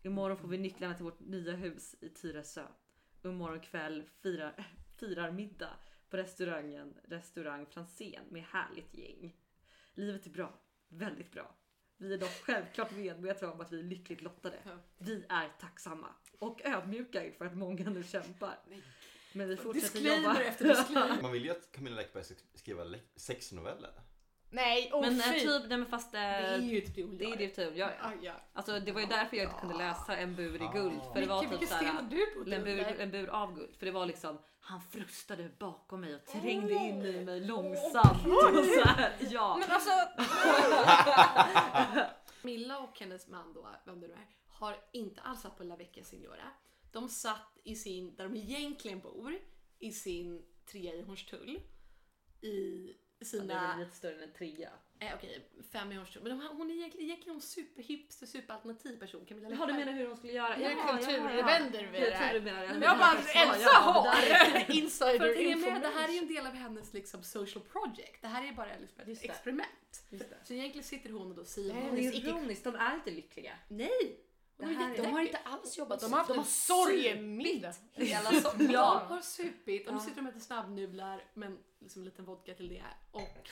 [0.01, 2.67] Imorgon får vi nycklarna till vårt nya hus i Tyresö.
[3.21, 4.67] Och imorgon kväll firar,
[4.99, 5.77] firar middag
[6.09, 9.35] på restaurangen Restaurang Franzén med härligt gäng.
[9.93, 10.59] Livet är bra.
[10.87, 11.55] Väldigt bra.
[11.97, 14.55] Vi är dock självklart medvetna om att vi är lyckligt lottade.
[14.65, 14.71] Ja.
[14.97, 16.07] Vi är tacksamma
[16.39, 18.59] och ödmjuka inför att många nu kämpar.
[18.69, 18.81] Nej.
[19.33, 20.41] Men vi fortsätter Disclaimer jobba.
[20.41, 21.21] efter disclaimer.
[21.21, 23.91] Man vill ju att Camilla Läckberg ska skriva le- sexnoveller.
[24.53, 25.39] Nej, åh Men eh, fy.
[25.39, 27.71] typ, nej men fast eh, Det är ju typ det hon det är typ, ja,
[27.75, 27.91] ja.
[28.01, 28.33] Ja, ja.
[28.53, 31.01] Alltså det var ju därför jag inte kunde läsa En bur i guld.
[31.13, 32.09] För det var Vilken, typ såhär, en
[32.63, 33.75] bur, en bur av guld.
[33.75, 38.25] För det var liksom, han frustade bakom mig och trängde in i mig långsamt.
[38.25, 39.57] Och så här, ja.
[39.59, 39.91] Men alltså,
[42.41, 45.75] Milla och hennes man då, vem det nu är, har inte alls satt på La
[45.75, 46.51] Vecchia Signora.
[46.91, 49.39] De satt i sin, där de egentligen bor,
[49.79, 51.59] i sin trea i Hornstull.
[52.41, 52.93] I
[53.31, 54.69] Det är sina, väl lite större än en trea.
[54.99, 56.23] eh, okej, fem i Hornstull.
[56.23, 59.85] Men de, hon är egentligen, egentligen en superhipster, superalternativ person, Camilla Jaha, du Läckberg.
[59.85, 60.57] menar hur de skulle göra?
[60.57, 62.67] Nu är det Ja, ja, ja, kulturvänder Jag det du menar det.
[62.73, 65.83] Men jag bara, Ja, ja, Elsa det är- har insider med, det information.
[65.95, 68.21] här är ju en del av hennes liksom, social project.
[68.21, 69.27] Det här är bara liksom ett Just det.
[69.27, 70.03] experiment.
[70.09, 70.37] Just det.
[70.43, 71.43] Så egentligen sitter hon och då.
[71.57, 73.53] Nej, Det är ironiskt, de är inte lyckliga.
[73.67, 74.19] Nej!
[74.57, 74.97] Det är är-.
[75.03, 77.73] De har inte alls jobbat De har haft en sorgemiddag.
[77.93, 78.67] hela sommaren.
[78.71, 78.75] De
[79.13, 79.99] har supit, de Ja.
[80.01, 82.83] sitter och äter snabbnudlar men liksom en liten vodka till det.
[83.11, 83.49] Och,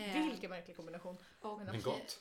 [0.00, 1.16] eh, Vilken märklig kombination.
[1.40, 2.20] och, Men Men gott.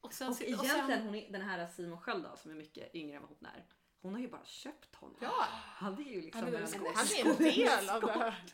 [0.00, 2.54] och sen, Och och egentligen, sen, hon är, den här Simon Sköld då, som är
[2.54, 3.64] mycket yngre än vad hon är.
[4.02, 5.16] Hon har ju bara köpt honom.
[5.20, 8.12] Ja, Han är ju liksom Han är en- en han är en del av det
[8.12, 8.44] här.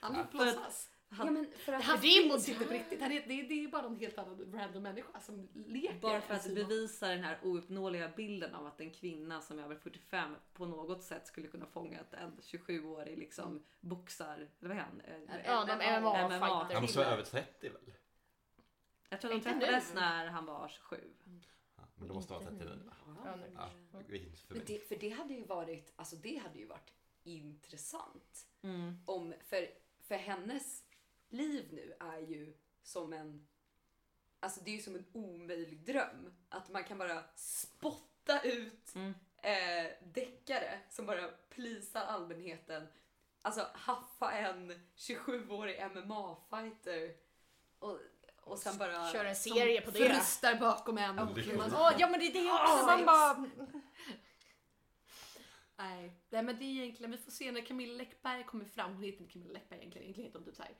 [0.00, 0.54] han Ja, vill
[1.14, 1.26] plåtsas.
[1.26, 3.00] Ja, men för att Det här det är finns inte på riktigt.
[3.00, 6.00] Det, det, det är bara en helt annan random människa som leker.
[6.00, 9.76] Bara för att bevisa den här ouppnåeliga bilden av att en kvinna som är över
[9.76, 15.00] 45 på något sätt skulle kunna fånga en 27-årig liksom boxar, eller vad är han?
[15.00, 16.74] Eh, Ja, de MMA-fighter.
[16.74, 17.92] Han måste vara över 30 väl?
[19.08, 20.00] Jag tror att de träffades nu.
[20.00, 21.14] när han var 27.
[21.76, 22.90] Ja, men då måste han vara 30 nu.
[23.24, 23.70] Ja,
[24.48, 26.92] Men det, för det hade ju varit, alltså det hade ju varit
[27.22, 28.46] intressant.
[28.62, 28.98] Mm.
[29.06, 29.68] Om, för,
[30.00, 30.83] för hennes
[31.34, 33.46] liv nu är ju som en,
[34.40, 36.34] alltså det är ju som en omöjlig dröm.
[36.48, 39.14] Att man kan bara spotta ut Mm.
[39.42, 42.86] eh, deckare som bara plisar allmänheten.
[43.42, 47.14] Alltså haffa en 27-årig MMA-fighter
[47.78, 47.98] och,
[48.40, 49.12] och sen bara...
[49.12, 49.98] Kör en serie på det.
[50.14, 51.16] Frustar bakom en.
[51.16, 52.74] Ja, och det- man- Åh, ja men det är det också.
[52.74, 53.46] Åh, Man bara...
[55.76, 56.12] Nej.
[56.30, 58.92] Nej men det är egentligen, vi får se när Camilla Läckberg kommer fram.
[58.94, 60.72] Hon heter inte Camilla Läckberg egentligen, egentligen heter hon typ såhär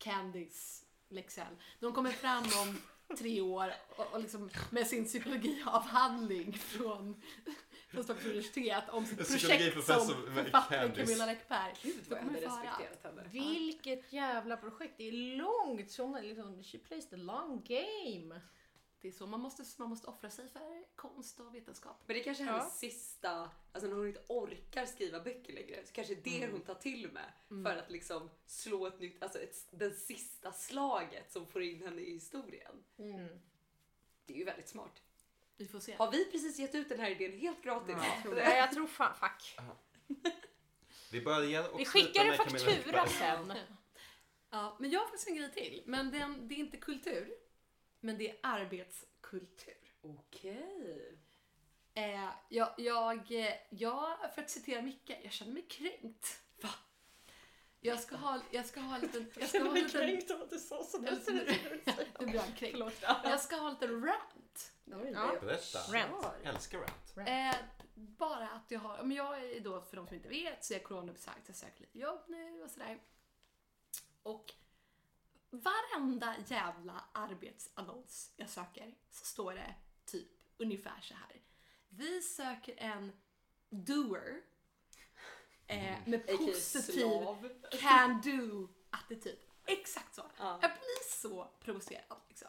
[0.00, 1.56] Candice Lexell.
[1.80, 2.80] Hon kommer fram om
[3.16, 7.22] tre år och, och liksom med sin psykologiavhandling från,
[7.88, 10.14] från Stockholms universitet om sitt En projekt som
[10.68, 11.04] Candice.
[11.04, 11.74] Camilla Läckberg.
[11.82, 12.62] Gud Då vad jag kommer hade vi få höra.
[12.70, 13.28] respekterat henne.
[13.32, 14.94] Vilket jävla projekt.
[14.96, 15.96] Det är långt.
[15.98, 18.40] Hon liksom, she plays the long game.
[19.02, 22.02] Det är så, man måste, man måste offra sig för konst och vetenskap.
[22.06, 22.52] Men det är kanske är Ja.
[22.52, 26.52] hennes sista, alltså när hon inte orkar skriva böcker längre, så kanske det är det
[26.52, 27.32] hon tar till med
[27.64, 32.00] för att liksom slå ett nytt, alltså ett, den sista slaget som får in henne
[32.00, 32.84] i historien.
[32.98, 33.40] Mm.
[34.26, 35.02] Det är ju väldigt smart.
[35.56, 35.94] Vi får se.
[35.94, 37.96] Har vi precis gett ut den här idén helt gratis?
[37.98, 38.30] Ja.
[38.30, 39.58] Nej, jag tror fan, fuck.
[41.12, 43.52] Vi börjar och Vi skickar en faktura sen.
[44.50, 45.82] Ja, men jag har faktiskt en grej till.
[45.86, 47.34] Men den, det är inte kultur.
[48.00, 49.74] Men det är arbetskultur.
[50.02, 51.18] Okej.
[51.94, 56.42] Eh, jag, jag, eh, jag, för att citera Micke, jag känner mig kränkt.
[56.62, 56.70] Va?
[57.80, 59.30] Jag ska ha, jag ska ha en liten...
[59.38, 61.00] Jag ska ha en liten av att du sa ser-
[62.20, 62.78] nu blir jag kränkt.
[63.24, 64.72] Jag ska ha en liten rant.
[64.84, 65.34] Ja.
[65.40, 65.78] Berätta.
[65.92, 66.26] Rant.
[66.44, 67.28] Älskar rant.
[67.28, 67.56] Eh,
[67.94, 70.78] bara att jag har, men jag är då för de som inte vet så är
[70.78, 72.98] jag coronauppsagd, jag söker lite jobb nu och sådär.
[74.22, 74.52] Och
[75.50, 79.74] varenda jävla arbetsannons jag söker så står det
[80.04, 81.42] typ ungefär så här.
[81.88, 83.12] Vi söker en
[83.68, 84.42] doer
[85.66, 86.36] eh, med A.k.a.
[86.36, 87.06] positiv
[87.80, 89.38] can do attityd.
[89.66, 90.22] Exakt så.
[90.38, 90.58] Ja.
[90.62, 92.48] Jag blir så provocerad liksom.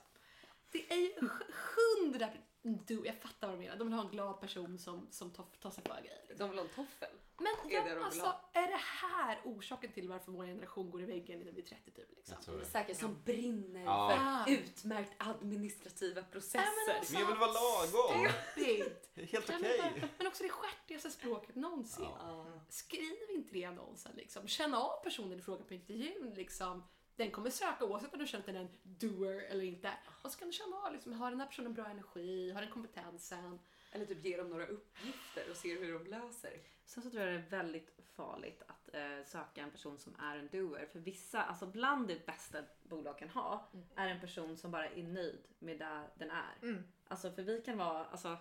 [0.71, 1.29] Det är ju
[1.75, 2.27] hundra
[2.63, 3.75] du, jag fattar vad du menar.
[3.75, 6.35] De vill ha en glad person som, som tar, tar sig för grejer.
[6.37, 7.09] De vill ha en toffel.
[7.37, 11.05] Men är det de alltså, är det här orsaken till varför vår generation går i
[11.05, 12.09] väggen när vi blir 30 typ?
[12.15, 12.37] Liksom?
[12.59, 12.65] Det.
[12.65, 14.43] Säkert som brinner Ja.
[14.45, 16.87] För utmärkt administrativa processer.
[16.87, 18.31] men alltså- Men jag vill vara lagom.
[18.51, 18.93] Stupid.
[19.31, 19.93] Helt okej.
[19.99, 22.05] bara- Men också det stjärtigaste språket någonsin.
[22.19, 22.45] Ja.
[22.69, 24.47] Skriv inte det i annonsen liksom.
[24.47, 26.83] Känn av personen i fråga på intervjun liksom.
[27.15, 29.91] Den kommer söka oavsett om du känner den doer eller inte.
[30.23, 32.71] Och så kan du känna av liksom, har den här personen bra energi, har den
[32.71, 33.59] kompetensen?
[33.91, 36.61] Eller typ ge dem några uppgifter och se hur de löser.
[36.85, 40.37] Sen så tror jag det är väldigt farligt att eh, söka en person som är
[40.37, 40.85] en doer.
[40.91, 45.03] För vissa, alltså bland det bästa bolag kan ha, är en person som bara är
[45.03, 46.57] nöjd med där den är.
[46.61, 46.83] Mm.
[47.07, 48.37] Alltså för vi kan vara, alltså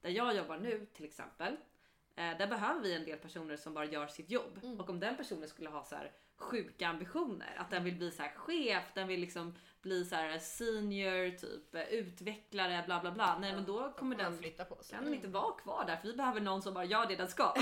[0.00, 1.56] där jag jobbar nu till exempel,
[2.14, 4.60] eh, där behöver vi en del personer som bara gör sitt jobb.
[4.62, 4.80] Mm.
[4.80, 6.12] Och om den personen skulle ha så här
[6.42, 10.38] sjuka ambitioner, att den vill bli så här chef, den vill liksom bli så här
[10.38, 13.38] senior, typ utvecklare, bla bla bla.
[13.38, 14.94] Nej men då kommer Den flytta på sig.
[14.96, 17.28] kan den inte vara kvar där för vi behöver någon som bara gör det den
[17.28, 17.54] ska.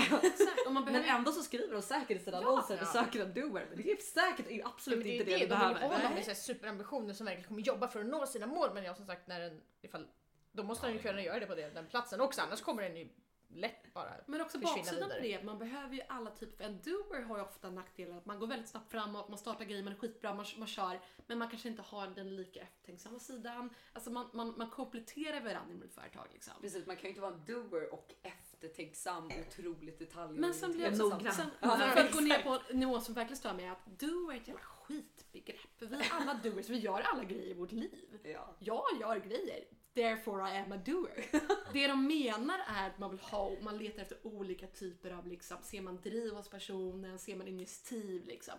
[0.65, 2.47] Man Men behöver ändå så skriver de säkert i sina Ja.
[2.47, 2.91] annonser vi Ja.
[2.91, 3.65] söker en doer.
[3.69, 5.77] Men det är säkert Ja, absolut det är inte ju det, det, vi de vill
[5.77, 5.79] behöver.
[5.81, 6.23] ha någon med Nej.
[6.23, 8.69] så här superambitioner som verkligen kommer jobba för att nå sina mål.
[8.73, 10.07] Men ja, som sagt, när den, ifall,
[10.51, 12.41] då måste den ju kunna göra det på det, den platsen också.
[12.41, 13.09] Annars kommer den ju
[13.55, 14.11] lätt bara.
[14.25, 17.69] Men också baksidan på det, man behöver ju alla typer, en doer har ju ofta
[17.69, 20.67] nackdelen att man går väldigt snabbt framåt, man startar grejer, man är skitbra, man, man
[20.67, 23.69] kör, men man kanske inte har den lika eftertänksamma sidan.
[23.93, 26.53] Alltså man, man, man kompletterar varandra inom ett företag liksom.
[26.61, 30.39] Precis, man kan ju inte vara en doer och eftertänksam och otroligt detaljorienterad.
[30.39, 31.27] Men sen blir jag Noggrann.
[31.27, 33.71] också, sen, Ja, för att gå ner på en nivå som verkligen stör mig, är
[33.71, 35.59] att doer är ett jävla skitbegrepp.
[35.79, 38.19] Vi är alla doers, vi gör alla grejer i vårt liv.
[38.23, 38.55] Ja.
[38.59, 39.63] Jag gör grejer,
[39.93, 41.25] therefore I am a doer.
[41.73, 45.57] Det de menar är att man vill ha, man letar efter olika typer av liksom,
[45.61, 48.53] ser man driv hos personen, ser man initiativ liksom.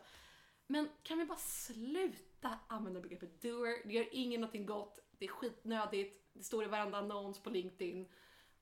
[0.67, 3.87] Men kan vi bara sluta använda begreppet doer?
[3.89, 8.09] Det gör ingen någonting gott, det är skitnödigt, det står i varenda annons på LinkedIn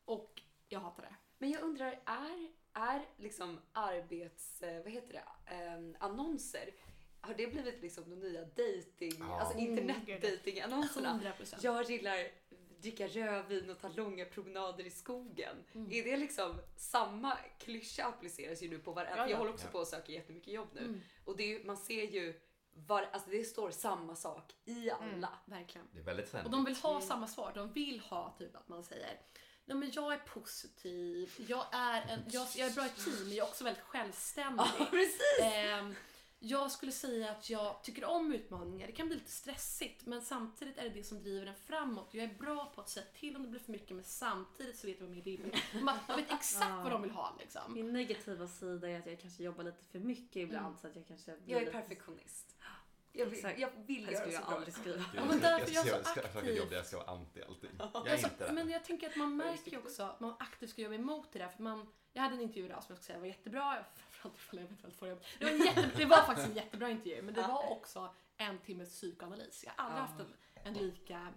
[0.05, 1.14] och jag hatar det.
[1.39, 4.62] Men jag undrar, är, är liksom arbets...
[4.62, 5.55] eh, Vad heter det?
[5.55, 6.71] Eh, annonser.
[7.21, 9.41] Har det blivit liksom de nya dating, Ja.
[9.41, 11.21] alltså Mm, internetdating-annonserna?
[11.39, 11.59] 100%.
[11.62, 12.29] Jag gillar
[12.83, 15.57] dricka rödvin och ta långa promenader i skogen.
[15.91, 19.16] Är det liksom samma klyscha appliceras ju nu på varenda...
[19.16, 19.31] Ja, ja.
[19.31, 19.72] Jag håller också Ja.
[19.72, 20.81] på att söka jättemycket jobb nu.
[20.81, 21.01] Mm.
[21.24, 22.41] Och det är, man ser ju,
[22.72, 25.39] var, alltså det står samma sak i alla.
[25.45, 25.87] Verkligen.
[25.93, 26.53] Det är väldigt Och trendigt.
[26.53, 27.53] de vill ha samma svar.
[27.55, 29.20] De vill ha typ att man säger
[29.64, 33.35] Nej, men jag är positiv, jag är, en, jag, jag är bra i team, men
[33.37, 34.64] jag är också väldigt självständig.
[34.78, 35.41] Ja, precis!
[35.43, 35.95] Ehm,
[36.43, 38.86] jag skulle säga att jag tycker om utmaningar.
[38.86, 42.09] Det kan bli lite stressigt, men samtidigt är det det som driver en framåt.
[42.14, 44.86] Jag är bra på att säga till om det blir för mycket, men samtidigt så
[44.86, 47.74] vet jag vad min Man, man vet exakt vad de vill ha liksom.
[47.74, 51.07] Min negativa sida är att jag kanske jobbar lite för mycket ibland så att jag
[51.09, 52.57] kanske blir Jag är lite- perfektionist.
[53.12, 53.59] Jag vill, Exakt.
[53.59, 54.57] jag vill Det göra skulle så jag bra.
[54.57, 55.05] aldrig skriva.
[55.14, 56.57] Ja, men därför jag är så jag ska söka aktiv.
[56.57, 57.70] jobb där jag ska vara anti allting.
[57.78, 58.53] Jag är Alltså, inte det.
[58.53, 61.38] men jag tänker att man märker ju också att man aktivt ska jobba emot det
[61.38, 61.49] där.
[61.49, 63.84] För man, jag hade en intervju idag som jag ska säga var jättebra.
[64.21, 65.23] Framförallt ifall jag eventuellt får jobb.
[65.39, 67.23] Det var, jätte, det var faktiskt en jättebra intervju.
[67.23, 69.64] Men det var också en timmes psykoanalys.
[69.64, 70.07] Jag har aldrig Ja.
[70.07, 71.33] haft en, en lika...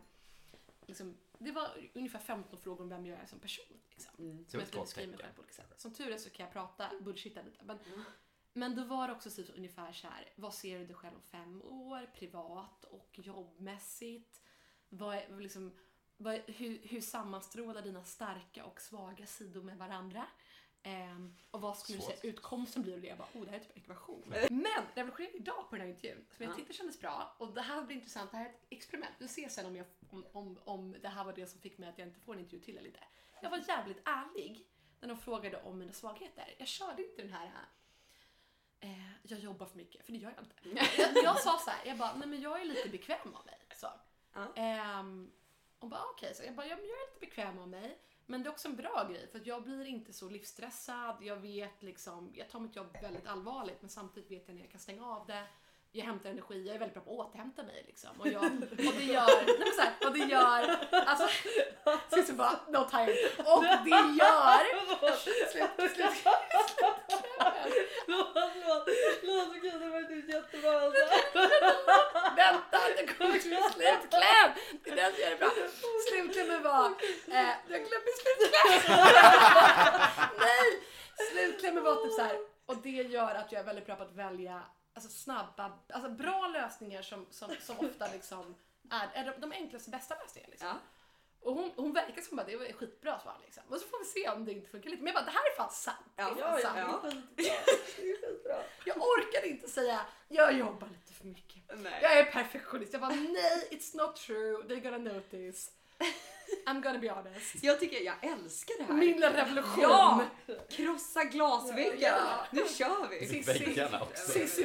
[0.87, 3.65] Liksom, det var ungefär 15 frågor om vem jag är som person.
[3.89, 4.11] Liksom.
[4.19, 4.45] Mm.
[4.49, 5.73] Som jag skulle beskriva mig själv på olika sätt.
[5.81, 7.65] Som tur är så kan jag prata, bullshitta lite.
[7.65, 8.03] Men, Mm.
[8.53, 10.29] men då var det också typ ungefär så här.
[10.35, 12.09] Vad ser du dig själv om fem år?
[12.15, 14.41] Privat och jobbmässigt?
[14.89, 15.77] Vad är, liksom,
[16.17, 20.25] vad, hur, hur sammanstrålar dina starka och svaga sidor med varandra?
[20.85, 22.19] Ehm, och vad skulle du Svårt.
[22.19, 22.93] säga utkomsten blir?
[22.93, 24.23] Och det jag bara, oh det här är typ ekvation.
[24.49, 26.55] Men revolutionen idag på den här intervjun, som jag Ja.
[26.55, 29.13] tyckte kändes bra, och det här blir intressant, det här är ett experiment.
[29.19, 31.89] Du ser sen om, jag, om, om, om det här var det som fick mig
[31.89, 33.03] att jag inte får en intervju till eller inte.
[33.41, 34.67] Jag var jävligt ärlig
[34.99, 36.55] när de frågade om mina svagheter.
[36.57, 37.51] Jag körde inte den här
[38.79, 40.85] eh, jag jobbar för mycket, för det gör jag inte.
[41.01, 43.59] Jag, jag sa så här, jag bara, nej men jag är lite bekväm av mig.
[43.75, 43.87] Så.
[44.33, 44.53] Ja.
[44.55, 45.31] Ehm,
[45.79, 47.97] och bara okej, så jag bara, ja, men jag är lite bekväm av mig.
[48.25, 51.15] Men det är också en bra grej för att jag blir inte så livsstressad.
[51.21, 54.71] Jag vet liksom, jag tar mitt jobb väldigt allvarligt men samtidigt vet jag när jag
[54.71, 55.47] kan stänga av det.
[55.95, 58.09] Jag hämtar energi, jag är väldigt bra på att återhämta mig liksom.
[58.19, 60.61] Och, jag, och det gör, nej men så här, och det gör,
[60.91, 61.27] alltså,
[62.07, 63.13] ska också bara no time.
[63.51, 64.63] Och det gör...
[65.23, 65.69] Slut, slut,
[68.05, 68.83] Förlåt, förlåt.
[69.19, 71.03] Förlåt, okej det var inte jättebra alltså.
[72.35, 74.49] Vänta, det kommer till min slutkläm!
[74.83, 75.51] Det är den som gör det bra.
[76.09, 76.85] Slutklämmen var...
[77.27, 78.99] Eh, jag glömde slutklämmen!
[80.39, 80.69] Nej!
[81.31, 82.37] Slutklämmen var typ så här.
[82.65, 84.63] och det gör att jag är väldigt bra på att välja
[84.93, 88.55] alltså snabba, alltså bra lösningar som, som, som ofta liksom
[88.91, 90.51] är, är de, de enklaste bästa lösningarna.
[90.51, 90.67] Liksom.
[90.67, 90.75] Ja.
[91.39, 93.63] Och hon, hon verkar som att det var skitbra svar liksom.
[93.69, 95.03] Och så får vi se om det inte funkar lite.
[95.03, 95.97] Men jag bara, det här är fan sant.
[96.15, 97.25] Det är Ja, fan ja, sant.
[97.35, 97.53] ja.
[97.97, 98.63] Skitbra.
[98.85, 101.63] Jag orkar inte säga, jag jobbar lite för mycket.
[101.77, 101.99] Nej.
[102.01, 102.93] Jag är perfektionist.
[102.93, 104.57] Jag bara nej, it's not true.
[104.63, 105.71] They're gonna notice.
[106.65, 107.63] I'm gonna be honest.
[107.63, 108.93] Jag tycker, jag älskar det här.
[108.93, 109.81] Min revolution.
[109.81, 110.25] Ja!
[110.69, 111.99] Krossa glasväggen.
[111.99, 112.45] Ja.
[112.51, 113.19] Nu kör vi.
[113.25, 114.05] Det är skrattade.
[114.13, 114.55] Precis,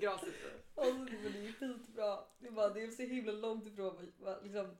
[0.00, 0.28] glaset.
[0.76, 2.18] Alltså, men det är skitbra.
[2.38, 4.12] Det är, bara, det är så himla långt ifrån
[4.42, 4.76] liksom,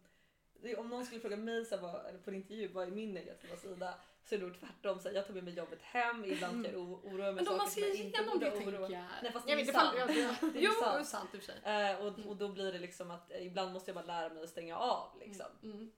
[0.77, 3.95] Om någon skulle fråga mig så här, på en intervju vad är min negativa sida
[4.25, 4.99] så är det nog tvärtom.
[5.01, 7.35] Så här, jag tar med mig jobbet hem, ibland kan jag oroa mig Mm.
[7.35, 8.91] Men om man ser jag igenom det tänker jag.
[9.23, 9.95] Nej fast det Jag är sant.
[9.95, 11.07] ifall- Det är Jo, sant.
[11.09, 11.61] sant i och för sig.
[11.65, 14.51] Eh, och, och då blir det liksom att ibland måste jag bara lära mig att
[14.51, 15.47] stänga av liksom.
[15.63, 15.91] Mm.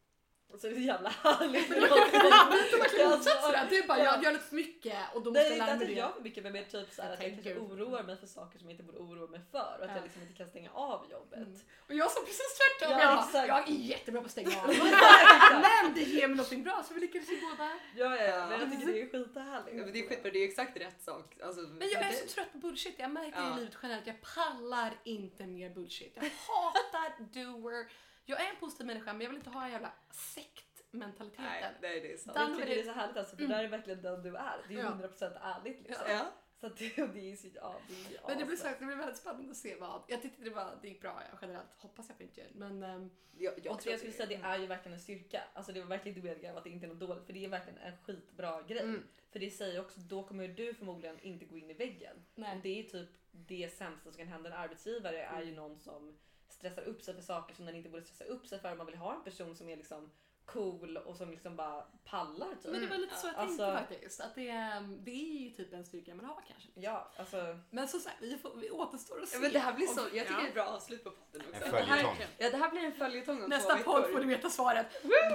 [0.48, 1.68] Och så är det så jävla härligt.
[1.68, 3.66] Men det är motsatsen där.
[3.70, 4.04] Du bara, Ja.
[4.04, 5.96] jag gör lite för mycket och då måste Nej, jag inte lära att mig jag
[5.96, 6.00] det.
[6.00, 8.16] gör för mycket men mer typ så här Jag att jag tänker kanske oroar mig
[8.16, 9.94] för saker som jag inte borde oroa mig för och att Ja.
[9.96, 11.38] jag liksom inte kan stänga av jobbet.
[11.38, 11.58] Mm.
[11.88, 12.98] Och jag sa precis tvärtom.
[12.98, 13.48] Ja, jag, bara, exakt.
[13.48, 14.68] jag är jättebra på att stänga av.
[15.66, 17.70] Men det ger mig någonting bra så vi lyckades ju båda.
[17.96, 18.46] Ja, ja, ja.
[18.48, 19.76] Men jag tycker det är skithärligt.
[19.78, 21.36] Ja, men det är skitbra, det är exakt rätt sak.
[21.44, 22.94] Alltså, Men jag är det- så trött på bullshit.
[22.98, 23.56] Jag märker Ja.
[23.56, 26.12] i livet generellt, jag pallar inte mer bullshit.
[26.16, 27.12] Jag hatar
[27.44, 27.86] doer.
[28.26, 31.74] Jag är en positiv människa men jag vill inte ha en jävla Nej, sektmentaliteten.
[31.82, 32.36] nej, det är sant.
[32.38, 33.50] Jag tycker det är så härligt alltså, för Mm.
[33.50, 34.56] det där är verkligen den du är.
[34.68, 34.90] Det är ju Ja.
[34.90, 36.06] 100% ärligt liksom.
[36.08, 36.32] Ja.
[36.60, 38.86] Så att det, och det är så, ja, det är Men det blir, sagt, det
[38.86, 40.02] blir väldigt spännande att se vad...
[40.08, 41.66] Jag tyckte det, var, det gick bra generellt.
[41.78, 42.46] Hoppas jag på inte.
[42.54, 45.00] Men ehm, Jag, jag Och tror jag skulle att säga det är ju verkligen en
[45.00, 45.42] styrka.
[45.54, 47.48] Alltså det var verkligen inte meningen att det inte är något dåligt för det är
[47.48, 48.82] verkligen en skitbra grej.
[48.82, 52.16] mm, För det säger också, då kommer du förmodligen inte gå in i väggen.
[52.34, 52.60] nej.
[52.62, 55.48] Det är typ det sämsta som kan hända en arbetsgivare är Mm.
[55.48, 56.18] ju någon som
[56.48, 58.74] stressar upp sig för saker som den inte borde stressa upp sig för.
[58.74, 60.10] Man vill ha en person som är liksom
[60.46, 62.72] cool och som liksom bara pallar typ.
[62.72, 64.20] Men det var lite så jag Alltså- tänkte faktiskt.
[64.20, 66.68] Att det, ehm, det är ju typ en styrka man har kanske.
[66.74, 67.58] Ja, alltså.
[67.70, 69.36] Men som sagt, vi, får, vi återstår att se.
[69.36, 70.40] Ja, men det här blir så, jag tycker ja.
[70.42, 71.64] det är bra avslut på podden också.
[71.64, 72.16] En Det här, följetong.
[72.38, 74.86] ja, det här blir en följetong om Nästa podd får du veta svaret.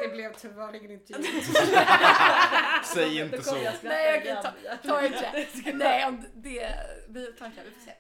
[0.02, 1.41] Det blev tyvärr ingen intervju.
[2.94, 3.56] Säg inte så.
[3.84, 5.73] Nej, okej, ta, ta inte det.
[5.73, 6.73] Nej, om det,
[7.10, 7.64] vi tar det.
[7.65, 7.91] Vi får se.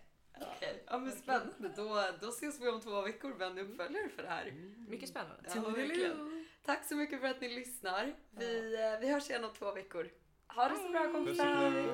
[0.41, 1.69] Okej, Ja men spännande.
[1.75, 4.51] Då, då ses vi om två veckor med en uppföljare för det här.
[4.87, 5.49] Mycket spännande.
[5.55, 6.45] Ja, verkligen.
[6.65, 8.15] Tack så mycket för att ni lyssnar.
[8.31, 10.09] Vi, eh, vi hörs igen om två veckor.
[10.47, 11.45] Ha det så bra kompisar.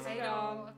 [0.05, 0.69] Hej då.